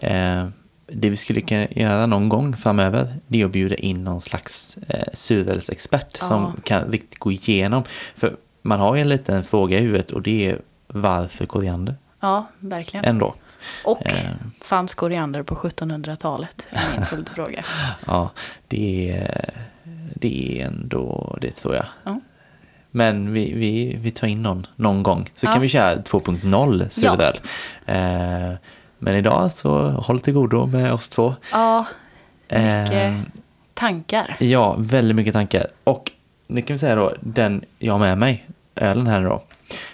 ölstilen. 0.00 0.38
Eh, 0.42 0.48
det 0.86 1.10
vi 1.10 1.16
skulle 1.16 1.40
kunna 1.40 1.66
göra 1.70 2.06
någon 2.06 2.28
gång 2.28 2.56
framöver 2.56 3.14
det 3.26 3.40
är 3.40 3.44
att 3.44 3.50
bjuda 3.52 3.74
in 3.74 4.04
någon 4.04 4.20
slags 4.20 4.78
eh, 4.88 5.04
surölsexpert 5.12 6.18
Ja. 6.20 6.28
som 6.28 6.60
kan 6.64 6.84
riktigt 6.90 7.18
gå 7.18 7.32
igenom. 7.32 7.82
För 8.16 8.36
man 8.62 8.80
har 8.80 8.94
ju 8.94 9.00
en 9.00 9.08
liten 9.08 9.44
fråga 9.44 9.78
i 9.78 9.80
huvudet 9.82 10.10
och 10.10 10.22
det 10.22 10.50
är 10.50 10.60
varför 10.86 11.46
koriander 11.46 11.94
Ja, 12.20 12.46
verkligen. 12.58 13.04
ändå. 13.04 13.34
Och 13.84 14.06
Eh. 14.06 14.30
fanns 14.60 14.94
koriander 14.94 15.42
på 15.42 15.54
1700-talet? 15.54 16.66
Är 16.70 16.96
min 16.96 17.06
följdfråga. 17.06 17.62
Ja, 18.06 18.30
det 18.68 19.10
är, 19.10 19.50
det 20.14 20.60
är 20.62 20.66
ändå 20.66 21.38
det 21.40 21.50
tror 21.50 21.74
jag. 21.74 21.86
Ja. 22.04 22.20
Men 22.90 23.32
vi, 23.32 23.52
vi, 23.54 23.96
vi 24.00 24.10
tar 24.10 24.26
in 24.26 24.42
någon 24.42 24.66
någon 24.76 25.02
gång 25.02 25.30
så 25.34 25.46
Ja. 25.46 25.52
kan 25.52 25.62
vi 25.62 25.68
köra 25.68 25.94
2.0 26.02 26.88
suröl. 26.88 27.40
Eh, 27.86 28.54
men 29.04 29.16
idag 29.16 29.52
så 29.52 29.88
håll 29.88 30.20
till 30.20 30.32
godo 30.34 30.66
med 30.66 30.92
oss 30.92 31.08
två. 31.08 31.34
Ja, 31.52 31.86
mycket 32.48 32.92
Eh, 32.92 33.20
tankar. 33.74 34.36
Ja, 34.40 34.76
väldigt 34.78 35.16
mycket 35.16 35.32
tankar. 35.34 35.66
Och 35.84 36.12
nu 36.46 36.62
kan 36.62 36.74
vi 36.74 36.78
säga 36.78 36.94
då, 36.94 37.14
den 37.20 37.64
jag 37.78 37.92
har 37.92 37.98
med 37.98 38.18
mig, 38.18 38.46
ölen 38.74 39.06
här 39.06 39.24
då, 39.24 39.42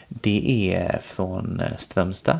det 0.09 0.73
är 0.75 1.01
från 1.03 1.61
eh, 1.61 1.77
Strömstad. 1.79 2.39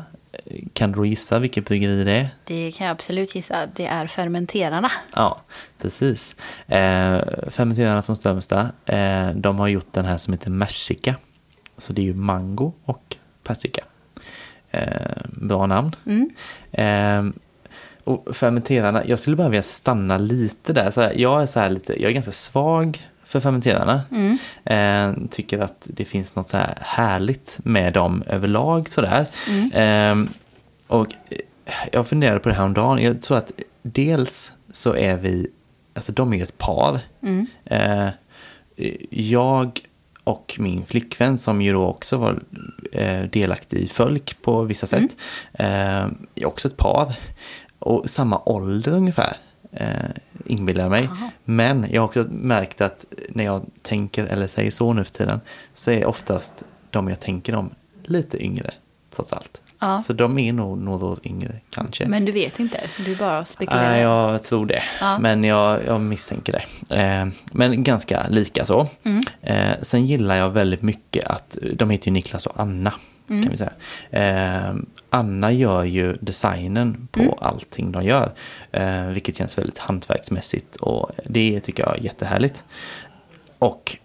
Kan 0.73 0.91
du 0.91 1.07
gissa 1.07 1.39
vilket 1.39 1.65
bryggeri 1.65 2.03
det 2.03 2.11
är? 2.11 2.29
Det 2.43 2.71
kan 2.71 2.87
jag 2.87 2.91
absolut 2.91 3.35
gissa. 3.35 3.65
Det 3.75 3.85
är 3.85 4.07
fermenterarna. 4.07 4.91
Ja, 5.15 5.41
precis. 5.81 6.35
Eh, 6.67 7.21
fermenterarna 7.47 8.01
från 8.01 8.15
Strömstad, 8.15 8.69
eh, 8.85 9.29
de 9.29 9.59
har 9.59 9.67
gjort 9.67 9.93
den 9.93 10.05
här 10.05 10.17
som 10.17 10.33
heter 10.33 10.49
Mersika. 10.49 11.15
Så 11.77 11.93
det 11.93 12.01
är 12.01 12.05
ju 12.05 12.13
mango 12.13 12.73
och 12.85 13.15
persika. 13.43 13.81
Eh, 14.71 15.21
bra 15.25 15.65
namn. 15.67 15.95
Mm. 16.05 16.29
Eh, 16.71 17.33
och 18.03 18.35
fermenterarna, 18.35 19.05
jag 19.05 19.19
skulle 19.19 19.35
bara 19.35 19.49
vilja 19.49 19.63
stanna 19.63 20.17
lite 20.17 20.73
där. 20.73 20.91
Så 20.91 21.01
här, 21.01 21.13
jag 21.17 21.41
är 21.41 21.45
så 21.45 21.69
lite, 21.69 22.01
jag 22.01 22.09
är 22.09 22.13
ganska 22.13 22.31
svag 22.31 23.07
för 23.25 23.39
fermenterarna. 23.39 24.01
Mm. 24.11 24.37
Eh, 24.65 25.27
tycker 25.29 25.59
att 25.59 25.87
det 25.89 26.05
finns 26.05 26.35
något 26.35 26.49
så 26.49 26.57
här 26.57 26.77
härligt 26.81 27.59
med 27.63 27.93
dem 27.93 28.23
överlag 28.27 28.89
sådär. 28.89 29.25
Mm. 29.49 29.71
Eh, 29.73 30.31
och 30.87 31.07
jag 31.91 32.07
funderade 32.07 32.39
på 32.39 32.49
det 32.49 32.55
här 32.55 32.63
om 32.63 32.73
dagen. 32.73 33.03
Jag 33.03 33.21
tror 33.21 33.37
att 33.37 33.51
dels 33.81 34.51
så 34.71 34.95
är 34.95 35.17
vi, 35.17 35.47
alltså 35.93 36.11
de 36.11 36.33
är 36.33 36.37
ju 36.37 36.43
ett 36.43 36.57
par. 36.57 36.99
Mm. 37.21 37.47
Eh, 37.65 38.09
jag 39.09 39.79
och 40.23 40.55
min 40.59 40.85
flickvän 40.85 41.37
som 41.37 41.61
ju 41.61 41.73
då 41.73 41.87
också 41.87 42.17
var 42.17 42.43
eh, 42.91 43.21
delaktig 43.21 43.77
i 43.77 43.87
Fölk 43.87 44.41
på 44.41 44.63
vissa 44.63 44.87
sätt. 44.87 45.17
Eh, 45.53 45.67
är 46.35 46.45
också 46.45 46.67
ett 46.67 46.77
par. 46.77 47.13
Och 47.79 48.09
samma 48.09 48.41
ålder 48.45 48.91
ungefär. 48.91 49.37
Eh, 49.71 49.87
inbillar 50.45 50.83
jag 50.83 50.91
mig. 50.91 51.03
Aha. 51.03 51.29
Men 51.43 51.85
jag 51.91 52.01
har 52.01 52.07
också 52.07 52.25
märkt 52.29 52.81
att 52.81 53.05
när 53.29 53.43
jag 53.43 53.65
tänker 53.81 54.25
eller 54.25 54.47
säger 54.47 54.71
så 54.71 54.93
nu 54.93 55.03
för 55.03 55.11
tiden 55.11 55.41
så 55.73 55.91
är 55.91 56.05
oftast 56.05 56.63
de 56.89 57.07
jag 57.07 57.19
tänker 57.19 57.55
om 57.55 57.69
lite 58.03 58.45
yngre 58.45 58.71
trots 59.15 59.33
allt. 59.33 59.61
Ja. 59.81 60.01
Så 60.01 60.13
de 60.13 60.39
är 60.39 60.53
nog 60.53 60.77
några 60.77 61.05
år 61.05 61.19
yngre 61.23 61.55
kanske. 61.69 62.07
Men 62.07 62.25
du 62.25 62.31
vet 62.31 62.59
inte, 62.59 62.79
du 63.05 63.15
bara 63.15 63.45
spekulerar. 63.45 63.89
Nej, 63.89 64.01
jag 64.01 64.43
tror 64.43 64.65
det. 64.65 64.83
Ja. 65.01 65.19
Men 65.19 65.43
jag, 65.43 65.79
jag 65.85 66.01
misstänker 66.01 66.53
det. 66.87 66.95
Eh, 67.01 67.27
men 67.51 67.83
ganska 67.83 68.27
lika 68.29 68.65
så. 68.65 68.87
Mm. 69.03 69.23
Eh, 69.41 69.75
sen 69.81 70.05
gillar 70.05 70.35
jag 70.35 70.49
väldigt 70.49 70.81
mycket 70.81 71.27
att, 71.27 71.57
de 71.75 71.89
heter 71.89 72.07
ju 72.07 72.11
Niklas 72.13 72.45
och 72.45 72.59
Anna. 72.59 72.93
Mm. 73.29 73.43
Kan 73.43 73.51
vi 73.51 73.57
säga. 73.57 73.73
Eh, 74.09 74.75
Anna 75.09 75.51
gör 75.51 75.83
ju 75.83 76.13
designen 76.21 77.07
på 77.11 77.19
Mm. 77.19 77.33
allting 77.39 77.91
de 77.91 78.03
gör. 78.03 78.31
Vilket 79.11 79.35
känns 79.35 79.57
väldigt 79.57 79.77
hantverksmässigt 79.79 80.75
och 80.75 81.11
det 81.25 81.59
tycker 81.59 81.83
jag 81.83 81.97
är 81.97 82.03
jättehärligt. 82.03 82.63
Och 83.59 83.97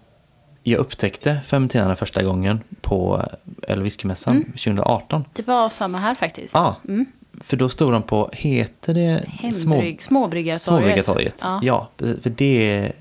jag 0.70 0.78
upptäckte 0.80 1.40
fermenterarna 1.46 1.96
första 1.96 2.22
gången 2.22 2.60
på 2.80 3.22
öl 3.68 3.78
Mm. 3.78 4.44
2018. 4.44 5.24
Det 5.32 5.46
var 5.46 5.68
samma 5.68 5.98
här 5.98 6.14
faktiskt. 6.14 6.54
Ja, 6.54 6.76
Mm. 6.88 7.06
för 7.40 7.56
då 7.56 7.68
stod 7.68 7.92
de 7.92 8.02
på, 8.02 8.30
heter 8.32 8.94
det 8.94 9.24
Hembrygg, 9.28 10.02
småbryggartorget. 10.02 10.60
Småbryggartorget? 10.60 11.40
Ja. 11.42 11.60
Ja. 11.62 11.88
för 12.22 12.30
det, 12.30 12.92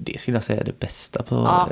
det 0.00 0.20
skulle 0.20 0.36
jag 0.36 0.44
säga 0.44 0.60
är 0.60 0.64
det 0.64 0.78
bästa 0.80 1.22
på 1.22 1.34
Ja, 1.34 1.68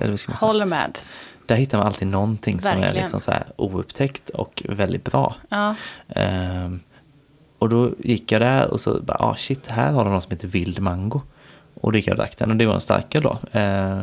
håller 0.47 0.67
med. 0.67 0.99
Där 1.47 1.57
hittar 1.57 1.79
man 1.79 1.87
alltid 1.87 2.09
någonting 2.09 2.61
som 2.61 2.71
är 2.71 2.75
Verkligen. 2.77 2.97
liksom 3.03 3.21
så 3.21 3.31
här 3.31 3.45
oupptäckt 3.57 4.31
och 4.31 4.63
väldigt 4.69 5.05
bra. 5.05 5.35
Ja. 5.49 5.75
Ehm, 6.09 6.81
och 7.59 7.69
då 7.69 7.91
gick 7.99 8.33
jag 8.33 8.41
där 8.41 8.71
och 8.71 8.81
så 8.81 9.01
bara, 9.03 9.17
ah 9.21 9.35
shit, 9.37 9.67
här 9.67 9.93
har 9.93 10.05
de 10.05 10.13
något 10.13 10.23
som 10.23 10.31
heter 10.33 10.49
vild 10.49 10.79
mango. 10.81 11.21
Och 11.81 11.93
då 11.93 11.99
gick 11.99 12.07
jag 12.07 12.13
och 12.13 12.19
drack 12.19 12.39
den 12.39 12.51
och 12.51 12.57
det 12.57 12.67
var 12.67 12.75
en 12.75 12.81
starkare 12.81 13.23
då. 13.23 13.39
Ehm, 13.53 14.03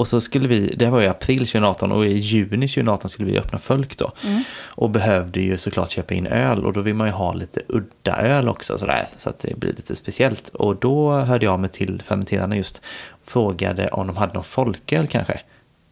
och 0.00 0.08
så 0.08 0.20
skulle 0.20 0.48
vi, 0.48 0.74
det 0.76 0.90
var 0.90 1.02
i 1.02 1.06
april 1.06 1.38
2018 1.38 1.92
och 1.92 2.06
i 2.06 2.18
juni 2.18 2.68
2018 2.68 3.10
skulle 3.10 3.30
vi 3.30 3.38
öppna 3.38 3.58
Fölk 3.58 3.98
då. 3.98 4.12
Mm. 4.24 4.42
Och 4.52 4.90
behövde 4.90 5.40
ju 5.40 5.56
såklart 5.56 5.90
köpa 5.90 6.14
in 6.14 6.26
öl 6.26 6.66
och 6.66 6.72
då 6.72 6.80
vill 6.80 6.94
man 6.94 7.06
ju 7.06 7.12
ha 7.12 7.32
lite 7.32 7.60
udda 7.68 8.16
öl 8.16 8.48
också 8.48 8.78
sådär, 8.78 9.06
så 9.16 9.30
att 9.30 9.38
det 9.38 9.56
blir 9.56 9.72
lite 9.72 9.96
speciellt. 9.96 10.48
Och 10.48 10.76
då 10.76 11.12
hörde 11.12 11.44
jag 11.44 11.60
mig 11.60 11.70
till 11.70 12.02
fermenterarna 12.02 12.56
just, 12.56 12.82
frågade 13.24 13.88
om 13.88 14.06
de 14.06 14.16
hade 14.16 14.34
någon 14.34 14.44
folköl 14.44 15.06
kanske. 15.06 15.40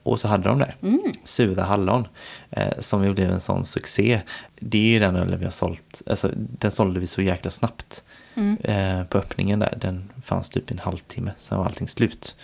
Och 0.02 0.20
så 0.20 0.28
hade 0.28 0.48
de 0.48 0.58
det. 0.58 0.74
Mm. 0.82 1.00
Sura 1.24 1.62
hallon. 1.62 2.08
Eh, 2.50 2.78
som 2.78 3.04
ju 3.04 3.14
blev 3.14 3.30
en 3.30 3.40
sån 3.40 3.64
succé. 3.64 4.20
Det 4.58 4.78
är 4.78 4.90
ju 4.90 4.98
den 4.98 5.16
ölen 5.16 5.38
vi 5.38 5.44
har 5.44 5.52
sålt. 5.52 6.02
Alltså, 6.06 6.30
den 6.34 6.70
sålde 6.70 7.00
vi 7.00 7.06
så 7.06 7.22
jäkla 7.22 7.50
snabbt. 7.50 8.02
Mm. 8.34 8.56
Eh, 8.62 9.04
på 9.04 9.18
öppningen 9.18 9.58
där. 9.58 9.78
Den 9.80 10.12
fanns 10.24 10.50
typ 10.50 10.70
en 10.70 10.78
halvtimme. 10.78 11.30
Sen 11.36 11.58
var 11.58 11.64
allting 11.64 11.88
slut. 11.88 12.36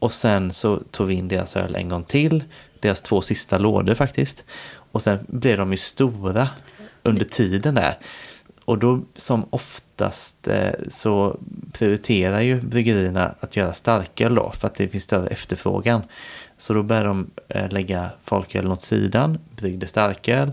Och 0.00 0.12
sen 0.12 0.52
så 0.52 0.82
tog 0.90 1.06
vi 1.06 1.14
in 1.14 1.28
deras 1.28 1.56
öl 1.56 1.74
en 1.74 1.88
gång 1.88 2.04
till. 2.04 2.44
Deras 2.80 3.02
två 3.02 3.22
sista 3.22 3.58
lådor 3.58 3.94
faktiskt. 3.94 4.44
Och 4.92 5.02
sen 5.02 5.18
blev 5.28 5.58
de 5.58 5.70
ju 5.70 5.76
stora 5.76 6.48
under 7.02 7.24
tiden 7.24 7.74
där. 7.74 7.98
Och 8.64 8.78
då 8.78 9.00
som 9.16 9.46
oftast 9.50 10.48
eh, 10.48 10.70
så 10.88 11.36
prioriterar 11.72 12.40
ju 12.40 12.60
bryggerierna 12.60 13.34
att 13.40 13.56
göra 13.56 13.72
starköl 13.72 14.34
då 14.34 14.52
för 14.52 14.66
att 14.66 14.74
det 14.74 14.88
finns 14.88 15.04
större 15.04 15.28
efterfrågan. 15.28 16.02
Så 16.58 16.74
då 16.74 16.82
började 16.82 17.08
de 17.08 17.30
eh, 17.48 17.68
lägga 17.70 18.10
folkölen 18.24 18.72
åt 18.72 18.80
sidan, 18.80 19.38
bryggde 19.56 19.86
starköl 19.86 20.52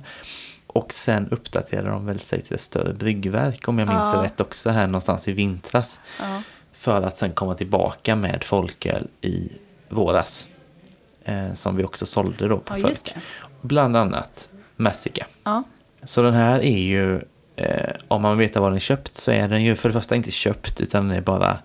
och 0.67 0.93
sen 0.93 1.27
uppdaterade 1.31 1.89
de 1.89 2.05
väl 2.05 2.19
sig 2.19 2.41
till 2.41 2.53
ett 2.55 2.61
större 2.61 2.93
bryggverk 2.93 3.67
om 3.67 3.79
jag 3.79 3.87
minns 3.87 4.13
Ja. 4.13 4.23
rätt 4.23 4.41
också 4.41 4.69
här 4.69 4.87
någonstans 4.87 5.27
i 5.27 5.31
vintras. 5.31 5.99
Ja. 6.19 6.41
För 6.77 7.01
att 7.01 7.17
sen 7.17 7.31
komma 7.31 7.53
tillbaka 7.53 8.15
med 8.15 8.43
folköl 8.43 9.07
i 9.21 9.51
våras. 9.89 10.47
Eh, 11.23 11.53
som 11.53 11.75
vi 11.75 11.83
också 11.83 12.05
sålde 12.05 12.47
då 12.47 12.57
på 12.57 12.73
Ja, 12.77 12.81
Folk. 12.81 13.15
Bland 13.61 13.97
annat 13.97 14.49
Massica. 14.75 15.25
Ja. 15.43 15.63
Så 16.03 16.21
den 16.21 16.33
här 16.33 16.59
är 16.59 16.77
ju, 16.77 17.21
eh, 17.55 17.91
om 18.07 18.21
man 18.21 18.37
vet 18.37 18.55
var 18.55 18.69
den 18.69 18.75
är 18.75 18.79
köpt 18.79 19.15
så 19.15 19.31
är 19.31 19.47
den 19.47 19.63
ju 19.63 19.75
för 19.75 19.89
det 19.89 19.93
första 19.93 20.15
inte 20.15 20.31
köpt 20.31 20.81
utan 20.81 21.07
den 21.07 21.17
är 21.17 21.21
bara 21.21 21.57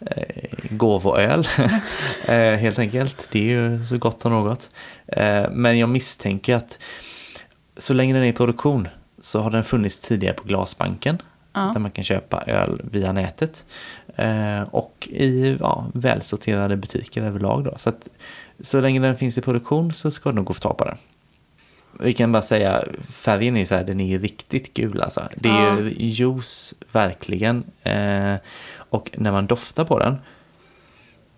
eh, 0.00 0.44
gåvoöl. 0.70 1.48
eh, 2.26 2.34
helt 2.34 2.78
enkelt. 2.78 3.28
Det 3.32 3.38
är 3.38 3.44
ju 3.44 3.84
så 3.84 3.98
gott 3.98 4.20
som 4.20 4.32
något. 4.32 4.70
Eh, 5.06 5.50
men 5.50 5.78
jag 5.78 5.88
misstänker 5.88 6.54
att 6.54 6.78
så 7.76 7.94
länge 7.94 8.14
den 8.14 8.22
är 8.22 8.26
i 8.26 8.32
produktion 8.32 8.88
så 9.20 9.40
har 9.40 9.50
den 9.50 9.64
funnits 9.64 10.00
tidigare 10.00 10.34
på 10.34 10.44
Glasbanken. 10.44 11.22
Ja. 11.52 11.70
Där 11.72 11.80
man 11.80 11.90
kan 11.90 12.04
köpa 12.04 12.42
öl 12.46 12.80
via 12.84 13.12
nätet. 13.12 13.64
Eh, 14.18 14.62
och 14.62 15.08
i 15.10 15.56
ja, 15.60 15.86
välsorterade 15.94 16.76
butiker 16.76 17.22
överlag. 17.22 17.64
Då. 17.64 17.74
Så, 17.78 17.88
att, 17.88 18.08
så 18.60 18.80
länge 18.80 19.00
den 19.00 19.16
finns 19.16 19.38
i 19.38 19.40
produktion 19.40 19.92
så 19.92 20.10
ska 20.10 20.28
det 20.30 20.34
nog 20.36 20.44
gå 20.44 20.50
att 20.50 20.56
få 20.56 20.62
tag 20.68 20.78
på 20.78 20.84
den. 20.84 20.96
Vi 22.00 22.12
kan 22.14 22.32
bara 22.32 22.42
säga, 22.42 22.84
färgen 23.10 23.56
är 23.56 23.64
så 23.64 23.74
här, 23.74 23.84
den 23.84 24.00
är 24.00 24.06
ju 24.06 24.18
riktigt 24.18 24.74
gul 24.74 25.00
alltså. 25.02 25.28
Det 25.36 25.48
är 25.48 25.66
Ja. 25.66 25.80
ju 25.80 25.94
juice, 26.08 26.74
verkligen. 26.92 27.64
Eh, 27.82 28.34
och 28.76 29.10
när 29.16 29.32
man 29.32 29.46
doftar 29.46 29.84
på 29.84 29.98
den 29.98 30.16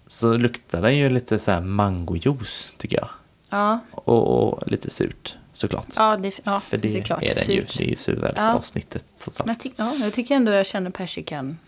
så 0.06 0.36
luktar 0.36 0.82
den 0.82 0.96
ju 0.96 1.10
lite 1.10 1.38
så 1.38 1.50
här 1.50 1.60
mangojuice 1.60 2.74
tycker 2.78 2.96
jag. 2.96 3.08
Ja. 3.50 3.78
Och, 3.92 4.48
och 4.52 4.68
lite 4.68 4.90
surt 4.90 5.36
såklart. 5.52 5.86
Ja, 5.96 6.16
det, 6.16 6.40
ja, 6.44 6.60
För 6.60 6.76
det 6.76 6.90
såklart. 6.90 7.22
är 7.22 7.34
den 7.34 7.54
ju, 7.56 7.66
det 7.76 7.84
är 7.84 7.88
ju 7.88 7.96
surölsavsnittet 7.96 9.04
trots 9.24 9.38
Men 9.40 9.50
allt. 9.50 9.60
ty- 9.62 9.70
ja, 9.76 9.94
jag 10.02 10.12
tycker 10.12 10.34
ändå 10.34 10.52
jag 10.52 10.66
känner 10.66 10.90
persikan 10.90 11.58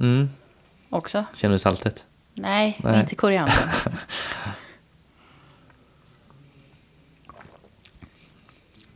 Mm. 0.00 0.28
Också. 0.92 1.24
Känner 1.34 1.52
du 1.54 1.58
saltet? 1.58 2.04
Nej, 2.34 2.78
Nej. 2.82 3.00
inte 3.00 3.14
koriander. 3.14 3.54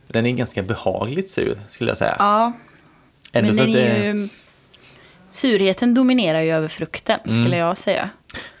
Den 0.07 0.25
är 0.25 0.31
ganska 0.31 0.63
behagligt 0.63 1.29
sur 1.29 1.59
skulle 1.69 1.89
jag 1.89 1.97
säga. 1.97 2.15
ja, 2.19 2.53
Ändå 3.31 3.47
men 3.47 3.55
den 3.57 3.65
att 3.65 3.73
det, 3.73 3.87
är 3.87 4.13
ju... 4.13 4.29
Surheten 5.29 5.93
dominerar 5.93 6.41
ju 6.41 6.51
över 6.51 6.67
frukten, 6.67 7.19
Mm. 7.25 7.43
skulle 7.43 7.57
jag 7.57 7.77
säga. 7.77 8.09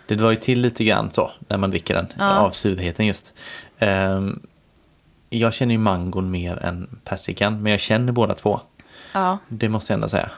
det 0.07 0.15
drar 0.15 0.29
ju 0.29 0.35
till 0.35 0.61
lite 0.61 0.83
grann 0.83 1.11
så 1.11 1.31
när 1.47 1.57
man 1.57 1.69
dricker 1.69 1.93
den. 1.95 2.07
Ja. 2.17 2.37
Av 2.37 2.51
surheten 2.51 3.05
just. 3.05 3.33
Ehm, 3.79 4.39
jag 5.29 5.53
känner 5.53 5.71
ju 5.73 5.77
mangon 5.77 6.31
mer 6.31 6.57
än 6.63 6.99
persikan. 7.03 7.61
Men 7.63 7.71
jag 7.71 7.79
känner 7.81 8.11
båda 8.11 8.33
två. 8.33 8.59
Ja. 9.13 9.37
Det 9.47 9.69
måste 9.69 9.93
jag 9.93 9.97
ändå 9.97 10.09
säga. 10.09 10.29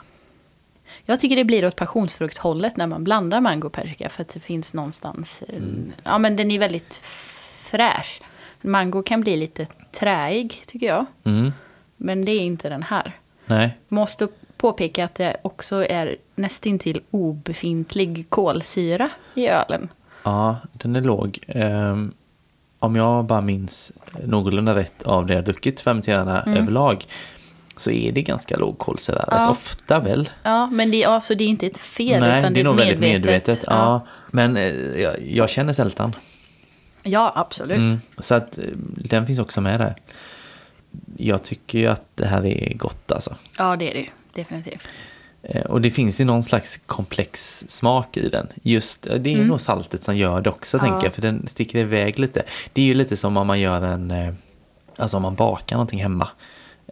Jag 1.10 1.20
tycker 1.20 1.36
det 1.36 1.44
blir 1.44 1.66
åt 1.66 1.76
passionsfrukthållet 1.76 2.78
när 2.78 2.88
man 2.88 3.04
blandar 3.04 3.42
mango 3.42 3.68
och 3.68 3.74
persika. 3.74 4.10
För 4.10 4.22
att 4.22 4.30
det 4.30 4.40
finns 4.40 4.74
någonstans... 4.74 5.44
eh, 5.48 5.56
Mm. 5.58 5.92
Ja, 6.04 6.18
men 6.18 6.36
den 6.36 6.52
är 6.52 6.60
väldigt 6.60 7.02
fräsch. 7.64 8.22
Mango 8.62 9.04
kan 9.04 9.22
bli 9.22 9.36
lite 9.38 9.68
träig, 9.92 10.64
tycker 10.68 10.88
jag. 10.88 11.06
Mm. 11.24 11.52
Men 11.98 12.26
det 12.26 12.32
är 12.32 12.40
inte 12.40 12.70
den 12.70 12.84
här. 12.84 13.12
Nej. 13.46 13.78
Måste 13.88 14.28
påpeka 14.58 15.06
att 15.06 15.16
det 15.16 15.38
också 15.42 15.86
är 15.86 16.16
nästintill 16.36 17.02
obefintlig 17.12 18.26
kolsyra 18.30 19.10
i 19.36 19.48
ölen. 19.48 19.90
Ja, 20.24 20.58
den 20.74 20.96
är 20.96 21.02
låg. 21.02 21.40
Ehm, 21.48 22.14
om 22.80 22.96
jag 22.96 23.26
bara 23.26 23.42
minns 23.42 23.92
någorlunda 24.24 24.76
rätt 24.76 25.04
av 25.04 25.26
det 25.26 25.34
jag 25.34 25.46
druckit 25.46 25.82
fermenterarna 25.82 26.44
överlag 26.48 27.06
så 27.80 27.92
är 27.92 28.12
det 28.12 28.22
ganska 28.22 28.58
låg. 28.58 28.76
Rätt 28.88 29.10
Mm. 29.10 29.24
Ja. 29.32 29.50
ofta 29.50 30.00
väl? 30.00 30.30
Ja, 30.44 30.68
men 30.68 30.92
det 30.92 31.04
är, 31.04 31.08
alltså, 31.08 31.36
det 31.36 31.44
är 31.44 31.48
inte 31.48 31.68
ett 31.68 31.78
fel, 31.78 32.20
Nej, 32.22 32.40
utan 32.40 32.54
det 32.54 32.60
är 32.60 32.64
nog 32.64 32.76
väldigt 32.76 33.00
medvetet. 33.00 33.26
medvetet. 33.48 33.64
Ja. 33.68 34.06
Men 34.32 34.58
eh, 34.58 34.64
jag, 35.02 35.16
jag 35.32 35.50
känner 35.50 35.74
sältan. 35.74 36.16
ja, 37.04 37.32
absolut. 37.36 37.78
Mm. 37.78 38.02
Så 38.18 38.36
att 38.36 38.58
eh, 38.58 38.64
den 38.98 39.28
finns 39.28 39.40
också 39.40 39.62
med 39.62 39.80
där. 39.80 39.96
Jag 41.18 41.44
tycker 41.44 41.80
ju 41.80 41.88
att 41.88 42.04
det 42.16 42.26
här 42.26 42.46
är 42.46 42.74
gott 42.74 43.12
alltså. 43.12 43.36
Ja, 43.58 43.76
det 43.76 43.90
är 43.90 43.94
det. 43.94 44.10
Definitivt. 44.34 44.88
Eh, 45.44 45.62
Och 45.62 45.82
det 45.82 45.92
finns 45.92 46.22
ju 46.22 46.26
någon 46.26 46.44
slags 46.44 46.80
komplex 46.86 47.64
smak 47.68 48.18
i 48.18 48.30
den. 48.30 48.48
Just, 48.64 49.08
det 49.20 49.34
är 49.34 49.44
nog 49.44 49.62
saltet 49.62 50.04
som 50.04 50.18
gör 50.18 50.42
det 50.42 50.50
också 50.50 50.78
Mm. 50.78 50.88
Ja. 50.88 50.92
tänker 50.94 51.08
jag, 51.08 51.14
för 51.14 51.22
den 51.22 51.48
sticker 51.48 51.80
iväg 51.80 52.20
lite. 52.20 52.44
Det 52.74 52.82
är 52.82 52.86
ju 52.86 52.94
lite 52.94 53.18
som 53.18 53.38
om 53.38 53.48
man 53.48 53.60
gör 53.60 53.82
en, 53.82 54.14
alltså 54.98 55.18
om 55.18 55.24
man 55.24 55.36
bakar 55.36 55.76
någonting 55.76 56.02
hemma. 56.02 56.28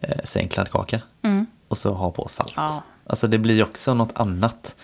Eh, 0.02 0.16
säg 0.24 0.42
en 0.42 0.48
kladdkaka. 0.48 1.00
Mm. 1.22 1.46
Och 1.68 1.78
så 1.78 1.94
ha 1.94 2.10
på 2.10 2.28
salt. 2.28 2.52
Ja. 2.56 2.82
Alltså 3.06 3.28
det 3.28 3.38
blir 3.38 3.62
också 3.62 3.94
något 3.94 4.12
annat. 4.14 4.76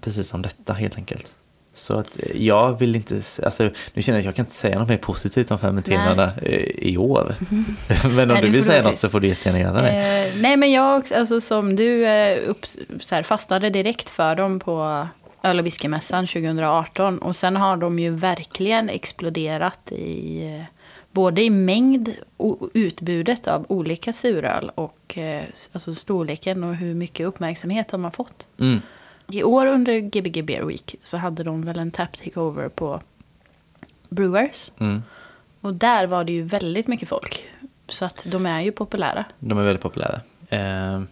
Precis 0.00 0.28
som 0.28 0.42
detta 0.42 0.72
helt 0.72 0.96
enkelt. 0.96 1.34
Så 1.74 1.98
att 1.98 2.18
eh, 2.18 2.46
jag 2.46 2.78
vill 2.78 2.96
inte, 2.96 3.14
alltså 3.42 3.70
nu 3.92 4.02
känner 4.02 4.16
jag 4.16 4.20
att 4.20 4.24
jag 4.24 4.34
kan 4.34 4.42
inte 4.42 4.52
säga 4.52 4.78
något 4.78 4.88
mer 4.88 4.96
positivt 4.96 5.50
om 5.50 5.58
fermenterarna 5.58 6.32
eh, 6.42 6.64
i 6.78 6.96
år. 6.96 7.34
Men 8.16 8.30
om 8.30 8.34
Nej, 8.34 8.42
du 8.42 8.50
vill 8.50 8.64
säga 8.64 8.82
något 8.82 8.98
så 8.98 9.08
får 9.08 9.20
du 9.20 9.28
jättegärna 9.28 9.60
göra 9.60 9.82
det. 9.82 9.88
Eh, 9.88 10.40
nej 10.40 10.56
men 10.56 10.72
jag 10.72 10.98
också, 10.98 11.14
alltså 11.14 11.40
som 11.40 11.76
du 11.76 12.06
eh, 12.06 12.48
upp, 12.48 12.66
så 13.00 13.14
här, 13.14 13.22
fastnade 13.22 13.70
direkt 13.70 14.10
för 14.10 14.34
dem 14.34 14.60
på 14.60 15.06
öl 15.42 15.58
och 15.58 15.66
whiskymässan 15.66 16.26
2018. 16.26 17.18
Och 17.18 17.36
sen 17.36 17.56
har 17.56 17.76
de 17.76 17.98
ju 17.98 18.10
verkligen 18.10 18.88
exploderat 18.88 19.92
i 19.92 20.64
både 21.12 21.42
i 21.42 21.50
mängd 21.50 22.14
och 22.36 22.70
utbudet 22.74 23.48
av 23.48 23.66
olika 23.68 24.12
suröl 24.12 24.70
och 24.74 25.18
eh, 25.18 25.44
alltså 25.72 25.94
storleken 25.94 26.64
och 26.64 26.74
hur 26.74 26.94
mycket 26.94 27.26
uppmärksamhet 27.26 27.88
de 27.88 28.04
har 28.04 28.10
fått. 28.10 28.46
Mm. 28.58 28.80
I 29.28 29.42
år 29.42 29.66
under 29.66 29.98
Gbg 29.98 30.44
Beer 30.44 30.62
Week 30.62 30.96
så 31.02 31.16
hade 31.16 31.44
de 31.44 31.62
väl 31.62 31.78
en 31.78 31.90
tap 31.90 32.16
takeover 32.16 32.68
på 32.68 33.00
Brewers. 34.08 34.70
Mm. 34.78 35.02
Och 35.60 35.74
där 35.74 36.06
var 36.06 36.24
det 36.24 36.32
ju 36.32 36.42
väldigt 36.42 36.86
mycket 36.86 37.08
folk. 37.08 37.44
Så 37.88 38.04
att 38.04 38.26
de 38.30 38.46
är 38.46 38.60
ju 38.60 38.72
populära. 38.72 39.24
De 39.38 39.58
är 39.58 39.62
väldigt 39.62 39.82
populära. 39.82 40.20
Eh, 40.48 41.02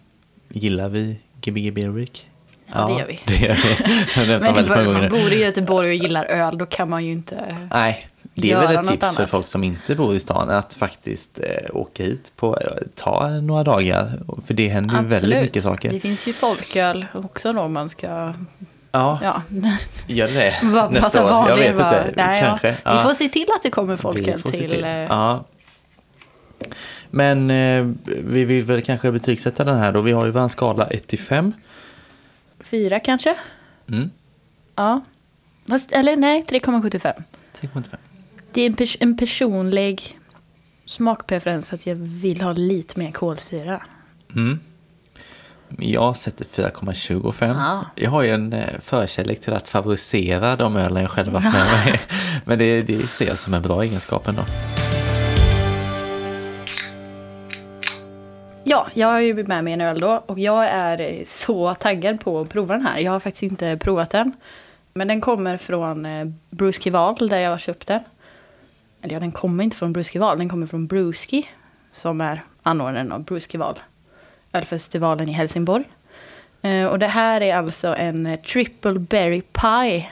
gillar 0.49 0.89
vi 0.89 1.19
Gbg 1.41 1.73
Beer 1.73 1.89
Week? 1.89 2.29
Ja, 2.73 2.87
det 2.87 2.99
gör 2.99 3.07
vi. 3.07 3.19
Det 3.25 3.35
gör 3.35 3.55
vi. 3.55 4.27
Men 4.27 4.39
väldigt 4.39 4.67
många 4.67 4.99
man 4.99 5.09
bor 5.09 5.33
i 5.33 5.43
Göteborg 5.43 5.89
och 5.89 5.95
gillar 5.95 6.25
öl, 6.25 6.57
då 6.57 6.65
kan 6.65 6.89
man 6.89 7.05
ju 7.05 7.11
inte... 7.11 7.67
Nej, 7.73 8.07
det 8.41 8.51
är 8.51 8.59
väl 8.67 8.75
ett 8.77 8.87
tips 8.87 9.15
för 9.15 9.25
folk 9.25 9.45
som 9.47 9.63
inte 9.63 9.95
bor 9.95 10.15
i 10.15 10.19
stan 10.19 10.49
att 10.49 10.73
faktiskt 10.73 11.39
eh, 11.39 11.75
åka 11.75 12.03
hit 12.03 12.31
på, 12.35 12.57
eh, 12.57 12.67
ta 12.95 13.27
några 13.29 13.63
dagar. 13.63 14.11
För 14.45 14.53
det 14.53 14.67
händer 14.67 15.01
ju 15.01 15.05
väldigt 15.07 15.41
mycket 15.41 15.63
saker. 15.63 15.89
Det 15.91 15.99
finns 15.99 16.27
ju 16.27 16.33
folköl 16.33 17.05
också 17.13 17.53
då 17.53 17.67
man 17.67 17.89
ska... 17.89 18.33
Ja, 18.91 19.19
Ja, 19.23 19.41
gör 20.07 20.27
det 20.27 20.55
nästa 20.91 21.25
år. 21.39 21.49
Jag 21.49 21.55
vet 21.57 21.77
bara- 21.77 22.07
inte, 22.07 22.13
Nej, 22.15 22.41
kanske. 22.41 22.75
Ja. 22.83 22.97
Vi 22.97 23.03
får 23.03 23.13
se 23.13 23.29
till 23.29 23.45
att 23.55 23.63
det 23.63 23.69
kommer 23.69 23.97
folköl 23.97 24.41
se 24.41 24.67
till... 24.67 24.83
eh, 24.83 24.89
Ja. 24.89 25.45
Men 27.09 27.51
eh, 27.51 27.91
vi 28.05 28.45
vill 28.45 28.63
väl 28.63 28.81
kanske 28.81 29.11
betygsätta 29.11 29.63
den 29.63 29.77
här 29.77 29.91
då. 29.91 30.01
Vi 30.01 30.11
har 30.11 30.25
ju 30.25 30.31
vår 30.31 30.47
skala 30.47 30.87
1 30.87 31.07
till 31.07 31.19
5. 31.19 31.53
Fyra 32.63 32.99
kanske? 32.99 33.35
Mm. 33.89 34.09
Ja. 34.75 35.01
Fast, 35.69 35.91
eller 35.91 36.15
nej, 36.15 36.45
3,75. 36.49 37.13
3,5. 37.61 37.83
Det 38.59 38.63
är 38.63 38.69
en, 38.69 38.75
pers- 38.75 38.97
en 38.99 39.17
personlig 39.17 40.19
smakpreferens 40.85 41.73
att 41.73 41.85
jag 41.85 41.95
vill 41.95 42.41
ha 42.41 42.53
lite 42.53 42.99
mer 42.99 43.11
kolsyra. 43.11 43.81
Mm. 44.35 44.59
Jag 45.77 46.17
sätter 46.17 46.45
4,25. 46.45 47.47
Ja. 47.47 47.85
Jag 47.95 48.11
har 48.11 48.21
ju 48.21 48.29
en 48.29 48.53
eh, 48.53 48.79
förkärlek 48.79 49.41
till 49.41 49.53
att 49.53 49.67
favorisera 49.67 50.55
de 50.55 50.75
ölen 50.75 51.01
jag 51.01 51.11
själv 51.11 51.33
haft 51.33 51.57
med 51.57 51.85
mig. 51.85 52.01
Men 52.45 52.59
det, 52.59 52.81
det 52.81 53.07
ser 53.07 53.27
jag 53.27 53.37
som 53.37 53.53
en 53.53 53.61
bra 53.61 53.83
egenskap 53.83 54.27
ändå. 54.27 54.45
Ja, 58.63 58.87
jag 58.93 59.07
har 59.07 59.19
ju 59.19 59.43
med 59.43 59.63
mig 59.63 59.73
en 59.73 59.81
öl 59.81 59.99
då 59.99 60.23
och 60.25 60.39
jag 60.39 60.65
är 60.65 61.23
så 61.25 61.75
taggad 61.75 62.19
på 62.19 62.39
att 62.39 62.49
prova 62.49 62.73
den 62.73 62.85
här. 62.85 62.99
Jag 62.99 63.11
har 63.11 63.19
faktiskt 63.19 63.43
inte 63.43 63.77
provat 63.77 64.09
den. 64.09 64.33
Men 64.93 65.07
den 65.07 65.21
kommer 65.21 65.57
från 65.57 66.05
eh, 66.05 66.27
Bruce 66.49 66.81
Kival 66.81 67.29
där 67.29 67.39
jag 67.39 67.51
har 67.51 67.57
köpt 67.57 67.87
den. 67.87 68.01
Eller 69.01 69.13
ja, 69.13 69.19
den 69.19 69.31
kommer 69.31 69.63
inte 69.63 69.77
från 69.77 69.93
Bruce 69.93 70.11
Kival, 70.11 70.37
den 70.37 70.49
kommer 70.49 70.67
från 70.67 70.87
Bruski. 70.87 71.47
Som 71.91 72.21
är 72.21 72.43
anordnaren 72.63 73.11
av 73.11 73.23
Bruce 73.23 73.51
Kival. 73.51 73.79
Ölfestivalen 74.53 75.29
i 75.29 75.31
Helsingborg. 75.31 75.83
Eh, 76.61 76.85
och 76.85 76.99
det 76.99 77.07
här 77.07 77.41
är 77.41 77.55
alltså 77.55 77.95
en 77.95 78.25
eh, 78.25 78.39
triple 78.39 78.99
berry 78.99 79.41
pie. 79.41 80.07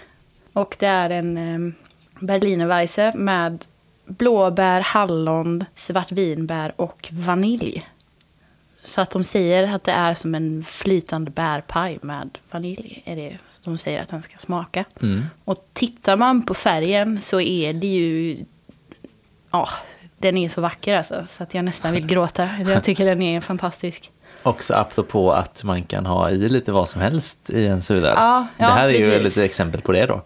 Och 0.54 0.76
det 0.80 0.88
är 0.88 1.10
en 1.10 1.38
eh, 1.38 1.74
berlinerweisse 2.20 3.14
med 3.16 3.66
blåbär, 4.06 4.82
hallon, 4.82 5.66
svartvinbär 5.76 6.74
och 6.76 7.10
vanilj. 7.12 7.88
Så 8.84 9.02
att 9.02 9.10
de 9.10 9.24
säger 9.24 9.76
att 9.76 9.84
det 9.84 9.92
är 9.92 10.14
som 10.14 10.36
en 10.36 10.64
flytande 10.64 11.32
bärpaj 11.32 12.00
med 12.02 12.38
vanilj. 12.52 13.02
Är 13.06 13.16
det 13.16 13.38
de 13.64 13.78
säger 13.78 14.02
att 14.02 14.10
den 14.10 14.22
ska 14.22 14.38
smaka. 14.38 14.86
Mm. 15.02 15.26
Och 15.44 15.68
tittar 15.74 16.18
man 16.18 16.46
på 16.46 16.54
färgen 16.54 17.22
så 17.22 17.42
är 17.42 17.74
det 17.74 17.88
ju... 17.88 18.46
Ja, 19.52 19.70
den 20.18 20.38
är 20.38 20.50
så 20.50 20.62
vacker 20.62 20.96
alltså. 20.96 21.26
Så 21.30 21.44
att 21.44 21.54
jag 21.54 21.66
nästan 21.66 21.94
vill 21.94 22.06
gråta. 22.06 22.50
Jag 22.68 22.84
tycker 22.84 23.06
den 23.06 23.22
är 23.22 23.42
fantastisk. 23.42 24.12
Också 24.44 24.74
apropå 24.74 25.32
att 25.32 25.64
man 25.64 25.84
kan 25.84 26.06
ha 26.06 26.30
i 26.30 26.50
lite 26.50 26.72
vad 26.72 26.90
som 26.90 27.02
helst 27.02 27.50
i 27.50 27.68
en 27.68 27.82
suröl. 27.82 28.14
Ja, 28.18 28.48
det 28.58 28.64
ja, 28.64 28.70
här 28.70 28.88
är 28.88 28.92
ju 28.92 29.06
precis. 29.06 29.24
lite 29.24 29.46
exempel 29.46 29.82
på 29.82 29.92
det 29.92 30.06
då. 30.06 30.22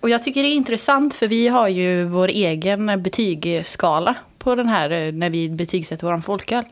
Och 0.00 0.10
jag 0.10 0.22
tycker 0.22 0.42
det 0.42 0.48
är 0.48 0.54
intressant 0.54 1.14
för 1.14 1.28
vi 1.28 1.48
har 1.48 1.68
ju 1.68 2.04
vår 2.04 2.28
egen 2.28 3.02
betygsskala 3.02 4.14
på 4.38 4.54
den 4.54 4.68
här 4.68 4.90
eh, 4.90 5.12
när 5.12 5.30
vi 5.30 5.48
betygsätter 5.48 6.06
våran 6.06 6.22
folköl. 6.22 6.64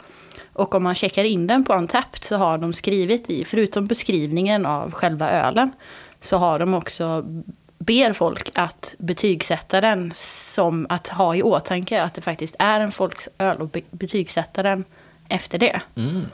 Och 0.52 0.74
om 0.74 0.82
man 0.82 0.94
checkar 0.94 1.24
in 1.24 1.46
den 1.46 1.64
på 1.64 1.74
Untapped 1.74 2.24
så 2.24 2.36
har 2.36 2.58
de 2.58 2.72
skrivit 2.72 3.30
i, 3.30 3.44
förutom 3.44 3.86
beskrivningen 3.86 4.66
av 4.66 4.92
själva 4.92 5.30
ölen, 5.30 5.72
så 6.20 6.36
har 6.36 6.58
de 6.58 6.74
också 6.74 7.24
ber 7.86 8.12
folk 8.12 8.50
att 8.54 8.94
betygsätta 8.98 9.80
den 9.80 10.12
som 10.16 10.86
att 10.88 11.08
ha 11.08 11.34
i 11.36 11.42
åtanke 11.42 12.02
att 12.02 12.14
det 12.14 12.20
faktiskt 12.20 12.56
är 12.58 12.80
en 12.80 12.92
folköl 12.92 13.56
och 13.60 13.68
be- 13.68 13.80
betygsätta 13.90 14.62
den 14.62 14.84
efter 15.28 15.58
det. 15.58 15.80
Mm. 15.96 16.26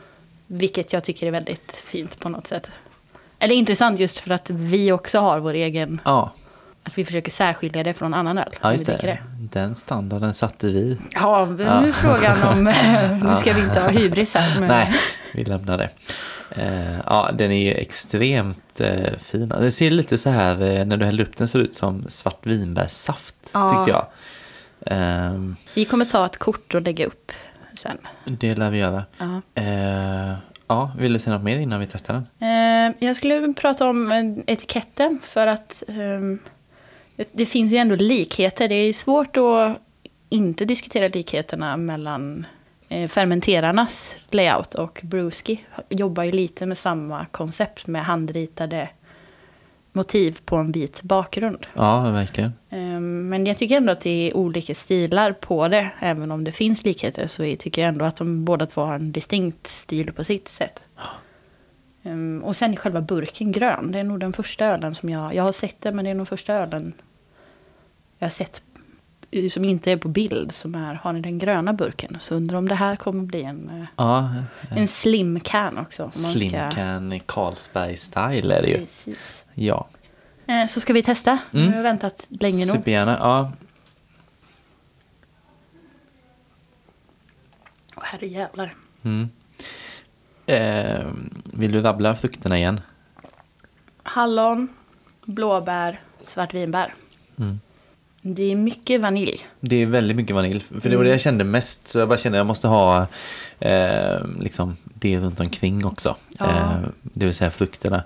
Vilket 0.46 0.92
jag 0.92 1.04
tycker 1.04 1.26
är 1.26 1.30
väldigt 1.30 1.72
fint 1.86 2.18
på 2.20 2.28
något 2.28 2.46
sätt. 2.46 2.70
Eller 3.38 3.54
intressant 3.54 4.00
just 4.00 4.18
för 4.18 4.30
att 4.30 4.50
vi 4.50 4.92
också 4.92 5.18
har 5.18 5.38
vår 5.38 5.52
egen 5.54 6.00
Ja, 6.04 6.32
att 6.82 6.98
vi 6.98 7.04
försöker 7.04 7.30
särskilja 7.30 7.82
det 7.84 7.94
från 7.94 8.14
annan 8.14 8.38
öl. 8.38 8.54
ja 8.62 8.72
just 8.72 8.84
dricker 8.86 9.06
det. 9.06 9.18
Den 9.52 9.74
standarden 9.74 10.34
satte 10.34 10.66
vi. 10.66 10.98
Ja, 11.10 11.44
nu 11.58 11.64
är 11.64 11.92
frågan 11.92 12.42
om... 12.58 12.64
nu 13.28 13.36
ska 13.36 13.52
vi 13.52 13.60
inte 13.62 13.80
ha 13.80 13.88
hybris 13.88 14.34
här. 14.34 14.60
Men, 14.60 14.68
Nej, 14.68 14.94
vi 15.34 15.44
lämnar 15.44 15.78
det. 15.78 15.88
Eh, 16.50 16.98
ja, 17.06 17.30
den 17.34 17.52
är 17.52 17.64
ju 17.64 17.72
extremt 17.72 18.80
eh, 18.80 19.16
fin. 19.18 19.48
Den 19.48 19.72
ser 19.72 19.90
lite 19.90 20.18
så 20.18 20.30
här, 20.30 20.62
eh, 20.62 20.84
när 20.84 20.96
du 20.96 21.04
häller 21.04 21.22
upp 21.24 21.36
den 21.36 21.48
ser 21.48 21.58
ut 21.58 21.74
som 21.74 22.04
svartvinbärssaft, 22.08 23.50
Ja. 23.54 23.70
tyckte 23.70 23.90
jag. 23.90 24.06
Ehm, 24.86 25.56
Vi 25.74 25.84
kommer 25.84 26.04
ta 26.04 26.26
ett 26.26 26.36
kort 26.36 26.74
och 26.74 26.82
lägga 26.82 27.06
upp 27.06 27.32
sen. 27.74 27.98
det 28.24 28.54
lär 28.54 28.70
vi 28.70 28.78
göra. 28.78 29.04
Ja. 29.18 29.40
Ja, 30.70 30.90
vill 30.98 31.12
du 31.12 31.18
säga 31.18 31.34
något 31.34 31.44
mer 31.44 31.58
innan 31.58 31.80
vi 31.80 31.86
testar 31.86 32.14
den? 32.14 32.26
Eh, 32.50 33.06
jag 33.08 33.16
skulle 33.16 33.52
prata 33.52 33.88
om 33.88 34.12
etiketten 34.46 35.18
för 35.22 35.46
att 35.46 35.82
ehm, 35.88 36.38
det, 37.32 37.46
finns 37.46 37.72
ju 37.72 37.76
ändå 37.76 37.94
likheter. 37.94 38.68
Det 38.68 38.74
är 38.74 38.92
svårt 38.92 39.36
att 39.36 39.78
inte 40.28 40.64
diskutera 40.64 41.08
likheterna 41.08 41.76
mellan 41.76 42.46
fermenterarnas 42.88 44.14
layout 44.30 44.74
och 44.74 45.00
Brewski. 45.02 45.64
Jobbar 45.88 46.22
ju 46.24 46.32
lite 46.32 46.66
med 46.66 46.78
samma 46.78 47.26
koncept 47.26 47.86
med 47.86 48.04
handritade 48.04 48.88
motiv 49.92 50.38
på 50.44 50.56
en 50.56 50.72
vit 50.72 51.02
bakgrund. 51.02 51.66
Ja, 51.74 52.00
verkligen. 52.10 52.52
Ehm, 52.70 53.28
Men 53.28 53.46
jag 53.46 53.58
tycker 53.58 53.76
ändå 53.76 53.92
att 53.92 54.00
det 54.00 54.10
är 54.30 54.36
olika 54.36 54.74
stilar 54.74 55.32
på 55.32 55.68
det. 55.68 55.90
Även 56.00 56.30
om 56.30 56.44
det 56.44 56.52
finns 56.52 56.84
likheter 56.84 57.26
så 57.26 57.42
tycker 57.58 57.82
jag 57.82 57.88
ändå 57.88 58.04
att 58.04 58.16
de 58.16 58.44
båda 58.44 58.66
två 58.66 58.80
har 58.80 58.94
en 58.94 59.12
distinkt 59.12 59.66
stil 59.66 60.12
på 60.12 60.24
sitt 60.24 60.48
sätt. 60.48 60.82
Ehm, 62.02 62.42
Och 62.44 62.56
sen 62.56 62.72
är 62.72 62.76
själva 62.76 63.00
burken 63.00 63.52
grön. 63.52 63.92
Det 63.92 63.98
är 63.98 64.04
nog 64.04 64.20
den 64.20 64.32
första 64.32 64.66
ölen 64.66 64.94
som 64.94 65.08
jag... 65.08 65.34
Jag 65.34 65.42
har 65.42 65.52
sett 65.52 65.80
det 65.80 65.92
men 65.92 66.04
det 66.04 66.10
är 66.10 66.14
nog 66.14 66.28
första 66.28 66.54
ölen 66.54 66.92
jag 68.18 68.26
har 68.26 68.30
sett 68.30 68.62
eh, 68.67 68.67
som 69.50 69.64
inte 69.64 69.92
är 69.92 69.96
på 69.96 70.08
bild. 70.08 70.54
Som 70.54 70.74
är, 70.74 70.94
har 70.94 71.12
ni 71.12 71.20
den 71.20 71.38
gröna 71.38 71.72
burken? 71.72 72.16
Så 72.20 72.34
undrar 72.34 72.58
om 72.58 72.68
det 72.68 72.74
här 72.74 72.96
kommer 72.96 73.24
bli 73.24 73.42
en, 73.42 73.70
eh, 73.70 73.84
Ja, 73.96 74.30
en 74.70 74.88
slim 74.88 75.40
can 75.40 75.78
också. 75.78 76.02
man 76.02 76.12
ska- 76.12 76.32
Slim 76.38 76.50
can 76.70 77.20
Carlsberg-style 77.26 78.52
är 78.54 78.62
det 78.62 78.68
ju. 78.68 78.78
Precis. 78.78 79.44
Ja, 79.54 79.88
Eh, 80.46 80.66
Så 80.66 80.80
ska 80.80 80.92
vi 80.92 81.02
testa. 81.02 81.38
Nu 81.50 81.60
Mm. 81.60 81.70
har 81.72 81.76
jag 81.76 81.82
väntat 81.82 82.26
länge 82.30 82.66
nog. 82.66 82.76
supergärna. 82.76 83.16
Ja, 83.20 83.52
Åh, 87.96 88.02
herrejävlar. 88.04 88.74
mm. 89.02 89.28
eh, 90.46 91.06
vill 91.44 91.72
du 91.72 91.80
rabbla 91.80 92.16
frukterna 92.16 92.58
igen? 92.58 92.80
Hallon, 94.02 94.68
blåbär, 95.24 96.00
svartvinbär. 96.20 96.94
Mm. 97.38 97.60
Det 98.22 98.52
är 98.52 98.56
mycket 98.56 99.00
vanilj. 99.00 99.46
Det 99.60 99.76
är 99.82 99.86
väldigt 99.86 100.16
mycket 100.16 100.36
vanilj. 100.36 100.60
För 100.60 100.74
det 100.74 100.88
var 100.88 100.94
Mm. 100.94 101.04
det 101.04 101.10
jag 101.10 101.20
kände 101.20 101.44
mest. 101.44 101.88
Så 101.88 101.98
jag 101.98 102.08
bara 102.08 102.18
kände 102.18 102.38
att 102.38 102.40
jag 102.40 102.46
måste 102.46 102.68
ha 102.68 103.06
eh, 103.60 104.26
liksom 104.40 104.76
det 104.94 105.18
runt 105.20 105.40
omkring 105.40 105.84
också. 105.86 106.16
Ja. 106.38 106.46
Eh, 106.46 106.76
det 107.02 107.24
vill 107.24 107.34
säga 107.34 107.50
frukterna. 107.50 108.02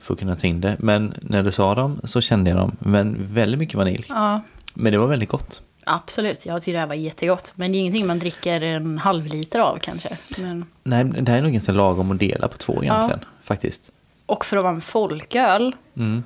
För 0.00 0.14
att 0.14 0.20
kunna 0.20 0.36
ta 0.36 0.46
in 0.46 0.60
det. 0.60 0.76
Men 0.78 1.14
när 1.20 1.42
du 1.42 1.52
sa 1.52 1.74
dem 1.74 2.00
så 2.04 2.20
kände 2.20 2.50
jag 2.50 2.58
dem. 2.58 2.76
Men 2.78 3.16
väldigt 3.34 3.58
mycket 3.58 3.74
vanilj. 3.74 4.04
Ja, 4.08 4.40
Men 4.74 4.92
det 4.92 4.98
var 4.98 5.06
väldigt 5.06 5.28
gott. 5.28 5.62
Absolut, 5.88 6.46
jag 6.46 6.62
tycker 6.62 6.72
det 6.72 6.78
här 6.78 6.86
var 6.86 6.94
jättegott. 6.94 7.52
Men 7.56 7.72
det 7.72 7.78
är 7.78 7.80
ingenting 7.80 8.06
man 8.06 8.18
dricker 8.18 8.60
en 8.62 8.98
halv 8.98 9.26
liter 9.26 9.58
av 9.58 9.78
kanske. 9.78 10.16
Men... 10.38 10.64
Nej, 10.82 11.04
det 11.04 11.30
här 11.30 11.38
är 11.38 11.42
nog 11.42 11.52
ganska 11.52 11.72
lagom 11.72 12.10
att 12.12 12.18
dela 12.18 12.48
på 12.48 12.56
två 12.56 12.82
egentligen, 12.82 13.20
faktiskt. 13.44 13.90
Och 14.26 14.44
för 14.44 14.56
att 14.56 14.62
vara 14.64 14.74
en 14.74 14.80
folköl, 14.80 15.74
Mm. 15.96 16.22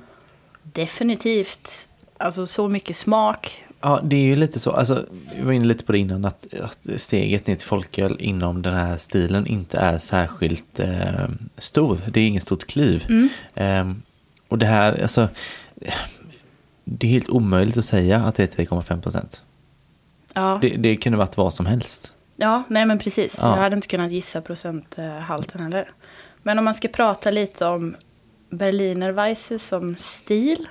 definitivt. 0.63 1.87
Alltså 2.21 2.47
så 2.47 2.67
mycket 2.67 2.97
smak. 2.97 3.65
Ja, 3.81 3.99
det 4.03 4.15
är 4.15 4.19
ju 4.25 4.35
lite 4.35 4.59
så, 4.59 4.71
alltså, 4.71 5.05
vi 5.35 5.41
var 5.41 5.51
inne 5.51 5.65
lite 5.65 5.83
på 5.85 5.91
det 5.91 5.97
innan, 5.97 6.25
att, 6.25 6.47
att 6.61 6.87
steget 7.01 7.47
ner 7.47 7.55
till 7.55 7.67
folköl 7.67 8.17
inom 8.19 8.61
den 8.61 8.73
här 8.73 8.97
stilen 8.97 9.47
inte 9.47 9.77
är 9.77 9.97
särskilt 9.97 10.79
eh, 10.79 11.27
stor. 11.57 11.99
Det 12.07 12.19
är 12.19 12.27
inget 12.27 12.43
stort 12.43 12.67
kliv. 12.67 13.29
Eh, 13.55 13.91
och 14.47 14.57
det 14.57 14.65
här, 14.65 15.01
alltså, 15.01 15.27
det 16.83 17.07
är 17.07 17.11
helt 17.11 17.29
omöjligt 17.29 17.77
att 17.77 17.85
säga 17.85 18.17
att 18.17 18.35
det 18.35 18.59
är 18.59 18.65
3,5 18.65 19.01
procent. 19.01 19.43
Ja, 20.33 20.59
Det, 20.61 20.69
det 20.69 20.95
kunde 20.95 21.17
varit 21.17 21.37
vad 21.37 21.53
som 21.53 21.65
helst. 21.65 22.13
ja 22.35 22.63
nej 22.69 22.85
men 22.85 22.99
precis. 22.99 23.37
Ja. 23.41 23.55
Jag 23.55 23.63
hade 23.63 23.75
inte 23.75 23.87
kunnat 23.87 24.11
gissa 24.11 24.41
procenthalten 24.41 25.61
heller. 25.61 25.89
Men 26.43 26.59
om 26.59 26.65
man 26.65 26.73
ska 26.73 26.87
prata 26.87 27.31
lite 27.31 27.65
om 27.65 27.95
Berliner 28.49 29.11
Weisse 29.11 29.59
som 29.59 29.95
stil. 29.97 30.67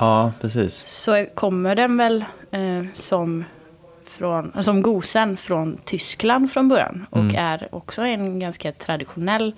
Ja, 0.00 0.32
precis. 0.40 0.84
Så 0.88 1.26
kommer 1.34 1.74
den 1.74 1.96
väl 1.96 2.24
eh, 2.50 2.82
som, 2.94 3.44
från, 4.04 4.64
som 4.64 4.82
gosen 4.82 5.36
från 5.36 5.78
Tyskland 5.84 6.52
från 6.52 6.68
början. 6.68 7.06
Och 7.10 7.18
Mm. 7.20 7.36
är 7.36 7.68
också 7.74 8.02
en 8.02 8.38
ganska 8.38 8.72
traditionell 8.72 9.52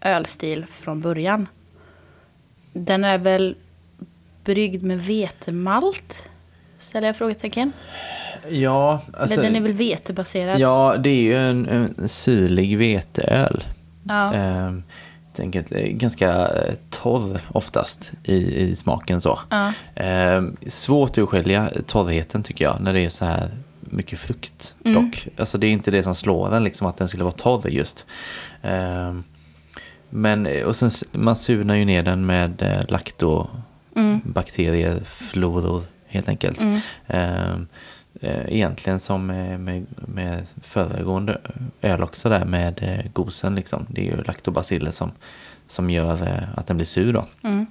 ölstil 0.00 0.66
från 0.72 1.00
början. 1.00 1.48
Den 2.72 3.04
är 3.04 3.18
väl 3.18 3.56
bryggd 4.44 4.82
med 4.82 5.00
vetemalt? 5.04 6.28
Ställer 6.78 7.06
jag 7.08 7.16
frågetecken? 7.16 7.72
Ja, 8.48 9.00
alltså, 9.12 9.34
Eller 9.40 9.42
den 9.48 9.56
är 9.56 9.60
väl 9.60 9.72
vetebaserad? 9.72 10.60
ja, 10.60 10.96
det 10.98 11.10
är 11.10 11.22
ju 11.22 11.36
en, 11.36 11.68
en 11.68 12.08
syrlig 12.08 12.78
veteöl. 12.78 13.64
Ja. 14.08 14.34
Ehm, 14.34 14.82
det 15.36 15.72
är 15.72 15.88
ganska 15.92 16.48
eh, 16.48 16.74
torr 16.90 17.40
oftast 17.52 18.12
i, 18.24 18.34
i 18.60 18.76
smaken 18.76 19.20
så. 19.20 19.38
Ja. 19.50 19.72
Ehm, 19.94 20.56
svårt 20.66 21.10
att 21.10 21.18
urskilja 21.18 21.70
torrheten 21.86 22.42
tycker 22.42 22.64
jag 22.64 22.80
när 22.80 22.92
det 22.92 23.00
är 23.00 23.08
så 23.08 23.24
här 23.24 23.48
mycket 23.80 24.18
frukt 24.18 24.74
Mm. 24.84 25.04
dock. 25.04 25.28
Alltså 25.36 25.58
det 25.58 25.66
är 25.66 25.70
inte 25.70 25.90
det 25.90 26.02
som 26.02 26.14
slår 26.14 26.50
den 26.50 26.64
liksom 26.64 26.86
att 26.86 26.96
den 26.96 27.08
skulle 27.08 27.24
vara 27.24 27.34
torr 27.34 27.68
just. 27.68 28.06
Ehm, 28.62 29.24
men 30.10 30.46
eh, 30.46 30.62
och 30.64 30.76
sen 30.76 30.90
man 31.12 31.36
surnar 31.36 31.74
ju 31.74 31.84
ner 31.84 32.02
den 32.02 32.26
med 32.26 32.62
eh, 32.62 32.82
laktobakterier, 32.88 35.00
floror 35.06 35.82
helt 36.06 36.28
enkelt. 36.28 36.60
Mm. 36.60 36.80
Eh, 38.20 38.54
egentligen 38.54 39.00
som 39.00 39.26
med, 39.26 39.86
med, 39.94 40.46
föregående 40.62 41.40
öl 41.80 42.02
också 42.02 42.28
där 42.28 42.44
med 42.44 42.82
eh, 42.82 43.12
gosen 43.12 43.54
liksom. 43.54 43.86
Det 43.88 44.00
är 44.00 44.04
ju 44.04 44.22
laktobaciller 44.22 44.90
som, 44.90 45.12
som 45.66 45.90
gör 45.90 46.22
eh, 46.22 46.58
att 46.58 46.66
den 46.66 46.76
blir 46.76 46.86
sur 46.86 47.12
då. 47.12 47.26
Mm. 47.42 47.66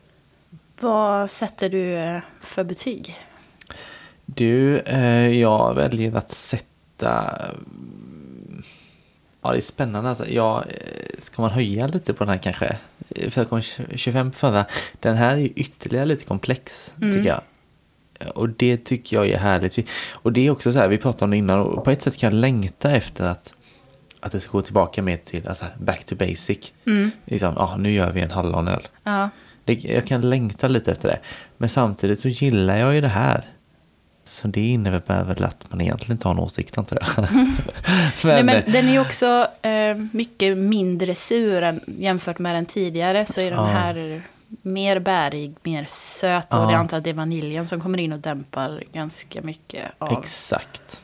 Vad 0.79 1.31
sätter 1.31 1.69
du 1.69 2.21
för 2.41 2.63
betyg? 2.63 3.15
Du, 4.25 4.81
jag 5.33 5.73
väljer 5.75 6.15
att 6.15 6.31
sätta... 6.31 7.37
Ja, 9.41 9.51
det 9.51 9.57
är 9.57 9.61
spännande 9.61 10.09
alltså. 10.09 10.27
Ja, 10.29 10.63
ska 11.19 11.41
man 11.41 11.51
höja 11.51 11.87
lite 11.87 12.13
på 12.13 12.23
den 12.23 12.33
här 12.33 12.41
kanske? 12.41 12.77
Eh, 13.09 13.29
4,25 13.29 14.31
förra. 14.31 14.65
Den 14.99 15.15
här 15.15 15.33
är 15.33 15.39
ju 15.39 15.47
ytterligare 15.47 16.05
lite 16.05 16.25
komplex, 16.25 16.93
tycker 16.99 17.25
jag. 17.25 17.41
Och 18.29 18.49
det 18.49 18.77
tycker 18.77 19.15
jag 19.17 19.29
är 19.29 19.37
härligt. 19.37 19.89
Och 20.11 20.33
det 20.33 20.47
är 20.47 20.51
också 20.51 20.71
så 20.71 20.79
här, 20.79 20.87
vi 20.87 20.97
pratade 20.97 21.23
om 21.23 21.31
det 21.31 21.37
innan, 21.37 21.59
och 21.59 21.83
på 21.83 21.91
ett 21.91 22.01
sätt 22.01 22.17
kan 22.17 22.33
jag 22.33 22.41
längta 22.41 22.91
efter 22.91 23.25
att, 23.27 23.53
att 24.19 24.31
det 24.31 24.39
ska 24.39 24.51
gå 24.51 24.61
tillbaka 24.61 25.01
mer 25.01 25.17
till 25.17 25.47
alltså, 25.47 25.65
back 25.79 26.03
to 26.03 26.15
basic. 26.15 26.73
Liksom, 27.25 27.53
ja, 27.55 27.75
nu 27.79 27.91
gör 27.91 28.11
vi 28.11 28.21
en 28.21 28.31
hallonöl. 28.31 28.87
Ja. 29.03 29.29
Det, 29.65 29.73
jag 29.73 30.07
kan 30.07 30.29
längta 30.29 30.67
lite 30.67 30.91
efter 30.91 31.07
det. 31.07 31.19
Men 31.57 31.69
samtidigt 31.69 32.19
så 32.19 32.27
gillar 32.27 32.77
jag 32.77 32.95
ju 32.95 33.01
det 33.01 33.07
här. 33.07 33.43
Så 34.25 34.47
det 34.47 34.67
innebär 34.67 35.23
väl 35.23 35.43
att 35.43 35.65
man 35.69 35.81
egentligen 35.81 36.11
inte 36.11 36.27
har 36.27 36.33
en 36.35 36.39
åsikt 36.39 36.77
antar 36.77 36.97
jag. 37.01 37.27
Nej, 38.23 38.43
men, 38.43 38.45
men 38.45 38.71
den 38.71 38.87
är 38.87 38.91
ju 38.91 38.99
också 38.99 39.47
eh, 39.61 39.97
mycket 40.11 40.57
mindre 40.57 41.15
sur 41.15 41.61
än, 41.63 41.81
jämfört 41.99 42.39
med 42.39 42.55
den 42.55 42.65
tidigare. 42.65 43.25
Så 43.25 43.41
är 43.41 43.45
den 43.45 43.53
Ja. 43.53 43.65
här 43.65 44.21
mer 44.61 44.99
bärig, 44.99 45.55
mer 45.63 45.85
söt. 45.89 46.47
Ja. 46.49 46.65
Och 46.65 46.71
jag 46.71 46.79
antar 46.79 46.97
att 46.97 47.03
det 47.03 47.09
är 47.09 47.13
vaniljen 47.13 47.67
som 47.67 47.81
kommer 47.81 47.97
in 47.97 48.13
och 48.13 48.19
dämpar 48.19 48.83
ganska 48.93 49.41
mycket 49.41 49.85
av 49.97 50.19
Exakt. 50.19 51.01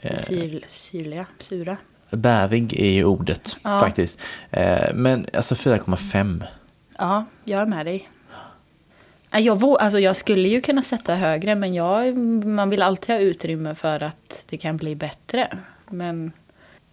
Eh, 0.00 0.18
syl, 0.18 0.64
syrliga, 0.68 1.26
sura. 1.38 1.76
bärig 2.10 2.72
är 2.80 2.90
ju 2.90 3.04
ordet 3.04 3.56
Ja. 3.62 3.80
faktiskt. 3.80 4.20
Eh, 4.50 4.94
men 4.94 5.26
alltså 5.32 5.54
4,5. 5.54 6.44
Ja, 6.98 7.24
jag 7.44 7.62
är 7.62 7.66
med 7.66 7.86
dig. 7.86 8.10
Ja, 9.30 9.38
Jag, 9.38 9.62
alltså 9.64 9.98
jag 9.98 10.16
skulle 10.16 10.48
ju 10.48 10.60
kunna 10.60 10.82
sätta 10.82 11.14
högre, 11.14 11.54
men 11.54 11.74
jag, 11.74 12.16
man 12.46 12.70
vill 12.70 12.82
alltid 12.82 13.14
ha 13.14 13.20
utrymme 13.22 13.74
för 13.74 14.02
att 14.02 14.44
det 14.48 14.56
kan 14.56 14.76
bli 14.76 14.94
bättre. 14.96 15.58
Men 15.90 16.32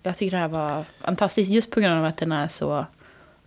jag 0.03 0.17
tycker 0.17 0.31
det 0.31 0.41
här 0.41 0.47
var 0.47 0.85
fantastiskt 1.01 1.51
just 1.51 1.71
på 1.71 1.79
grund 1.79 1.99
av 1.99 2.05
att 2.05 2.17
den 2.17 2.31
är 2.31 2.47
så 2.47 2.85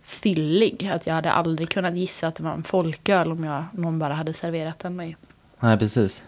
fyllig. 0.07 0.89
Att 0.93 1.07
jag 1.07 1.13
hade 1.13 1.31
aldrig 1.31 1.69
kunnat 1.69 1.95
gissa 1.97 2.27
att 2.27 2.35
det 2.35 2.43
var 2.43 2.51
en 2.51 2.63
folköl 2.63 3.31
om 3.31 3.43
jag, 3.43 3.65
någon 3.71 3.99
bara 3.99 4.13
hade 4.13 4.33
serverat 4.33 4.79
den 4.79 4.95
mig. 4.95 5.17
Nej, 5.59 5.77
precis. 5.77 6.23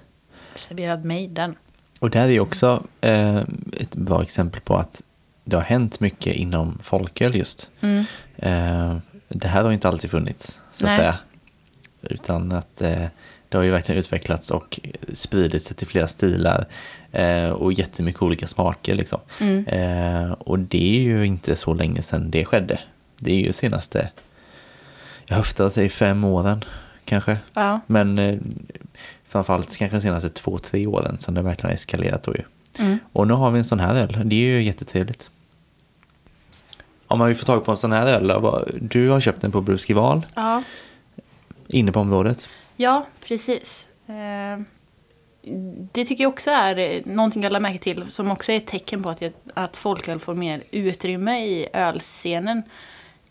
Serverat 0.56 1.06
mig 1.06 1.28
den. 1.28 1.56
Och 2.00 2.10
det 2.10 2.20
här 2.20 2.28
är 2.28 2.40
också 2.40 2.84
eh, 3.02 3.38
ett 3.74 3.96
bra 3.96 4.22
exempel 4.22 4.62
på 4.62 4.78
att 4.78 5.02
det 5.44 5.56
har 5.56 5.64
hänt 5.64 6.00
mycket 6.00 6.36
inom 6.36 6.80
folköl 6.84 7.36
just. 7.36 7.70
Mm. 7.82 8.06
Eh, 8.36 8.98
det 9.28 9.48
här 9.48 9.64
har 9.64 9.72
inte 9.72 9.88
alltid 9.88 10.12
funnits, 10.12 10.62
så 10.72 10.86
att 10.86 10.90
Nej. 10.90 10.98
säga. 10.98 11.18
Utan 12.02 12.52
att 12.52 12.82
eh, 12.82 13.06
det 13.50 13.58
har 13.58 13.64
ju 13.64 13.72
verkligen 13.72 14.00
utvecklats 14.00 14.52
och 14.52 14.80
spridit 15.14 15.64
sig 15.64 15.76
till 15.76 15.88
flera 15.88 16.08
stilar 16.08 16.66
eh, 17.12 17.50
och 17.50 17.74
jättemycket 17.74 18.22
olika 18.22 18.48
smaker. 18.48 18.96
Liksom. 18.96 19.20
Mm. 19.40 19.68
Eh, 19.68 20.32
och 20.32 20.60
det 20.60 20.98
är 20.98 21.02
ju 21.02 21.26
inte 21.26 21.56
så 21.56 21.74
länge 21.74 22.02
sedan 22.02 22.32
det 22.32 22.46
skedde. 22.46 22.80
Det 23.20 23.32
är 23.32 23.40
ju 23.40 23.54
senaste, 23.54 24.12
jag 25.26 25.36
höftar 25.36 25.70
säga 25.70 25.90
fem 25.90 26.24
åren 26.24 26.64
kanske. 27.06 27.38
Ja. 27.54 27.80
Men 27.88 28.20
eh, 28.20 28.40
framförallt 29.28 29.78
kanske 29.78 30.02
senaste 30.02 30.30
två, 30.30 30.58
tre 30.58 30.88
åren 30.88 31.18
som 31.20 31.34
det 31.34 31.42
verkligen 31.42 31.70
har 31.70 31.76
eskalerat 31.76 32.24
då 32.24 32.34
ju. 32.36 32.44
Mm. 32.80 33.00
Och 33.14 33.28
nu 33.28 33.34
har 33.34 33.52
vi 33.52 33.58
en 33.58 33.66
sån 33.66 33.80
här 33.80 33.96
öl. 33.96 34.22
Det 34.26 34.36
är 34.36 34.40
ju 34.40 34.64
jättetrevligt. 34.64 35.32
Om 37.08 37.20
man 37.20 37.28
vill 37.28 37.38
få 37.38 37.46
tag 37.46 37.66
på 37.66 37.72
en 37.72 37.78
sån 37.78 37.92
här 37.92 38.08
öl, 38.08 38.32
du 38.82 39.10
har 39.10 39.20
köpt 39.20 39.42
den 39.42 39.52
på 39.52 39.62
Bruskival, 39.62 40.26
Ja. 40.36 40.64
inne 41.68 41.92
på 41.92 42.00
området. 42.00 42.50
Ja, 42.76 43.06
precis. 43.24 43.86
Eh, 44.08 44.60
Det 45.92 46.06
tycker 46.06 46.24
jag 46.24 46.30
också 46.34 46.52
är 46.52 46.78
eh, 46.78 47.02
någonting 47.06 47.44
jag 47.44 47.52
lade 47.52 47.64
märke 47.64 47.78
till 47.80 48.06
som 48.12 48.32
också 48.32 48.52
är 48.52 48.58
ett 48.58 48.68
tecken 48.68 49.04
på 49.04 49.10
att, 49.10 49.22
jag, 49.22 49.34
att 49.54 49.78
folköl 49.78 50.20
får 50.20 50.34
mer 50.36 50.64
utrymme 50.72 51.46
i 51.46 51.68
ölscenen. 51.74 52.64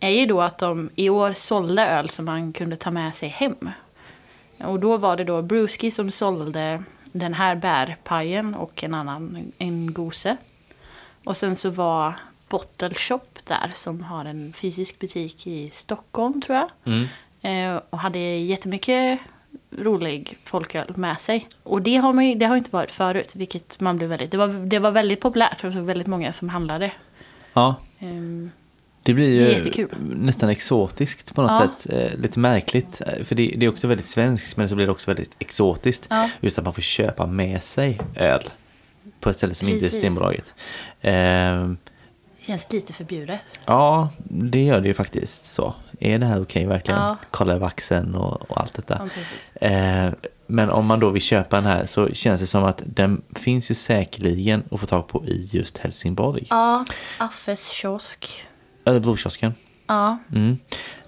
Är 0.01 0.11
ju 0.11 0.27
då 0.27 0.41
att 0.41 0.59
de 0.59 0.91
i 0.95 1.09
år 1.09 1.33
sålde 1.33 1.87
öl 1.87 2.09
som 2.09 2.25
man 2.25 2.53
kunde 2.53 2.77
ta 2.77 2.91
med 2.91 3.15
sig 3.15 3.29
hem. 3.29 3.71
Och 4.59 4.81
då 4.81 4.97
var 4.97 5.17
det 5.17 5.25
då 5.25 5.43
Brewski 5.43 5.91
som 5.91 6.11
sålde 6.11 6.83
den 7.13 7.35
här 7.35 7.57
bärpajen 7.57 8.55
och 8.55 8.85
en 8.85 8.95
annan, 8.95 9.53
en 9.59 9.93
gose. 9.93 10.37
Och 11.25 11.37
sen 11.37 11.57
så 11.57 11.71
var 11.71 12.15
Bottle 12.49 12.95
Shop 12.95 13.21
där 13.45 13.71
som 13.75 14.03
har 14.03 14.25
en 14.25 14.53
fysisk 14.53 14.99
butik 14.99 15.47
i 15.47 15.71
Stockholm 15.71 16.43
tror 16.43 16.57
jag. 16.59 16.69
Eh, 17.43 17.81
och 17.91 17.99
hade 17.99 18.19
jättemycket 18.19 19.21
rolig 19.79 20.39
folköl 20.45 20.97
med 20.97 21.21
sig. 21.21 21.49
Och 21.63 21.83
det 21.83 21.97
har, 21.97 22.13
man 22.13 22.27
ju, 22.27 22.35
det 22.35 22.47
har 22.47 22.57
inte 22.57 22.71
varit 22.71 22.91
förut, 22.91 23.37
vilket 23.37 23.81
man 23.81 23.97
blev 23.97 24.09
väldigt... 24.09 24.31
Det 24.31 24.37
var, 24.37 24.49
det 24.49 24.79
var 24.79 24.91
väldigt 24.91 25.21
populärt, 25.21 25.63
det 25.63 25.71
var 25.71 25.81
väldigt 25.81 26.07
många 26.07 26.33
som 26.33 26.49
handlade. 26.49 26.93
Ja, 27.53 27.75
Ehm, 27.99 28.51
det 29.09 29.15
blir 29.15 29.29
ju 29.29 29.71
Det 29.71 29.87
nästan 30.01 30.49
exotiskt 30.49 31.35
på 31.35 31.43
något 31.43 31.51
Ja. 31.51 31.75
sätt. 31.77 32.13
Eh, 32.13 32.19
lite 32.21 32.39
märkligt, 32.39 33.03
eh, 33.07 33.25
för 33.25 33.35
det, 33.35 33.55
det 33.57 33.67
är 33.67 33.71
också 33.71 33.87
väldigt 33.89 34.07
svenskt 34.07 34.57
men 34.57 34.69
så 34.69 34.75
blir 34.75 34.87
det 34.87 34.93
också 34.93 35.11
väldigt 35.11 35.31
exotiskt. 35.39 36.07
Ja. 36.11 36.31
Just 36.41 36.59
att 36.59 36.65
man 36.65 36.75
får 36.75 36.83
köpa 36.83 37.27
med 37.27 37.63
sig 37.63 38.01
öl 38.17 38.43
på 39.21 39.31
ett 39.31 39.37
ställe 39.37 39.55
som 39.55 39.69
inte 39.69 39.79
är 39.79 39.81
Precis. 39.81 39.93
Systembolaget. 40.01 40.55
Ehm, 41.01 41.77
känns 42.47 42.73
lite 42.73 42.93
förbjudet. 42.93 43.41
Ja, 43.65 44.09
det 44.25 44.65
gör 44.65 44.81
det 44.81 44.89
ju 44.89 44.95
faktiskt 44.95 45.53
så. 45.53 45.75
Är 46.01 46.19
det 46.19 46.27
här 46.27 46.43
okej 46.43 46.67
verkligen? 46.67 47.01
Ja. 47.01 47.17
Kolla 47.31 47.53
över 47.55 47.67
axeln 47.67 48.15
och, 48.15 48.51
och 48.51 48.61
allt 48.61 48.75
detta. 48.75 48.97
Ja, 49.01 49.09
precis. 49.15 49.63
Eh, 49.73 50.13
men 50.47 50.71
om 50.71 50.87
man 50.87 51.01
då 51.01 51.11
vill 51.11 51.23
köpa 51.23 51.57
den 51.57 51.67
här 51.67 51.87
så 51.87 52.09
känns 52.09 52.41
det 52.41 52.47
som 52.47 52.65
att 52.65 52.83
den 52.87 53.23
finns 53.35 53.71
ju 53.71 53.75
säkerligen 53.75 54.63
att 54.71 54.81
få 54.81 54.87
tag 54.87 55.09
på 55.09 55.27
i 55.27 55.49
just 55.53 55.79
Helsingborg. 55.79 56.47
Ja, 56.51 56.85
Affes 57.19 57.69
kiosk. 57.71 58.45
Örebrokiosken. 58.89 59.55
Ja, 59.87 60.19
Mm. 60.35 60.59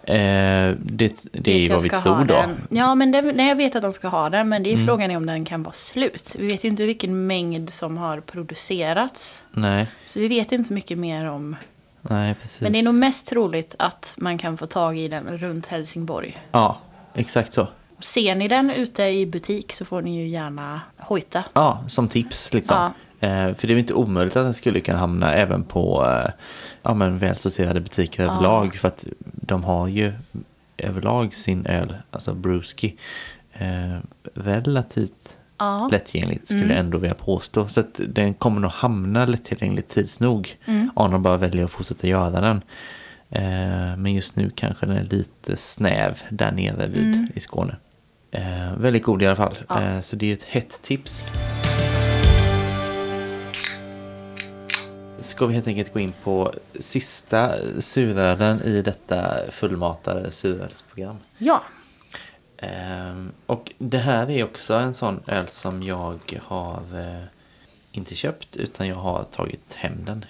Eh, 0.02 0.76
det 0.82 1.26
det 1.32 1.66
är 1.66 1.70
vad 1.72 1.82
vi 1.82 1.88
tror 1.88 2.24
då. 2.24 2.34
den. 2.34 2.56
Ja, 2.70 2.94
men 2.94 3.10
det, 3.12 3.22
nej, 3.22 3.48
jag 3.48 3.56
vet 3.56 3.76
att 3.76 3.82
de 3.82 3.92
ska 3.92 4.08
ha 4.08 4.30
den. 4.30 4.48
Men 4.48 4.62
det 4.62 4.70
är 4.70 4.74
Mm. 4.74 4.86
frågan 4.86 5.10
är 5.10 5.16
om 5.16 5.26
den 5.26 5.44
kan 5.44 5.62
vara 5.62 5.72
slut. 5.72 6.34
Vi 6.38 6.46
vet 6.46 6.64
ju 6.64 6.68
inte 6.68 6.86
vilken 6.86 7.26
mängd 7.26 7.72
som 7.72 7.96
har 7.98 8.20
producerats. 8.20 9.44
Nej, 9.50 9.86
Så 10.06 10.20
vi 10.20 10.28
vet 10.28 10.52
inte 10.52 10.68
så 10.68 10.74
mycket 10.74 10.98
mer 10.98 11.24
om... 11.28 11.56
nej 12.02 12.34
precis. 12.34 12.60
Men 12.60 12.72
det 12.72 12.78
är 12.78 12.82
nog 12.82 12.94
mest 12.94 13.26
troligt 13.26 13.74
att 13.78 14.14
man 14.16 14.38
kan 14.38 14.56
få 14.56 14.66
tag 14.66 14.98
i 14.98 15.08
den 15.08 15.38
runt 15.38 15.66
Helsingborg. 15.66 16.38
Ja, 16.52 16.78
exakt 17.14 17.52
så. 17.52 17.68
Ser 17.98 18.34
ni 18.34 18.48
den 18.48 18.70
ute 18.70 19.02
i 19.02 19.26
butik 19.26 19.72
så 19.72 19.84
får 19.84 20.02
ni 20.02 20.16
ju 20.22 20.28
gärna 20.28 20.80
hojta. 20.96 21.44
Ja, 21.52 21.84
som 21.88 22.08
tips 22.08 22.54
liksom. 22.54 22.76
Eh, 22.76 22.90
för 23.20 23.66
det 23.66 23.74
är 23.74 23.78
inte 23.78 23.94
omöjligt 23.94 24.36
att 24.36 24.44
den 24.44 24.54
skulle 24.54 24.80
kunna 24.80 24.98
hamna 24.98 25.34
även 25.34 25.64
på 25.64 26.04
eh, 26.06 26.30
ja, 26.82 26.94
men 26.94 27.18
välsorterade 27.18 27.80
butiker 27.80 28.22
Ja. 28.24 28.32
överlag. 28.32 28.74
För 28.74 28.88
att 28.88 29.06
de 29.22 29.64
har 29.64 29.88
ju 29.88 30.12
överlag 30.78 31.34
sin 31.34 31.66
öl, 31.66 31.94
alltså 32.10 32.34
brewski, 32.34 32.96
eh, 33.52 33.98
relativt 34.34 35.36
Ja. 35.58 35.88
lättillgängligt 35.92 36.46
skulle 36.46 36.68
jag 36.68 36.78
ändå 36.78 36.98
vilja 36.98 37.14
påstå. 37.14 37.68
Så 37.68 37.80
att 37.80 38.00
den 38.08 38.34
kommer 38.34 38.60
nog 38.60 38.70
hamna 38.70 39.26
lättillgängligt 39.26 39.88
tids 39.88 40.20
nog. 40.20 40.56
Om 40.94 41.10
de 41.10 41.22
bara 41.22 41.36
väljer 41.36 41.64
att 41.64 41.70
fortsätta 41.70 42.06
göra 42.06 42.40
den. 42.40 42.62
Eh, 43.30 43.96
men 43.96 44.14
just 44.14 44.36
nu 44.36 44.50
kanske 44.54 44.86
den 44.86 44.96
är 44.96 45.04
lite 45.04 45.56
snäv 45.56 46.18
där 46.30 46.52
nere 46.52 46.86
vid 46.86 47.28
i 47.34 47.40
Skåne. 47.40 47.76
Eh, 48.32 48.72
väldigt 48.76 49.02
god 49.02 49.22
i 49.22 49.26
alla 49.26 49.36
fall. 49.36 49.54
Ja. 49.68 49.82
Eh, 49.82 50.00
så 50.00 50.16
det 50.16 50.26
är 50.30 50.32
ett 50.34 50.44
hett 50.44 50.82
tips. 50.82 51.24
Ska 55.20 55.46
vi 55.46 55.54
helt 55.54 55.66
enkelt 55.66 55.92
gå 55.92 56.00
in 56.00 56.12
på 56.24 56.54
sista 56.78 57.54
surölen 57.80 58.62
i 58.62 58.82
detta 58.82 59.50
fullmatade 59.50 60.30
surölsprogram. 60.30 61.16
Ja. 61.38 61.62
Ehm, 62.56 63.32
och 63.46 63.72
det 63.78 63.98
här 63.98 64.30
är 64.30 64.44
också 64.44 64.74
en 64.74 64.94
sån 64.94 65.22
öl 65.26 65.48
som 65.48 65.82
jag 65.82 66.38
har 66.42 66.82
eh, 66.94 67.24
inte 67.92 68.14
köpt 68.14 68.56
utan 68.56 68.88
jag 68.88 68.96
har 68.96 69.24
tagit 69.24 69.74
hem 69.74 70.04
den. 70.04 70.24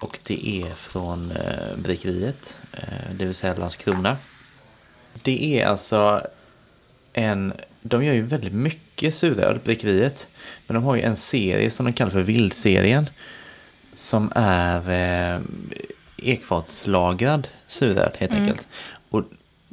Och 0.00 0.18
det 0.26 0.62
är 0.62 0.70
från 0.70 1.30
eh, 1.30 1.76
Bryggeriet, 1.76 2.58
eh, 2.72 3.14
det 3.14 3.24
vill 3.24 3.34
säga 3.34 3.54
Landskrona. 3.54 4.16
Det 5.22 5.60
är 5.60 5.66
alltså 5.66 6.22
en, 7.12 7.52
de 7.82 8.04
gör 8.04 8.14
ju 8.14 8.22
väldigt 8.22 8.52
mycket 8.52 9.14
suröl, 9.14 9.58
Bryggeriet. 9.64 10.28
Men 10.66 10.74
de 10.74 10.84
har 10.84 10.96
ju 10.96 11.02
en 11.02 11.16
serie 11.16 11.70
som 11.70 11.86
de 11.86 11.92
kallar 11.92 12.10
för 12.10 12.22
Vildserien. 12.22 13.10
Som 13.98 14.32
är 14.34 14.90
eh, 14.90 15.40
ekfatslagrad 16.16 17.48
suröl 17.66 18.10
helt 18.18 18.32
enkelt. 18.32 18.68
Och 19.10 19.22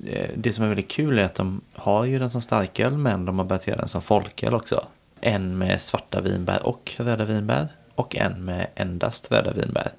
eh, 0.06 0.30
det 0.36 0.54
som 0.54 0.64
är 0.64 0.68
väldigt 0.68 0.88
kul 0.88 1.20
är 1.20 1.24
att 1.24 1.36
de 1.36 1.62
har 1.74 2.06
ju 2.06 2.20
den 2.20 2.30
som 2.30 2.42
starköl 2.42 2.98
men 2.98 3.26
de 3.26 3.40
har 3.40 3.46
börjat 3.46 3.68
göra 3.68 3.78
den 3.78 3.88
som 3.88 4.02
folköl 4.02 4.54
också. 4.54 4.86
En 5.22 5.58
med 5.58 5.82
svarta 5.82 6.22
vinbär 6.22 6.66
och 6.66 6.94
röda 6.98 7.26
vinbär. 7.26 7.68
Och 7.96 8.16
en 8.16 8.46
med 8.46 8.68
endast 8.76 9.32
röda 9.32 9.52
vinbär. 9.52 9.92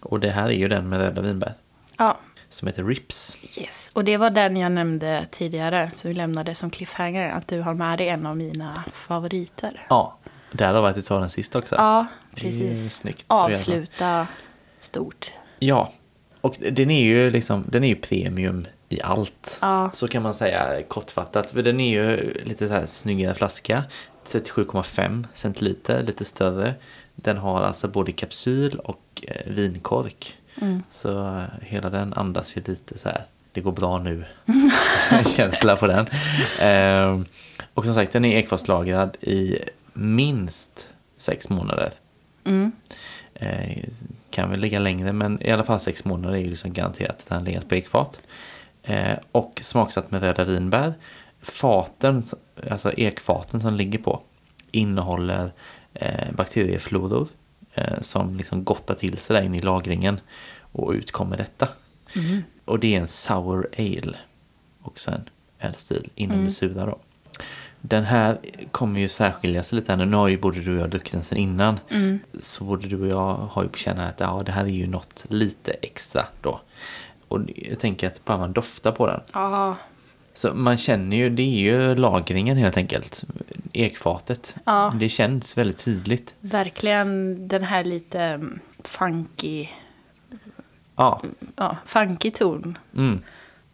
Och 0.00 0.20
det 0.20 0.30
här 0.30 0.46
är 0.46 0.56
ju 0.56 0.68
den 0.68 0.88
med 0.88 1.00
röda 1.00 1.20
vinbär. 1.20 1.54
Ja. 1.98 2.18
Som 2.48 2.68
heter 2.68 2.84
Rips. 2.84 3.38
Yes. 3.58 3.90
Och 3.92 4.04
det 4.04 4.16
var 4.16 4.30
den 4.30 4.56
jag 4.56 4.72
nämnde 4.72 5.26
tidigare. 5.30 5.90
Så 5.96 6.08
vi 6.08 6.14
lämnade 6.14 6.54
som 6.54 6.70
cliffhanger. 6.70 7.30
Att 7.30 7.48
du 7.48 7.60
har 7.60 7.74
med 7.74 7.98
dig 7.98 8.08
en 8.08 8.26
av 8.26 8.36
mina 8.36 8.84
favoriter. 8.92 9.86
Ja, 9.88 10.16
där 10.52 10.74
har 10.74 10.82
varit 10.82 10.98
att 10.98 11.04
ta 11.04 11.20
den 11.20 11.30
sist 11.30 11.56
också. 11.56 11.74
Ja, 11.74 12.06
precis. 12.36 12.96
snyggt. 12.96 13.24
Avsluta 13.28 14.26
stort. 14.80 15.32
Ja, 15.58 15.92
och 16.40 16.56
den 16.58 16.90
är 16.90 17.02
ju 17.02 17.30
liksom, 17.30 17.64
den 17.68 17.84
är 17.84 17.88
ju 17.88 17.96
premium 17.96 18.66
i 18.88 19.02
allt. 19.02 19.58
Ja. 19.60 19.90
Så 19.92 20.08
kan 20.08 20.22
man 20.22 20.34
säga 20.34 20.82
kortfattat. 20.88 21.50
För 21.50 21.62
den 21.62 21.80
är 21.80 21.90
ju 21.90 22.34
lite 22.44 22.68
så 22.68 22.74
här 22.74 22.86
snyggare 22.86 23.34
flaska. 23.34 23.84
37,5 24.26 25.24
centiliter, 25.34 26.02
lite 26.02 26.24
större. 26.24 26.74
Den 27.14 27.36
har 27.36 27.62
alltså 27.62 27.88
både 27.88 28.12
kapsyl 28.12 28.78
och 28.78 29.24
eh, 29.28 29.52
vinkork. 29.52 30.36
Så 30.90 31.36
eh, 31.36 31.44
hela 31.60 31.90
den 31.90 32.12
andas 32.12 32.56
ju 32.56 32.62
lite 32.66 32.98
så 32.98 33.08
här, 33.08 33.22
det 33.52 33.60
går 33.60 33.72
bra 33.72 33.98
nu. 33.98 34.24
Känsla 35.26 35.76
på 35.76 35.86
den. 35.86 36.06
Ehm, 36.60 37.24
och 37.74 37.84
som 37.84 37.94
sagt, 37.94 38.12
den 38.12 38.24
är 38.24 38.38
ekfatslagrad 38.38 39.16
i 39.20 39.58
minst 39.92 40.86
sex 41.16 41.48
månader. 41.48 41.92
Eh, 43.34 43.84
kan 44.30 44.50
väl 44.50 44.60
ligga 44.60 44.78
längre 44.78 45.12
men 45.12 45.42
i 45.42 45.50
alla 45.50 45.64
fall 45.64 45.80
sex 45.80 46.04
månader 46.04 46.34
är 46.34 46.40
ju 46.40 46.50
liksom 46.50 46.72
garanterat 46.72 47.10
att 47.10 47.28
den 47.28 47.44
legat 47.44 47.68
på 47.68 47.74
ekfat. 47.74 48.20
Eh, 48.82 49.16
och 49.32 49.60
smaksatt 49.64 50.10
med 50.10 50.22
röda 50.22 50.44
vinbär. 50.44 50.94
Faten, 51.42 52.22
alltså 52.70 52.92
ekfaten 52.92 53.60
som 53.60 53.74
ligger 53.74 53.98
på 53.98 54.20
innehåller 54.70 55.52
eh, 55.94 56.32
bakteriefloror 56.32 57.28
som 58.00 58.36
liksom 58.36 58.64
gottar 58.64 58.94
till 58.94 59.16
sig 59.16 59.36
där 59.36 59.42
in 59.42 59.54
i 59.54 59.60
lagringen 59.60 60.20
och 60.60 60.92
ut 60.92 61.12
kommer 61.12 61.36
detta. 61.36 61.68
Och 62.64 62.78
det 62.78 62.94
är 62.94 63.00
en 63.00 63.06
sour 63.06 63.68
ale, 63.78 64.16
också 64.82 65.10
en 65.10 65.28
ölstil 65.60 66.10
inom 66.14 66.44
det 66.44 66.50
sura 66.50 66.86
då. 66.86 66.98
Den 67.80 68.04
här 68.04 68.38
kommer 68.72 69.00
ju 69.00 69.08
särskilja 69.08 69.62
sig 69.62 69.76
lite 69.76 69.96
nu. 69.96 70.16
Har 70.16 70.28
ju 70.28 70.38
både 70.38 70.60
du 70.60 70.74
och 70.76 70.82
jag 70.82 70.90
druckit 70.90 71.12
den 71.12 71.22
sen 71.22 71.38
innan. 71.38 71.80
Så 72.40 72.64
både 72.64 72.86
du 72.88 73.00
och 73.00 73.06
jag 73.08 73.34
har 73.34 73.62
ju 73.62 73.68
på 73.68 73.78
känn 73.78 73.98
att 74.00 74.20
ja, 74.20 74.42
det 74.46 74.52
här 74.52 74.64
är 74.64 74.68
ju 74.68 74.86
något 74.86 75.26
lite 75.28 75.72
extra 75.72 76.24
då. 76.42 76.60
Och 77.28 77.40
jag 77.56 77.78
tänker 77.78 78.06
att 78.06 78.24
bara 78.24 78.38
man 78.38 78.52
doftar 78.52 78.92
på 78.92 79.06
den. 79.06 79.20
Ja, 79.32 79.76
Så 80.34 80.54
man 80.54 80.76
känner 80.76 81.16
ju, 81.16 81.30
det 81.30 81.42
är 81.42 81.58
ju 81.58 81.94
lagringen 81.94 82.56
helt 82.56 82.76
enkelt. 82.76 83.24
Ekfatet. 83.72 84.56
Ja. 84.64 84.92
Det 85.00 85.08
känns 85.08 85.58
väldigt 85.58 85.78
tydligt. 85.78 86.34
verkligen 86.40 87.48
den 87.48 87.62
här 87.62 87.84
lite 87.84 88.20
mm, 88.20 88.58
funky, 88.84 89.68
Ja, 90.96 91.22
ja, 91.56 91.76
funky 91.86 92.30
ton. 92.30 92.78
mm. 92.96 93.22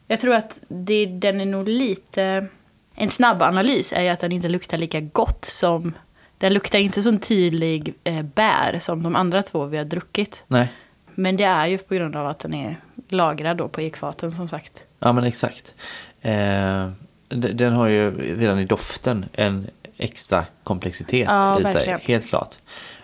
Jag 0.07 0.21
tror 0.21 0.35
att 0.35 0.59
det, 0.69 1.07
den 1.07 1.41
är 1.41 1.47
nog 1.47 1.69
lite... 1.69 2.47
En 2.95 3.11
snabb 3.11 3.43
analys 3.43 3.93
är 3.93 4.03
ju 4.03 4.09
att 4.09 4.21
den 4.21 4.33
inte 4.33 4.49
luktar 4.49 4.79
lika 4.79 5.01
gott 5.01 5.45
som... 5.45 5.93
Den 6.39 6.55
luktar 6.55 6.79
inte 6.79 7.03
så 7.03 7.19
tydlig 7.19 7.95
eh, 8.05 8.23
bär 8.23 8.79
som 8.79 9.03
de 9.03 9.17
andra 9.17 9.43
två 9.43 9.67
vi 9.67 9.77
har 9.79 9.85
druckit. 9.85 10.45
nej. 10.49 10.73
Men 11.15 11.37
det 11.37 11.45
är 11.45 11.67
ju 11.67 11.79
på 11.79 11.95
grund 11.95 12.17
av 12.17 12.27
att 12.27 12.39
den 12.39 12.55
är 12.55 12.77
lagrad 13.09 13.57
då 13.57 13.69
på 13.69 13.81
ekfaten 13.81 14.33
som 14.33 14.49
sagt. 14.49 14.85
Ja 14.99 15.13
men 15.13 15.25
exakt. 15.25 15.75
Eh, 16.21 16.91
den 17.29 17.73
har 17.73 17.87
ju 17.87 18.11
redan 18.39 18.59
i 18.59 18.65
doften 18.65 19.25
en 19.33 19.67
extra 19.97 20.45
komplexitet 20.65 21.29
Ja, 21.31 21.61
i 21.61 21.63
sig, 21.65 21.75
verkligen. 21.75 22.01
helt 22.01 22.27
klart. 22.29 22.55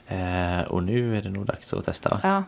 Eh, 0.07 0.61
och 0.69 0.83
nu 0.83 1.17
är 1.17 1.23
det 1.23 1.31
nog 1.31 1.47
dags 1.47 1.75
att 1.75 1.85
testa. 1.85 2.11
va? 2.11 2.21
Ja, 2.23 2.43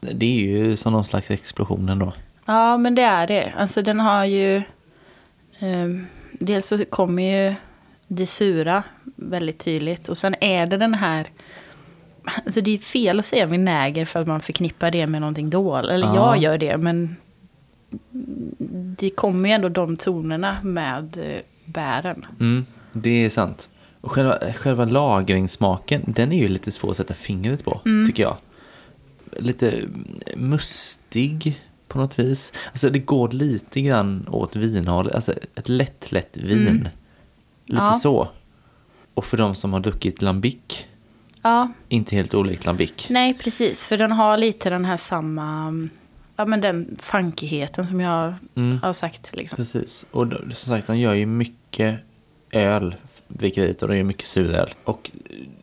Det 0.00 0.26
är 0.26 0.40
ju 0.40 0.76
som 0.76 0.92
någon 0.92 1.04
slags 1.04 1.30
explosion 1.30 1.88
ändå. 1.88 2.12
Ja 2.48 2.78
men 2.78 2.94
det 2.94 3.02
är 3.02 3.26
det. 3.26 3.52
Alltså 3.56 3.82
den 3.82 4.00
har 4.00 4.24
ju... 4.24 4.62
ehm, 5.58 6.06
dels 6.32 6.66
så 6.66 6.84
kommer 6.84 7.22
ju 7.48 7.54
det 8.08 8.26
sura 8.26 8.82
väldigt 9.16 9.58
tydligt. 9.58 10.08
Och 10.08 10.18
sen 10.18 10.34
är 10.40 10.66
det 10.66 10.76
den 10.76 10.94
här... 10.94 11.26
Alltså 12.44 12.60
det 12.60 12.70
är 12.74 12.78
fel 12.78 13.18
att 13.18 13.24
säga 13.26 13.46
vinäger 13.46 14.04
för 14.04 14.20
att 14.20 14.26
man 14.26 14.40
förknippar 14.40 14.90
det 14.90 15.06
med 15.06 15.20
någonting 15.20 15.50
dåligt. 15.50 15.90
Eller 15.90 16.06
Ja. 16.06 16.14
jag 16.36 16.42
gör 16.42 16.58
det, 16.58 16.76
men... 16.76 17.16
Det 18.98 19.10
kommer 19.10 19.48
ju 19.48 19.54
ändå 19.54 19.68
de 19.68 19.96
tonerna 19.96 20.56
med 20.62 21.16
eh, 21.16 21.40
bären. 21.64 22.26
Mm, 22.40 22.66
det 22.92 23.24
är 23.24 23.28
sant. 23.28 23.68
Och 24.00 24.12
själva, 24.12 24.38
själva 24.56 24.84
lagringssmaken, 24.84 26.02
den 26.06 26.32
är 26.32 26.38
ju 26.38 26.48
lite 26.48 26.70
svår 26.70 26.90
att 26.90 26.96
sätta 26.96 27.14
fingret 27.14 27.64
på, 27.64 27.80
tycker 28.06 28.22
jag. 28.22 28.36
Lite 29.36 29.74
mustig 30.36 31.60
på 31.88 31.98
något 31.98 32.18
vis. 32.18 32.52
Alltså 32.70 32.90
det 32.90 32.98
går 32.98 33.28
lite 33.28 33.80
grann 33.80 34.26
åt 34.30 34.56
vinhåll, 34.56 35.10
alltså 35.10 35.32
ett 35.54 35.68
lätt, 35.68 36.12
lätt 36.12 36.36
vin. 36.36 36.88
Lite 37.66 37.82
Ja. 37.82 37.92
så. 37.92 38.28
Och 39.14 39.24
för 39.24 39.36
de 39.36 39.54
som 39.54 39.72
har 39.72 39.80
druckit 39.80 40.22
lambic, 40.22 40.86
Ja, 41.42 41.72
inte 41.88 42.16
helt 42.16 42.34
olikt 42.34 42.64
lambic. 42.64 42.92
nej 43.10 43.34
precis. 43.34 43.84
För 43.84 43.96
den 43.96 44.12
har 44.12 44.36
lite 44.38 44.70
den 44.70 44.84
här 44.84 44.96
samma... 44.96 45.72
Ja 46.36 46.44
men 46.46 46.60
den 46.60 46.96
funkigheten 47.02 47.86
som 47.86 48.00
jag 48.00 48.34
Mm. 48.54 48.78
har 48.82 48.92
sagt 48.92 49.36
liksom. 49.36 49.56
Precis. 49.56 50.06
Och 50.10 50.26
då, 50.26 50.36
som 50.36 50.54
sagt, 50.76 50.86
de 50.86 50.98
gör 50.98 51.14
ju 51.14 51.26
mycket 51.26 51.98
öl, 52.50 52.94
vilket 53.28 53.82
och 53.82 53.88
de 53.88 53.96
gör 53.96 54.04
mycket 54.04 54.24
suröl. 54.26 54.74
Och 54.84 55.10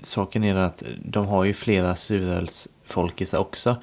saken 0.03 0.43
är 0.43 0.55
att 0.55 0.83
de 1.05 1.25
har 1.25 1.43
ju 1.43 1.53
flera 1.53 1.95
surölsfolkisar 1.95 3.37
också. 3.37 3.75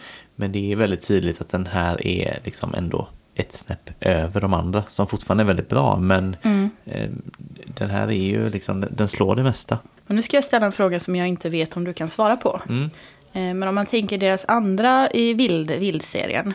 Men 0.43 0.53
det 0.53 0.72
är 0.72 0.76
väldigt 0.76 1.07
tydligt 1.07 1.40
att 1.40 1.49
den 1.49 1.66
här 1.66 2.07
är 2.07 2.38
liksom 2.45 2.74
ändå 2.74 3.09
ett 3.34 3.53
snäpp 3.53 3.90
över 4.01 4.40
de 4.40 4.55
andra 4.55 4.82
som 4.88 5.07
fortfarande 5.07 5.43
är 5.43 5.47
väldigt 5.47 5.68
bra. 5.68 5.97
Men 5.97 6.36
eh, 6.84 7.11
den 7.74 7.90
här 7.90 8.09
är 8.09 8.24
ju 8.24 8.49
liksom, 8.49 8.84
den 8.90 9.09
slår 9.09 9.36
det 9.36 9.43
mesta. 9.43 9.78
Och 10.07 10.14
nu 10.14 10.22
ska 10.22 10.36
jag 10.36 10.45
ställa 10.45 10.66
en 10.66 10.72
fråga 10.72 11.01
som 11.01 11.16
jag 11.16 11.28
inte 11.28 11.51
vet 11.51 11.76
om 11.76 11.84
du 11.84 11.93
kan 11.93 12.09
svara 12.09 12.36
på. 12.36 12.61
Mm. 12.68 12.84
Eh, 13.32 13.55
Men 13.55 13.62
om 13.62 13.74
man 13.74 13.86
tänker 13.86 14.18
deras 14.18 14.45
andra 14.49 15.11
i 15.11 15.34
vild, 15.34 15.70
vildserien. 15.70 16.55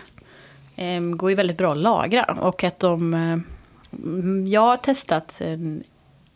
Eh, 0.75 1.01
går 1.01 1.29
ju 1.29 1.35
väldigt 1.35 1.57
bra 1.57 1.71
att 1.71 1.77
lagra. 1.77 2.23
Och 2.23 2.63
att 2.63 2.79
de... 2.79 3.13
Eh, 3.13 3.39
mm, 4.03 4.47
jag 4.47 4.61
har 4.61 4.77
testat 4.77 5.41
en, 5.41 5.83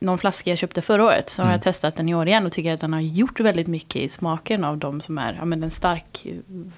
någon 0.02 0.18
flaska 0.18 0.50
jag 0.50 0.60
köpte 0.60 0.82
förra 0.82 1.06
året. 1.06 1.30
Så 1.30 1.44
har 1.44 1.52
jag 1.52 1.62
testat 1.62 1.96
den 1.96 2.10
i 2.10 2.16
år 2.16 2.28
igen 2.28 2.46
och 2.46 2.52
tycker 2.52 2.74
att 2.74 2.80
den 2.80 2.94
har 2.94 3.00
gjort 3.00 3.40
väldigt 3.40 3.68
mycket 3.68 4.02
i 4.02 4.10
smaken 4.10 4.64
av 4.64 4.78
de 4.78 5.02
som 5.02 5.18
är 5.18 5.34
ja, 5.34 5.46
men 5.46 5.62
den 5.62 5.72
stark 5.72 6.26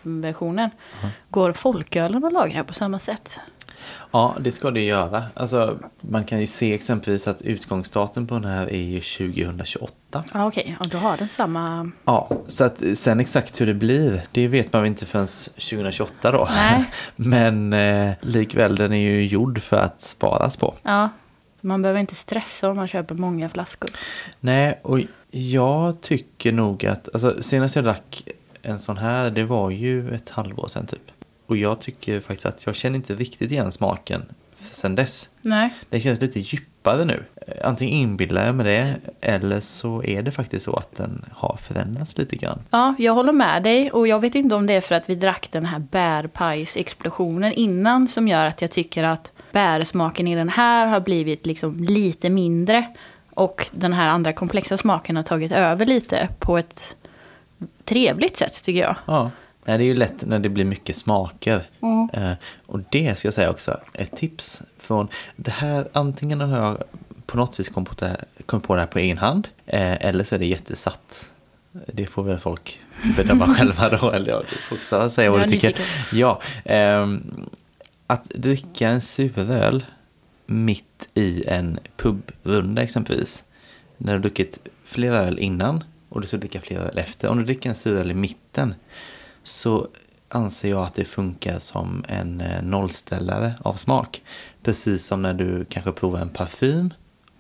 versionen. 0.01 0.69
Går 1.29 1.53
folkölen 1.53 2.25
att 2.25 2.33
lagra 2.33 2.63
på 2.63 2.73
samma 2.73 2.99
sätt? 2.99 3.39
Ja, 4.11 4.35
det 4.39 4.51
ska 4.51 4.71
det 4.71 4.81
göra. 4.81 5.23
Alltså, 5.33 5.79
man 6.01 6.23
kan 6.23 6.39
ju 6.39 6.47
se 6.47 6.73
exempelvis 6.73 7.27
att 7.27 7.41
utgångsdatum 7.41 8.27
på 8.27 8.33
den 8.35 8.45
här 8.45 8.73
är 8.73 8.81
ju 8.81 9.01
2028. 9.01 10.23
Ja, 10.33 10.47
okej. 10.47 10.77
Ja, 10.79 10.85
då 10.91 10.97
har 10.97 11.17
den 11.17 11.29
samma... 11.29 11.91
Ja, 12.05 12.29
så 12.47 12.63
att 12.63 12.83
sen 12.95 13.19
exakt 13.19 13.61
hur 13.61 13.65
det 13.65 13.73
blir, 13.73 14.21
det 14.31 14.47
vet 14.47 14.73
man 14.73 14.81
väl 14.81 14.89
inte 14.89 15.05
förrän 15.05 15.27
2028 15.27 16.31
då. 16.31 16.49
Nej. 16.55 16.85
Men 17.15 17.73
eh, 17.73 18.13
likväl, 18.21 18.75
den 18.75 18.93
är 18.93 19.11
ju 19.11 19.25
gjord 19.27 19.61
för 19.61 19.77
att 19.77 20.01
sparas 20.01 20.57
på. 20.57 20.73
Ja, 20.83 21.09
man 21.63 21.81
behöver 21.81 21.99
inte 21.99 22.15
stressa 22.15 22.69
om 22.69 22.75
man 22.75 22.87
köper 22.87 23.15
många 23.15 23.49
flaskor. 23.49 23.89
Nej, 24.39 24.79
och 24.81 24.99
jag 25.31 26.01
tycker 26.01 26.51
nog 26.51 26.85
att, 26.85 27.09
alltså 27.13 27.43
senast 27.43 27.75
jag 27.75 27.85
drack 27.85 28.27
en 28.61 28.79
sån 28.79 28.97
här, 28.97 29.31
det 29.31 29.43
var 29.43 29.69
ju 29.69 30.15
ett 30.15 30.29
halvår 30.29 30.67
sedan 30.67 30.85
typ. 30.85 31.11
Och 31.45 31.57
jag 31.57 31.81
tycker 31.81 32.19
faktiskt 32.19 32.45
att 32.45 32.65
jag 32.65 32.75
känner 32.75 32.95
inte 32.95 33.15
riktigt 33.15 33.51
igen 33.51 33.71
smaken 33.71 34.25
sen 34.59 34.95
dess. 34.95 35.29
Nej. 35.41 35.73
Den 35.89 35.99
känns 35.99 36.21
lite 36.21 36.39
djupare 36.39 37.05
nu. 37.05 37.23
Antingen 37.63 37.93
inbillar 37.93 38.45
jag 38.45 38.55
mig 38.55 38.65
det, 38.65 38.95
eller 39.21 39.59
så 39.59 40.03
är 40.03 40.21
det 40.21 40.31
faktiskt 40.31 40.65
så 40.65 40.75
att 40.75 40.95
den 40.95 41.25
har 41.31 41.57
förändrats 41.61 42.17
lite 42.17 42.35
grann. 42.35 42.59
Ja, 42.69 42.95
jag 42.97 43.13
håller 43.13 43.33
med 43.33 43.63
dig. 43.63 43.91
Och 43.91 44.07
jag 44.07 44.19
vet 44.19 44.35
inte 44.35 44.55
om 44.55 44.65
det 44.65 44.73
är 44.73 44.81
för 44.81 44.95
att 44.95 45.09
vi 45.09 45.15
drack 45.15 45.49
den 45.51 45.65
här 45.65 45.79
bärpajsexplosionen 45.79 47.53
innan 47.53 48.07
som 48.07 48.27
gör 48.27 48.45
att 48.45 48.61
jag 48.61 48.71
tycker 48.71 49.03
att 49.03 49.31
bärsmaken 49.53 50.27
i 50.27 50.35
den 50.35 50.49
här 50.49 50.87
har 50.87 50.99
blivit 50.99 51.45
liksom 51.45 51.83
lite 51.83 52.29
mindre. 52.29 52.85
Och 53.29 53.67
den 53.71 53.93
här 53.93 54.09
andra 54.09 54.33
komplexa 54.33 54.77
smaken 54.77 55.15
har 55.15 55.23
tagit 55.23 55.51
över 55.51 55.85
lite 55.85 56.29
på 56.39 56.57
ett 56.57 56.95
trevligt 57.85 58.37
sätt 58.37 58.63
tycker 58.63 58.81
jag. 58.81 58.95
Ja. 59.05 59.31
Nej, 59.65 59.77
det 59.77 59.83
är 59.83 59.85
ju 59.85 59.93
lätt 59.93 60.25
när 60.25 60.39
det 60.39 60.49
blir 60.49 60.65
mycket 60.65 60.95
smaker. 60.95 61.61
Eh, 62.13 62.31
och 62.65 62.79
det 62.91 63.17
ska 63.17 63.27
jag 63.27 63.33
säga 63.33 63.49
också, 63.49 63.79
ett 63.93 64.17
tips 64.17 64.63
från 64.79 65.07
det 65.35 65.51
här, 65.51 65.87
antingen 65.93 66.41
har 66.41 66.57
jag 66.57 66.83
på 67.25 67.37
något 67.37 67.59
vis 67.59 67.69
kommit 67.69 67.89
på 67.89 67.95
det 67.95 68.07
här, 68.07 68.59
på 68.59 68.75
det 68.75 68.81
här 68.81 68.87
på 68.87 68.99
egen 68.99 69.17
hand, 69.17 69.47
eh, 69.65 70.05
eller 70.05 70.23
så 70.23 70.35
är 70.35 70.39
det 70.39 70.45
jättesatt. 70.45 71.31
Det 71.93 72.05
får 72.05 72.23
väl 72.23 72.39
folk 72.39 72.79
bedöma 73.17 73.55
själva 73.57 73.89
då, 73.89 74.11
eller 74.11 74.31
ja, 74.31 74.41
du 74.49 74.55
får 74.55 74.75
också 74.75 75.09
säga 75.09 75.31
vad 75.31 75.41
du 75.41 75.49
tycker. 75.49 75.75
Ja, 76.13 76.41
ehm, 76.65 77.49
att 78.07 78.29
dricka 78.29 78.89
en 78.89 79.01
suröl 79.01 79.85
mitt 80.45 81.09
i 81.13 81.43
en 81.47 81.79
pubrunda 81.97 82.81
exempelvis, 82.83 83.43
när 83.97 84.13
du 84.13 84.17
har 84.17 84.23
druckit 84.23 84.67
flera 84.83 85.17
öl 85.17 85.39
innan 85.39 85.83
och 86.09 86.21
du 86.21 86.27
ska 86.27 86.37
dricka 86.37 86.61
flera 86.61 86.81
öl 86.81 86.97
efter. 86.97 87.29
Om 87.29 87.37
du 87.37 87.43
dricker 87.43 87.69
en 87.69 87.75
suröl 87.75 88.11
i 88.11 88.13
mitten 88.13 88.75
så 89.43 89.87
anser 90.27 90.69
jag 90.69 90.83
att 90.83 90.93
det 90.93 91.05
funkar 91.05 91.59
som 91.59 92.05
en 92.07 92.41
eh, 92.41 92.63
nollställare 92.63 93.55
av 93.61 93.73
smak. 93.73 94.21
Precis 94.63 95.05
som 95.05 95.21
när 95.21 95.33
du 95.33 95.65
kanske 95.65 95.91
provar 95.91 96.19
en 96.19 96.29
parfym 96.29 96.93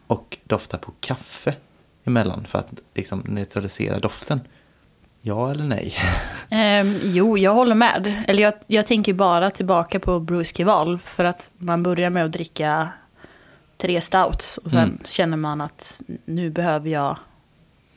och 0.07 0.37
doftar 0.43 0.77
på 0.77 0.93
kaffe 0.99 1.55
emellan 2.03 2.45
för 2.45 2.59
att 2.59 2.81
liksom 2.93 3.23
neutralisera 3.27 3.99
doften. 3.99 4.41
Ja 5.25 5.51
eller 5.51 5.63
nej? 5.63 5.93
Ehm, 6.49 6.99
jo, 7.03 7.37
jag 7.37 7.53
håller 7.53 7.75
med. 7.75 8.23
Eller 8.27 8.43
jag, 8.43 8.53
jag 8.67 8.87
tänker 8.87 9.13
bara 9.13 9.49
tillbaka 9.49 9.99
på 9.99 10.19
Bruce 10.19 10.53
Keval. 10.55 10.99
För 10.99 11.23
att 11.23 11.51
man 11.57 11.83
börjar 11.83 12.09
med 12.09 12.25
att 12.25 12.31
dricka 12.31 12.89
tre 13.77 14.01
stouts. 14.01 14.57
Och 14.57 14.69
sen 14.69 14.79
Mm. 14.79 14.99
känner 15.05 15.37
man 15.37 15.61
att 15.61 16.01
nu 16.25 16.49
behöver 16.49 16.89
jag 16.89 17.17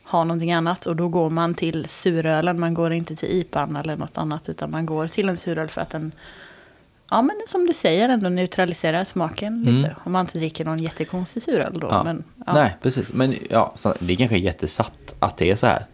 ha 0.03 0.23
någonting 0.23 0.53
annat. 0.53 0.85
Och 0.85 0.95
då 0.95 1.07
går 1.07 1.29
man 1.29 1.53
till 1.55 1.85
surölen. 1.87 2.59
Man 2.59 2.73
går 2.73 2.93
inte 2.93 3.15
till 3.15 3.29
IPAn 3.31 3.75
eller 3.75 3.95
något 3.95 4.17
annat. 4.17 4.49
Utan 4.49 4.71
man 4.71 4.85
går 4.85 5.07
till 5.07 5.29
en 5.29 5.37
suröl 5.37 5.67
för 5.69 5.81
att 5.81 5.89
den, 5.89 6.11
ja 7.09 7.21
men 7.21 7.35
som 7.47 7.65
du 7.65 7.73
säger, 7.73 8.09
ändå 8.09 8.29
neutraliserar 8.29 9.05
smaken 9.05 9.63
lite. 9.63 9.95
Om 10.03 10.11
man 10.11 10.21
inte 10.25 10.37
dricker 10.39 10.65
någon 10.65 10.79
jättekonstig 10.79 11.43
suröl 11.43 11.79
då. 11.79 11.87
Mm. 11.87 11.97
Ja. 11.97 12.03
Men, 12.03 12.23
ja. 12.45 12.53
Nej, 12.53 12.75
precis. 12.81 13.13
Men 13.13 13.35
ja, 13.49 13.73
så, 13.75 13.93
det 13.99 14.15
kanske 14.15 14.35
är 14.35 14.39
jättesatt 14.39 15.15
att 15.19 15.37
det 15.37 15.51
är 15.51 15.55
så 15.55 15.67
här. 15.67 15.85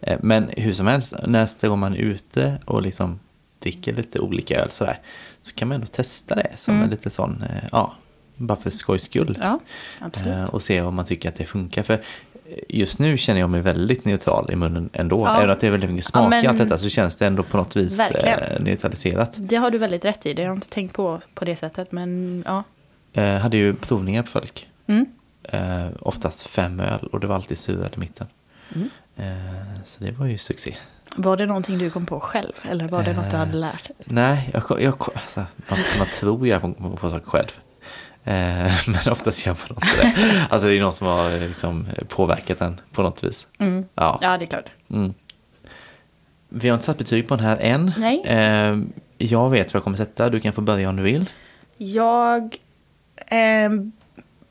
Eh, 0.00 0.18
Men 0.22 0.48
hur 0.56 0.72
som 0.72 0.86
helst, 0.86 1.14
nästa 1.26 1.68
gång 1.68 1.78
man 1.78 1.92
är 1.94 1.98
ute 1.98 2.58
och 2.64 2.82
liksom 2.82 3.20
dricker 3.58 3.92
lite 3.94 4.18
olika 4.20 4.60
öl 4.62 4.70
sådär, 4.70 4.98
så 5.42 5.54
kan 5.54 5.68
man 5.68 5.74
ändå 5.74 5.86
testa 5.86 6.34
det 6.34 6.50
som 6.56 6.82
en 6.82 6.90
lite 6.90 7.10
sån, 7.10 7.42
eh, 7.42 7.68
ja, 7.72 7.94
bara 8.36 8.58
för 8.58 8.70
skojs 8.70 9.02
skull. 9.02 9.38
ja. 9.40 9.60
Eh, 10.26 10.44
Och 10.44 10.62
se 10.62 10.80
om 10.82 10.94
man 10.94 11.04
tycker 11.04 11.28
att 11.28 11.34
det 11.36 11.44
funkar. 11.44 11.82
För 11.82 12.00
just 12.68 12.98
nu 12.98 13.16
känner 13.18 13.40
jag 13.40 13.50
mig 13.50 13.60
väldigt 13.60 14.04
neutral 14.04 14.50
i 14.52 14.56
munnen 14.56 14.90
ändå. 14.92 15.24
Ja. 15.26 15.36
Även 15.38 15.50
att 15.50 15.60
det 15.60 15.66
är 15.66 15.70
väldigt 15.70 15.90
mycket 15.90 16.04
smak 16.06 16.24
Ja, 16.24 16.28
men- 16.28 16.44
i 16.44 16.46
allt 16.46 16.58
detta 16.58 16.78
så 16.78 16.88
känns 16.88 17.16
det 17.16 17.26
ändå 17.26 17.42
på 17.42 17.56
något 17.56 17.76
vis 17.76 17.98
Verkligen. 17.98 18.62
neutraliserat. 18.62 19.34
Det 19.38 19.56
har 19.56 19.70
du 19.70 19.78
väldigt 19.78 20.04
rätt 20.04 20.26
i. 20.26 20.34
Det 20.34 20.42
har 20.42 20.46
jag 20.48 20.56
inte 20.56 20.68
tänkt 20.68 20.92
på 20.94 21.20
på 21.34 21.44
det 21.44 21.56
sättet. 21.56 21.92
Men 21.92 22.42
ja. 22.46 22.64
Eh, 23.12 23.34
hade 23.38 23.56
ju 23.56 23.74
provningar 23.74 24.22
på 24.22 24.28
folk. 24.28 24.68
Mm. 24.86 25.06
Oftast 26.00 26.46
fem 26.46 26.80
öl 26.80 27.06
och 27.12 27.20
det 27.20 27.26
var 27.26 27.34
alltid 27.34 27.58
suröl 27.58 27.90
i 27.96 27.98
mitten. 28.00 28.26
Mm. 28.74 28.90
Eh, 29.18 29.82
så 29.84 30.04
det 30.04 30.10
var 30.12 30.26
ju 30.26 30.38
succé. 30.38 30.76
Var 31.16 31.36
det 31.36 31.46
någonting 31.46 31.78
du 31.78 31.90
kom 31.90 32.06
på 32.06 32.20
själv? 32.20 32.52
Eller 32.62 32.88
var 32.88 33.02
det 33.02 33.12
något 33.12 33.30
du 33.30 33.36
Eh. 33.36 33.38
hade 33.38 33.56
lärt 33.56 33.84
dig? 33.88 33.96
Nej, 34.04 34.50
jag, 34.52 34.80
jag, 34.82 34.94
alltså, 35.14 35.44
man, 35.68 35.78
man 35.98 36.06
tror 36.06 36.46
ju 36.46 36.60
på, 36.60 36.72
på, 37.00 37.10
saker 37.10 37.26
själv. 37.30 37.48
Eh, 38.24 38.72
men 38.88 39.12
oftast 39.12 39.46
gör 39.46 39.56
man 39.68 39.78
inte 39.82 40.02
det. 40.02 40.46
Alltså 40.50 40.68
det 40.68 40.74
är 40.74 40.80
någon 40.80 40.92
som 40.92 41.06
har 41.06 41.30
eh, 41.30 41.40
liksom, 41.40 41.86
påverkat 42.08 42.60
en 42.60 42.80
på 42.92 43.02
något 43.02 43.24
vis. 43.24 43.46
Mm. 43.58 43.84
Ja. 43.94 44.18
Ja, 44.22 44.38
det 44.38 44.44
är 44.44 44.46
klart. 44.46 44.70
Mm. 44.94 45.14
Vi 46.48 46.68
har 46.68 46.74
inte 46.74 46.86
satt 46.86 46.98
betyg 46.98 47.28
på 47.28 47.36
den 47.36 47.44
här 47.44 47.58
än. 47.60 47.92
Nej. 47.96 48.22
Eh, 48.26 48.78
jag 49.18 49.50
vet 49.50 49.74
vad 49.74 49.78
jag 49.78 49.84
kommer 49.84 49.96
sätta. 49.96 50.30
Du 50.30 50.40
kan 50.40 50.52
få 50.52 50.60
börja 50.60 50.88
om 50.88 50.96
du 50.96 51.02
vill. 51.02 51.30
Jag... 51.76 52.56
ehm, 53.26 53.92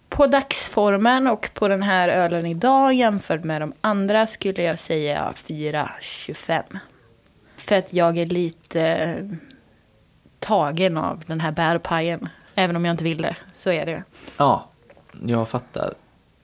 på 0.09 0.27
dagsformen 0.27 1.27
och 1.27 1.49
på 1.53 1.67
den 1.67 1.83
här 1.83 2.09
ölen 2.09 2.45
idag 2.45 2.93
jämfört 2.93 3.43
med 3.43 3.61
de 3.61 3.73
andra 3.81 4.27
skulle 4.27 4.63
jag 4.63 4.79
säga 4.79 5.33
4,25. 5.35 6.63
För 7.55 7.75
att 7.75 7.93
jag 7.93 8.17
är 8.17 8.25
lite 8.25 8.81
eh, 8.81 9.25
tagen 10.39 10.97
av 10.97 11.23
den 11.27 11.41
här 11.41 11.51
bärpajen. 11.51 12.29
Även 12.55 12.75
om 12.75 12.85
jag 12.85 12.93
inte 12.93 13.03
vill 13.03 13.21
det, 13.21 13.35
så 13.57 13.71
är 13.71 13.85
det. 13.85 14.03
Ja, 14.37 14.69
jag 15.25 15.49
fattar. 15.49 15.93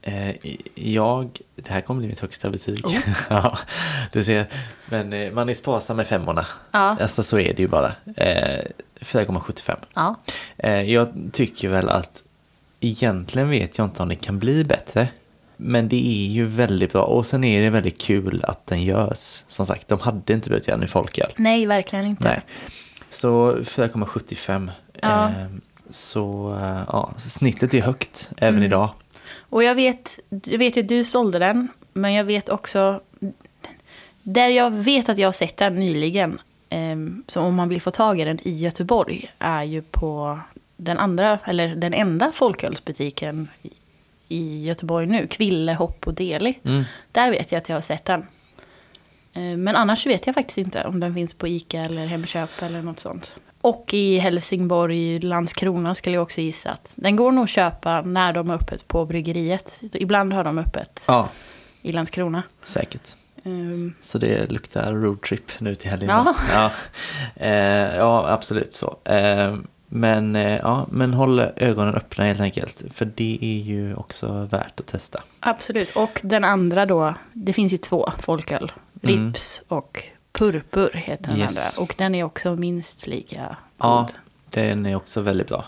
Eh, 0.01 0.35
jag, 0.75 1.39
det 1.55 1.69
här 1.69 1.81
kommer 1.81 1.99
bli 1.99 2.07
mitt 2.07 2.19
högsta 2.19 2.49
betyg. 2.49 2.85
Oh. 2.85 2.95
ja, 3.29 3.57
du 4.11 4.23
ser. 4.23 4.45
Men 4.85 5.13
eh, 5.13 5.31
man 5.31 5.49
är 5.49 5.53
sparsam 5.53 5.97
med 5.97 6.07
femmorna. 6.07 6.45
Ja. 6.71 6.97
Alltså 7.01 7.23
så 7.23 7.39
är 7.39 7.53
det 7.53 7.61
ju 7.61 7.67
bara. 7.67 7.91
Eh, 8.15 8.63
4,75. 8.99 9.77
Ja. 9.93 10.15
Jag 10.81 11.29
tycker 11.33 11.69
väl 11.69 11.89
att 11.89 12.23
egentligen 12.87 13.49
vet 13.49 13.77
jag 13.77 13.85
inte 13.87 14.03
om 14.03 14.09
det 14.09 14.15
kan 14.15 14.39
bli 14.39 14.63
bättre. 14.63 15.07
Men 15.57 15.89
det 15.89 15.95
är 16.25 16.27
ju 16.27 16.45
väldigt 16.45 16.93
bra. 16.93 17.03
Och 17.03 17.25
sen 17.25 17.43
är 17.43 17.61
det 17.61 17.69
väldigt 17.69 18.01
kul 18.01 18.39
att 18.43 18.67
den 18.67 18.83
görs. 18.83 19.43
Som 19.47 19.65
sagt, 19.65 19.87
de 19.87 19.99
hade 19.99 20.33
inte 20.33 20.49
behövt 20.49 20.67
göra 20.67 20.83
i 20.83 20.87
folköl. 20.87 21.31
Nej, 21.35 21.65
verkligen 21.65 22.05
inte. 22.05 22.23
Nej. 22.23 22.41
Så 23.11 23.55
4,75. 23.55 24.69
Ja. 25.01 25.27
Eh, 25.29 25.33
så 25.89 26.57
eh, 26.61 26.81
ja, 26.87 27.13
snittet 27.17 27.73
är 27.73 27.81
högt 27.81 28.31
även 28.37 28.53
Mm. 28.53 28.63
idag. 28.65 28.89
Och 29.39 29.63
jag 29.63 29.75
vet, 29.75 30.19
jag 30.43 30.57
vet 30.57 30.77
att 30.77 30.87
du 30.87 31.03
sålde 31.03 31.39
den, 31.39 31.67
men 31.93 32.13
jag 32.13 32.23
vet 32.23 32.49
också... 32.49 33.01
Där 34.25 34.47
jag 34.47 34.71
vet 34.71 35.09
att 35.09 35.17
jag 35.17 35.27
har 35.27 35.33
sett 35.33 35.57
den 35.57 35.75
nyligen, 35.75 36.39
ehm, 36.69 37.23
så 37.27 37.41
om 37.41 37.55
man 37.55 37.69
vill 37.69 37.81
få 37.81 37.91
tag 37.91 38.19
i 38.19 38.23
den 38.23 38.39
i 38.47 38.51
Göteborg, 38.51 39.31
är 39.39 39.63
ju 39.63 39.81
på 39.81 40.39
den 40.83 40.99
andra, 40.99 41.39
eller 41.45 41.75
den 41.75 41.93
enda 41.93 42.31
folkölsbutiken 42.31 43.47
i- 44.27 44.65
Göteborg 44.65 45.05
nu, 45.07 45.27
Kville, 45.27 45.73
Hopp 45.73 46.07
och 46.07 46.13
Deli. 46.13 46.59
Mm. 46.63 46.83
Där 47.11 47.31
vet 47.31 47.51
jag 47.51 47.59
att 47.59 47.69
jag 47.69 47.75
har 47.75 47.81
sett 47.81 48.05
den. 48.05 48.25
Ehm, 49.33 49.63
Men 49.63 49.75
annars 49.75 50.05
vet 50.07 50.25
jag 50.25 50.35
faktiskt 50.35 50.57
inte 50.57 50.83
om 50.83 50.99
den 50.99 51.13
finns 51.13 51.33
på 51.33 51.47
Ica 51.47 51.79
eller 51.81 52.05
Hemköp 52.05 52.61
eller 52.61 52.81
något 52.81 52.99
sånt. 52.99 53.31
Och 53.61 53.89
i 53.93 54.17
Helsingborg, 54.17 55.19
Landskrona 55.19 55.95
skulle 55.95 56.15
jag 56.15 56.23
också 56.23 56.41
gissa 56.41 56.69
att 56.71 56.93
den 56.95 57.15
går 57.15 57.31
nog 57.31 57.43
att 57.43 57.49
köpa 57.49 58.01
när 58.01 58.33
de 58.33 58.49
har 58.49 58.55
öppet 58.55 58.87
på 58.87 59.05
bryggeriet. 59.05 59.81
Ibland 59.93 60.33
har 60.33 60.43
de 60.43 60.57
öppet 60.59 61.03
Ja, 61.07 61.29
i 61.81 61.91
Landskrona. 61.91 62.43
säkert. 62.63 63.09
Ehm, 63.43 63.93
Så 64.01 64.17
det 64.17 64.51
luktar 64.51 64.93
roadtrip 64.93 65.51
nu 65.59 65.75
till 65.75 65.89
helgen. 65.89 66.09
Ja. 66.09 66.35
Ja, 66.53 66.71
eh, 67.35 67.95
ja 67.95 68.27
absolut 68.29 68.73
så. 68.73 68.97
Eh, 69.05 69.55
men, 69.95 70.35
eh, 70.35 70.55
ja, 70.57 70.85
men 70.91 71.13
håll 71.13 71.39
ögonen 71.39 71.95
öppna 71.95 72.23
helt 72.23 72.39
enkelt. 72.39 72.83
För 72.93 73.05
det 73.15 73.37
är 73.41 73.57
ju 73.63 73.95
också 73.95 74.47
värt 74.51 74.79
att 74.79 74.87
testa. 74.87 75.23
absolut. 75.39 75.95
Och 75.95 76.19
den 76.23 76.43
andra 76.43 76.85
då, 76.85 77.13
det 77.33 77.53
finns 77.53 77.73
ju 77.73 77.77
två 77.77 78.09
folköl. 78.19 78.71
Mm. 79.03 79.25
Rips 79.27 79.61
och 79.67 80.03
Purpur 80.31 80.91
heter 80.93 81.23
den 81.31 81.37
Yes. 81.39 81.77
andra. 81.77 81.83
Och 81.83 81.95
den 81.97 82.15
är 82.15 82.23
också 82.23 82.55
minst 82.55 83.07
lika 83.07 83.57
Ja, 83.77 83.97
god. 84.07 84.15
den 84.49 84.85
är 84.85 84.95
också 84.95 85.21
väldigt 85.21 85.47
bra. 85.47 85.65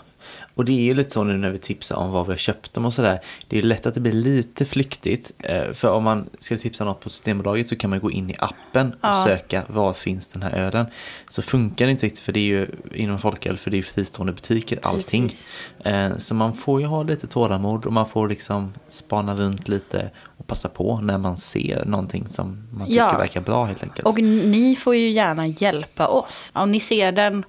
Och 0.56 0.64
det 0.64 0.72
är 0.72 0.82
ju 0.82 0.94
lite 0.94 1.10
så 1.10 1.24
nu 1.24 1.36
när 1.36 1.50
vi 1.50 1.58
tipsar 1.58 1.96
om 1.96 2.10
vad 2.10 2.26
vi 2.26 2.32
har 2.32 2.36
köpt 2.38 2.72
dem 2.72 2.84
och 2.84 2.94
sådär. 2.94 3.18
Det 3.48 3.58
är 3.58 3.62
lätt 3.62 3.86
att 3.86 3.94
det 3.94 4.00
blir 4.00 4.12
lite 4.12 4.64
flyktigt. 4.64 5.32
eh, 5.38 5.72
För 5.72 5.90
om 5.90 6.04
man 6.04 6.30
ska 6.38 6.58
tipsa 6.58 6.84
något 6.84 7.00
på 7.00 7.10
Systembolaget 7.10 7.68
så 7.68 7.76
kan 7.76 7.90
man 7.90 8.00
gå 8.00 8.10
in 8.10 8.30
i 8.30 8.34
appen 8.38 8.92
och 8.92 8.98
Ja. 9.02 9.24
söka 9.26 9.62
var 9.68 9.92
finns 9.92 10.28
den 10.28 10.42
här 10.42 10.50
ölen. 10.52 10.86
Så 11.30 11.42
funkar 11.42 11.84
det 11.86 11.90
inte 11.92 12.06
riktigt 12.06 12.20
för 12.24 12.32
det 12.32 12.40
är 12.40 12.44
ju 12.44 12.68
inom 12.94 13.18
folköl 13.18 13.58
för 13.58 13.70
det 13.70 13.74
är 13.74 13.78
ju 13.78 13.82
fristående 13.82 14.32
butiker 14.32 14.78
allting. 14.82 15.28
Precis. 15.28 15.46
Eh, 15.86 16.16
Så 16.18 16.34
man 16.34 16.52
får 16.54 16.80
ju 16.80 16.86
ha 16.86 17.02
lite 17.02 17.26
tålamod 17.26 17.84
och 17.86 17.92
man 17.92 18.06
får 18.08 18.28
liksom 18.28 18.72
spana 18.88 19.34
runt 19.34 19.68
lite 19.68 20.10
och 20.38 20.46
passa 20.46 20.68
på 20.68 21.00
när 21.00 21.18
man 21.18 21.36
ser 21.36 21.84
någonting 21.84 22.28
som 22.28 22.68
man 22.72 22.86
tycker 22.86 22.98
Ja. 23.00 23.18
verkar 23.18 23.40
bra 23.40 23.64
helt 23.64 23.82
enkelt. 23.82 24.06
Och 24.06 24.18
ni 24.22 24.76
får 24.76 24.94
ju 24.96 25.10
gärna 25.10 25.46
hjälpa 25.46 26.06
oss. 26.08 26.50
Om 26.54 26.72
ni 26.72 26.80
ser 26.80 27.12
den, 27.12 27.44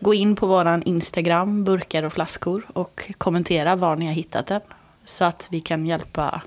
gå 0.00 0.14
in 0.14 0.36
på 0.36 0.46
våran 0.46 0.82
Instagram, 0.82 1.64
burkar 1.64 2.02
och 2.02 2.12
flaskor 2.12 2.66
och 2.72 3.12
kommentera 3.18 3.76
var 3.76 3.96
ni 3.96 4.06
har 4.06 4.12
hittat 4.12 4.46
den. 4.46 4.60
Så 5.04 5.24
att 5.24 5.48
vi 5.50 5.60
kan 5.60 5.86
hjälpa, 5.86 6.42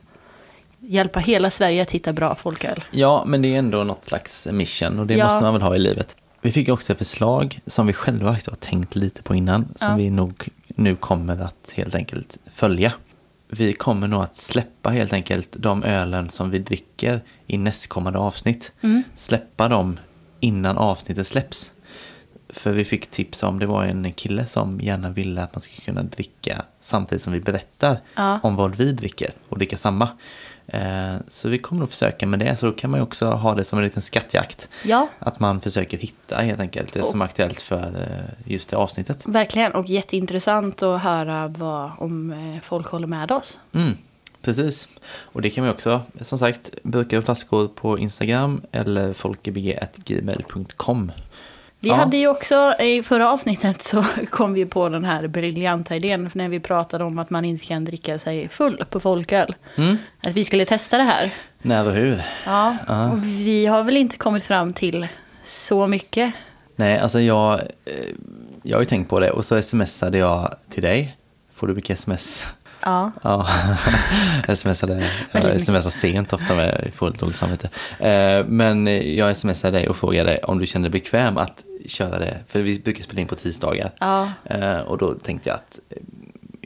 hjälpa 0.80 1.20
hela 1.20 1.52
Sverige 1.52 1.82
att 1.82 1.92
hitta 1.92 2.14
bra 2.14 2.36
folköl. 2.36 2.84
Ja, 2.92 3.24
men 3.28 3.42
det 3.42 3.56
är 3.56 3.60
ändå 3.60 3.84
något 3.84 4.04
slags 4.04 4.48
mission 4.52 5.00
och 5.00 5.08
det 5.08 5.14
Ja. 5.14 5.26
måste 5.26 5.44
man 5.44 5.54
väl 5.54 5.62
ha 5.62 5.76
i 5.76 5.80
livet. 5.80 6.16
Vi 6.42 6.52
fick 6.52 6.70
också 6.70 6.92
ett 6.94 6.98
förslag 7.00 7.60
som 7.66 7.88
vi 7.88 7.94
själva 7.94 8.30
har 8.32 8.56
tänkt 8.56 8.96
lite 8.96 9.24
på 9.24 9.36
innan, 9.36 9.68
som 9.76 9.90
Ja. 9.90 9.96
vi 9.96 10.10
nog 10.10 10.48
nu 10.68 10.96
kommer 10.96 11.42
att 11.42 11.74
helt 11.76 11.96
enkelt 11.96 12.38
följa. 12.54 12.94
Vi 13.52 13.74
kommer 13.74 14.08
nog 14.08 14.24
att 14.24 14.36
släppa 14.36 14.90
helt 14.90 15.14
enkelt 15.14 15.56
de 15.60 15.84
ölen 15.84 16.30
som 16.30 16.50
vi 16.50 16.60
dricker 16.60 17.22
i 17.48 17.58
nästkommande 17.58 18.20
avsnitt. 18.20 18.72
Mm. 18.82 19.04
Släppa 19.16 19.68
dem 19.68 20.00
innan 20.40 20.78
avsnittet 20.78 21.28
släpps. 21.28 21.72
För 22.50 22.72
vi 22.72 22.86
fick 22.86 23.08
tips 23.08 23.44
om, 23.44 23.60
det 23.60 23.66
var 23.66 23.84
en 23.84 24.12
kille 24.14 24.46
som 24.46 24.80
gärna 24.82 25.10
ville 25.10 25.44
att 25.44 25.54
man 25.56 25.62
skulle 25.62 25.82
kunna 25.82 26.04
dricka 26.04 26.62
samtidigt 26.80 27.22
som 27.22 27.34
vi 27.34 27.40
berättar 27.40 27.98
Ja. 28.16 28.40
om 28.44 28.56
vad 28.56 28.76
vi 28.76 28.92
dricker 28.92 29.30
och 29.50 29.58
dricka 29.58 29.78
samma. 29.78 30.10
Eh, 30.68 31.14
Så 31.28 31.50
vi 31.50 31.58
kommer 31.60 31.80
nog 31.80 31.90
försöka 31.90 32.28
med 32.28 32.40
det, 32.40 32.56
så 32.60 32.66
då 32.66 32.72
kan 32.72 32.90
man 32.92 33.00
ju 33.00 33.04
också 33.04 33.26
ha 33.32 33.56
det 33.56 33.64
som 33.64 33.80
en 33.80 33.86
liten 33.86 34.02
skattjakt. 34.02 34.70
Ja, 34.86 35.08
Att 35.20 35.40
man 35.40 35.62
försöker 35.62 35.98
hitta 35.98 36.38
helt 36.38 36.60
enkelt 36.60 36.94
det 36.94 37.04
som 37.04 37.22
är 37.22 37.26
aktuellt 37.26 37.62
för 37.62 37.88
eh, 37.88 38.52
just 38.52 38.70
det 38.70 38.78
avsnittet. 38.78 39.26
verkligen. 39.26 39.72
Och 39.72 39.86
jätteintressant 39.88 40.84
att 40.84 41.02
höra 41.02 41.48
vad, 41.48 41.92
om 41.98 42.32
eh, 42.32 42.62
folk 42.64 42.88
håller 42.88 43.08
med 43.08 43.32
oss. 43.32 43.58
Mm, 43.74 43.94
precis. 44.42 44.88
Och 45.22 45.42
det 45.42 45.50
kan 45.50 45.64
man 45.64 45.74
också, 45.74 46.02
som 46.22 46.40
sagt, 46.40 46.72
och 47.18 47.24
flaskor 47.24 47.68
på 47.68 48.00
Instagram 48.00 48.62
eller 48.72 49.14
folkebg.gmail.com. 49.14 51.12
Vi 51.82 51.90
Ja. 51.90 51.96
hade 51.96 52.18
ju 52.18 52.28
också, 52.28 52.74
i 52.80 53.04
förra 53.04 53.32
avsnittet 53.32 53.84
så 53.84 54.06
kom 54.30 54.54
vi 54.54 54.66
på 54.66 54.90
den 54.90 55.06
här 55.06 55.28
briljanta 55.28 55.96
idén 55.96 56.30
när 56.34 56.50
vi 56.50 56.60
pratade 56.60 57.04
om 57.04 57.20
att 57.20 57.30
man 57.30 57.46
inte 57.46 57.66
kan 57.66 57.86
dricka 57.86 58.20
sig 58.20 58.50
full 58.50 58.86
på 58.90 59.00
folköl. 59.00 59.56
Mm. 59.76 59.98
Att 60.24 60.34
vi 60.34 60.46
skulle 60.46 60.66
testa 60.66 60.98
det 60.98 61.04
här. 61.04 61.32
När 61.62 61.86
och 61.86 61.92
hur? 61.94 62.22
Ja, 62.46 62.76
Ja. 62.88 63.10
och 63.12 63.24
vi 63.24 63.66
har 63.66 63.84
väl 63.84 63.98
inte 63.98 64.18
kommit 64.18 64.44
fram 64.44 64.74
till 64.74 65.08
så 65.44 65.88
mycket. 65.88 66.34
Nej, 66.76 67.00
alltså 67.00 67.22
jag, 67.22 67.54
eh, 67.60 67.66
jag 68.64 68.78
har 68.78 68.82
ju 68.82 68.86
tänkt 68.86 69.10
på 69.10 69.20
det 69.20 69.30
och 69.32 69.46
så 69.46 69.62
smsade 69.62 70.18
jag 70.18 70.56
till 70.70 70.84
dig. 70.84 71.18
Får 71.54 71.68
du 71.68 71.74
mycket 71.76 72.00
sms? 72.00 72.48
Ja. 72.84 73.12
Ja, 73.24 73.48
smsade, 74.56 75.04
jag 75.32 75.62
smsar 75.62 75.90
sent 75.90 76.34
ofta 76.34 76.56
med 76.56 76.92
lite 77.02 77.18
dåligt 77.20 77.36
samvete. 77.36 77.70
Eh, 78.00 78.46
Men 78.46 78.88
jag 79.16 79.38
smsade 79.38 79.78
dig 79.78 79.90
och 79.90 79.98
frågade 79.98 80.38
om 80.38 80.60
du 80.60 80.68
kände 80.68 80.90
dig 80.90 81.02
bekväm 81.02 81.38
att 81.38 81.64
köra 81.86 82.20
det, 82.20 82.38
för 82.48 82.62
vi 82.62 82.80
brukar 82.80 83.04
spela 83.04 83.22
in 83.22 83.28
på 83.28 83.36
tisdagar. 83.36 83.92
Ja. 84.00 84.32
Eh, 84.46 84.80
Och 84.80 84.98
då 84.98 85.14
tänkte 85.14 85.50
jag 85.50 85.56
att 85.56 85.80
eh, 85.90 85.98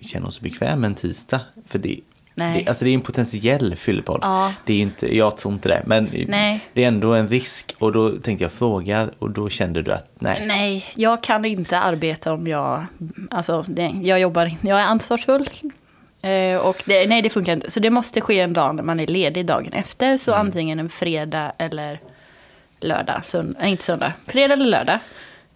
känner 0.01 0.24
hon 0.26 0.32
sig 0.32 0.43
bekväm 0.43 0.80
med 0.82 0.88
en 0.88 0.95
tisdag? 0.95 1.39
För 1.68 1.80
det, 1.80 1.99
Nej. 2.36 2.59
det, 2.64 2.70
alltså 2.70 2.86
det 2.86 2.91
är 2.91 2.93
en 2.93 3.01
potentiell 3.01 3.76
fyllepodd. 3.76 4.20
Ja. 4.22 4.53
Det 4.66 4.74
är 4.74 4.82
inte, 4.82 5.18
jag 5.18 5.38
tror 5.38 5.53
inte 5.53 5.70
det, 5.70 5.84
men 5.86 6.09
Nej. 6.28 6.59
det 6.74 6.84
är 6.84 6.88
ändå 6.88 7.14
en 7.14 7.28
risk. 7.28 7.76
Och 7.80 7.91
då 7.91 8.09
tänkte 8.18 8.43
jag 8.45 8.51
fråga 8.51 9.09
och 9.20 9.30
då 9.30 9.49
kände 9.49 9.82
du 9.82 9.91
att 9.91 10.11
nej. 10.20 10.43
Nej, 10.47 10.86
jag 10.95 11.24
kan 11.24 11.45
inte 11.45 11.80
arbeta 11.80 12.34
om 12.34 12.47
jag... 12.47 12.86
Alltså, 13.32 13.66
det, 13.68 13.91
jag 14.03 14.20
jobbar. 14.20 14.51
Jag 14.61 14.80
är 14.80 14.86
ansvarsfull. 14.86 15.49
Eh, 16.22 16.57
och 16.57 16.84
det, 16.86 17.07
nej, 17.09 17.22
det 17.22 17.30
funkar 17.30 17.53
inte. 17.53 17.72
Så 17.72 17.80
det 17.80 17.89
måste 17.89 18.22
ske 18.22 18.39
en 18.39 18.53
dag 18.53 18.76
när 18.76 18.84
man 18.84 18.99
är 18.99 19.07
ledig 19.07 19.45
dagen 19.45 19.74
efter. 19.74 20.18
Så 20.18 20.34
antingen 20.34 20.80
en 20.80 20.89
fredag 20.89 21.51
eller 21.57 21.99
lördag. 22.84 23.22
Nej, 23.60 23.72
inte 23.72 23.84
söndag. 23.84 24.14
Fredag 24.28 24.54
eller 24.54 24.66
lördag. 24.66 25.00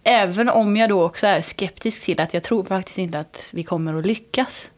Även 0.04 0.48
om 0.48 0.76
jag 0.76 0.88
då 0.88 1.02
också 1.04 1.26
är 1.26 1.42
skeptisk 1.42 2.04
till 2.04 2.20
att 2.20 2.34
jag 2.34 2.42
tror 2.42 2.64
faktiskt 2.64 2.98
inte 2.98 3.18
att 3.18 3.48
vi 3.52 3.62
kommer 3.62 3.94
att 3.94 4.06
lyckas 4.06 4.70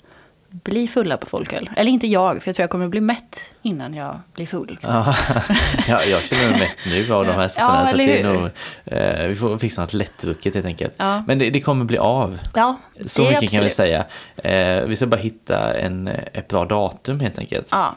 bli 0.50 0.88
fulla 0.88 1.16
på 1.16 1.26
folköl. 1.26 1.70
Eller 1.76 1.90
inte 1.90 2.06
jag, 2.06 2.42
för 2.42 2.48
jag 2.48 2.56
tror 2.56 2.62
jag 2.62 2.70
kommer 2.70 2.88
bli 2.88 3.00
mätt 3.00 3.40
innan 3.62 3.94
jag 3.94 4.20
blir 4.34 4.46
full. 4.46 4.78
Ja, 4.82 5.14
ja, 5.88 6.04
jag 6.04 6.22
känner 6.22 6.50
mig 6.50 6.58
mätt 6.60 6.76
nu 6.86 7.12
av 7.14 7.26
de 7.26 7.32
här 7.32 7.48
sorterna. 7.48 7.80
Ja, 7.80 7.86
så 7.90 7.96
det 7.96 8.20
är 8.20 8.24
nog, 8.24 8.50
eh, 8.84 9.26
vi 9.26 9.34
får 9.36 9.58
fixa 9.58 9.80
något 9.80 9.92
lättdrucket 9.92 10.54
helt 10.54 10.66
enkelt. 10.66 10.94
Ja. 10.96 11.24
Men 11.26 11.38
det, 11.38 11.50
det 11.50 11.60
kommer 11.60 11.84
bli 11.84 11.98
av. 11.98 12.38
Ja, 12.54 12.76
Så 13.06 13.22
mycket 13.22 13.50
kan 13.50 13.60
vi 13.60 13.66
absolut. 13.66 13.72
säga. 13.72 14.04
Eh, 14.36 14.84
vi 14.86 14.96
ska 14.96 15.06
bara 15.06 15.20
hitta 15.20 15.78
en, 15.78 16.08
ett 16.08 16.48
bra 16.48 16.64
datum 16.64 17.20
helt 17.20 17.38
enkelt. 17.38 17.68
Ja, 17.70 17.96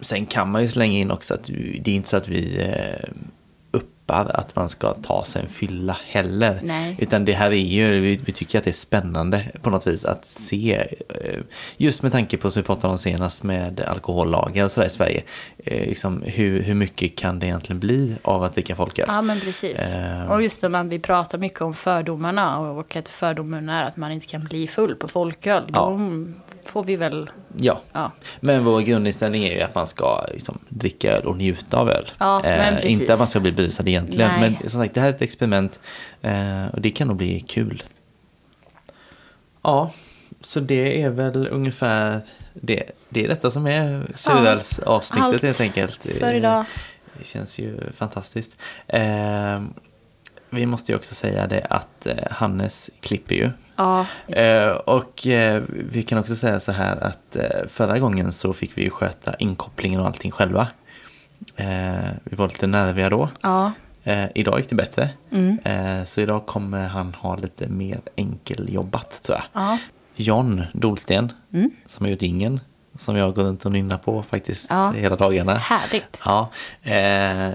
Sen 0.00 0.26
kan 0.26 0.50
man 0.50 0.62
ju 0.62 0.68
slänga 0.68 0.98
in 0.98 1.10
också 1.10 1.34
att 1.34 1.44
det 1.80 1.90
är 1.90 1.94
inte 1.94 2.08
så 2.08 2.16
att 2.16 2.28
vi 2.28 2.58
eh, 2.58 3.08
uppar 4.06 4.30
att 4.34 4.56
man 4.56 4.68
ska 4.68 4.94
ta 4.94 5.24
sig 5.24 5.42
en 5.42 5.48
fylla 5.48 5.96
heller. 6.06 6.60
Nej. 6.62 6.96
Utan 6.98 7.24
det 7.24 7.32
här 7.32 7.50
är 7.50 7.54
ju, 7.54 8.00
vi, 8.00 8.20
vi 8.24 8.32
tycker 8.32 8.58
att 8.58 8.64
det 8.64 8.70
är 8.70 8.72
spännande 8.72 9.44
på 9.62 9.70
något 9.70 9.86
vis 9.86 10.04
att 10.04 10.24
se, 10.24 10.74
eh, 10.74 11.40
just 11.76 12.02
med 12.02 12.12
tanke 12.12 12.36
på 12.36 12.50
som 12.50 12.62
vi 12.62 12.66
pratade 12.66 12.92
om 12.92 12.98
senast 12.98 13.42
med 13.42 13.80
alkohollagar 13.80 14.64
och 14.64 14.70
sådär 14.70 14.86
i 14.86 14.90
Sverige, 14.90 15.22
eh, 15.58 15.88
liksom, 15.88 16.22
hur, 16.26 16.62
hur 16.62 16.74
mycket 16.74 17.16
kan 17.16 17.38
det 17.38 17.46
egentligen 17.46 17.80
bli 17.80 18.16
av 18.22 18.42
att 18.42 18.54
dricka 18.54 18.76
folköl? 18.76 19.06
Ja, 19.08 19.22
men 19.22 19.40
precis. 19.40 19.78
Eh. 19.78 20.30
Och 20.30 20.42
just 20.42 20.62
när 20.62 20.84
vi 20.84 20.98
pratar 20.98 21.38
mycket 21.38 21.60
om 21.60 21.74
fördomarna 21.74 22.58
och 22.58 22.96
att 22.96 23.08
fördomen 23.08 23.68
är 23.68 23.84
att 23.84 23.96
man 23.96 24.12
inte 24.12 24.26
kan 24.26 24.44
bli 24.44 24.68
full 24.68 24.94
på 24.94 25.08
folköl. 25.08 25.64
Då 25.68 25.98
får 26.66 26.84
vi 26.84 26.96
väl... 26.96 27.30
Ja. 27.56 27.80
Ja. 27.92 28.12
Men 28.40 28.64
vår 28.64 28.80
grundinställning 28.80 29.44
är 29.44 29.52
ju 29.52 29.60
att 29.60 29.74
man 29.74 29.86
ska 29.86 30.26
liksom, 30.32 30.58
dricka 30.68 31.12
öl 31.12 31.26
och 31.26 31.36
njuta 31.36 31.78
av 31.78 31.90
öl. 31.90 32.10
Ja, 32.18 32.40
precis. 32.44 32.84
inte 32.84 33.12
att 33.12 33.18
man 33.18 33.28
ska 33.28 33.40
bli 33.40 33.52
berusad 33.52 33.88
egentligen. 33.88 34.30
Nej. 34.40 34.56
Men 34.60 34.70
som 34.70 34.80
sagt, 34.80 34.94
det 34.94 35.00
här 35.00 35.08
är 35.08 35.12
ett 35.12 35.22
experiment 35.22 35.80
eh, 36.22 36.66
och 36.66 36.80
det 36.80 36.90
kan 36.90 37.08
nog 37.08 37.16
bli 37.16 37.40
kul. 37.40 37.82
Ja, 39.62 39.90
så 40.40 40.60
det 40.60 41.02
är 41.02 41.10
väl 41.10 41.48
ungefär 41.50 42.20
det. 42.52 42.90
Det 43.08 43.24
är 43.24 43.28
detta 43.28 43.50
som 43.50 43.66
är 43.66 44.06
surölsavsnittet 44.14 45.24
allt 45.24 45.42
helt 45.42 45.60
enkelt. 45.60 46.02
för 46.18 46.34
idag. 46.34 46.64
Det 47.18 47.26
känns 47.26 47.58
ju 47.58 47.92
fantastiskt. 47.92 48.56
Eh, 48.86 49.62
vi 50.50 50.66
måste 50.66 50.92
ju 50.92 50.96
också 50.96 51.14
säga 51.14 51.46
det 51.46 51.66
att 51.70 52.06
eh, 52.06 52.14
Hannes 52.30 52.90
klipper 53.00 53.34
ju. 53.34 53.50
Ja, 53.76 54.06
Eh, 54.28 54.68
och 54.70 55.26
eh, 55.26 55.62
vi 55.68 56.02
kan 56.02 56.18
också 56.18 56.34
säga 56.34 56.60
så 56.60 56.72
här 56.72 56.96
att 57.04 57.36
förra 57.68 57.98
gången 57.98 58.32
så 58.32 58.52
fick 58.52 58.78
vi 58.78 58.82
ju 58.82 58.90
sköta 58.90 59.34
inkopplingen 59.34 60.00
och 60.00 60.06
allting 60.06 60.30
själva. 60.30 60.68
Vi 62.24 62.36
var 62.36 62.48
lite 62.48 62.66
nerviga 62.66 63.10
då. 63.10 63.28
ja, 63.40 63.72
idag 64.34 64.58
gick 64.58 64.68
det 64.70 64.74
bättre. 64.76 65.10
Mm. 65.32 65.58
Så 66.06 66.20
idag 66.20 66.46
kommer 66.46 66.86
han 66.88 67.14
ha 67.14 67.36
lite 67.36 67.68
mer 67.68 68.00
enkeljobbat 68.16 69.22
tror 69.22 69.38
jag. 69.38 69.62
ja. 69.62 69.78
John 70.16 70.62
Dolsten, 70.72 71.32
Mm. 71.52 71.70
som 71.86 72.04
har 72.06 72.10
gjort 72.10 72.22
ingen, 72.22 72.60
som 72.98 73.16
jag 73.16 73.34
går 73.34 73.42
runt 73.42 73.64
och 73.64 73.72
nynnar 73.72 73.98
på 73.98 74.22
faktiskt 74.22 74.70
Ja. 74.70 74.90
hela 74.90 75.16
dagarna. 75.16 75.54
Härligt. 75.54 76.18
Ja, 76.24 76.50
eh, 76.82 77.54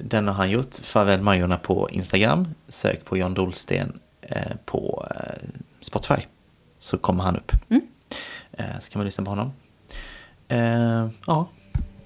den 0.00 0.26
har 0.26 0.34
han 0.34 0.50
gjort. 0.50 0.74
Farväl 0.82 1.22
Majorna 1.22 1.56
på 1.56 1.90
Instagram. 1.90 2.48
Sök 2.68 3.04
på 3.04 3.16
John 3.16 3.34
Dolsten 3.34 3.98
eh, 4.22 4.56
på 4.64 5.06
eh, 5.10 5.48
Spotify. 5.80 6.22
Så 6.78 6.98
kommer 6.98 7.24
han 7.24 7.36
upp. 7.36 7.52
Mm. 7.70 7.82
Eh, 8.52 8.64
så 8.80 8.90
kan 8.92 8.98
man 9.00 9.04
lyssna 9.04 9.24
på 9.24 9.30
honom. 9.30 9.52
Eh, 10.48 11.08
ja, 11.26 11.48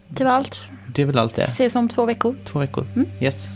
Det 0.09 0.25
var 0.25 0.31
allt. 0.33 0.61
det 0.95 1.03
är 1.03 1.07
väl 1.07 1.19
allt 1.19 1.35
det. 1.35 1.43
Ses 1.43 1.75
om 1.75 1.89
två 1.89 2.05
veckor. 2.05 2.37
Två 2.45 2.59
veckor. 2.59 2.87
Mm. 2.97 3.09
Yes. 3.21 3.49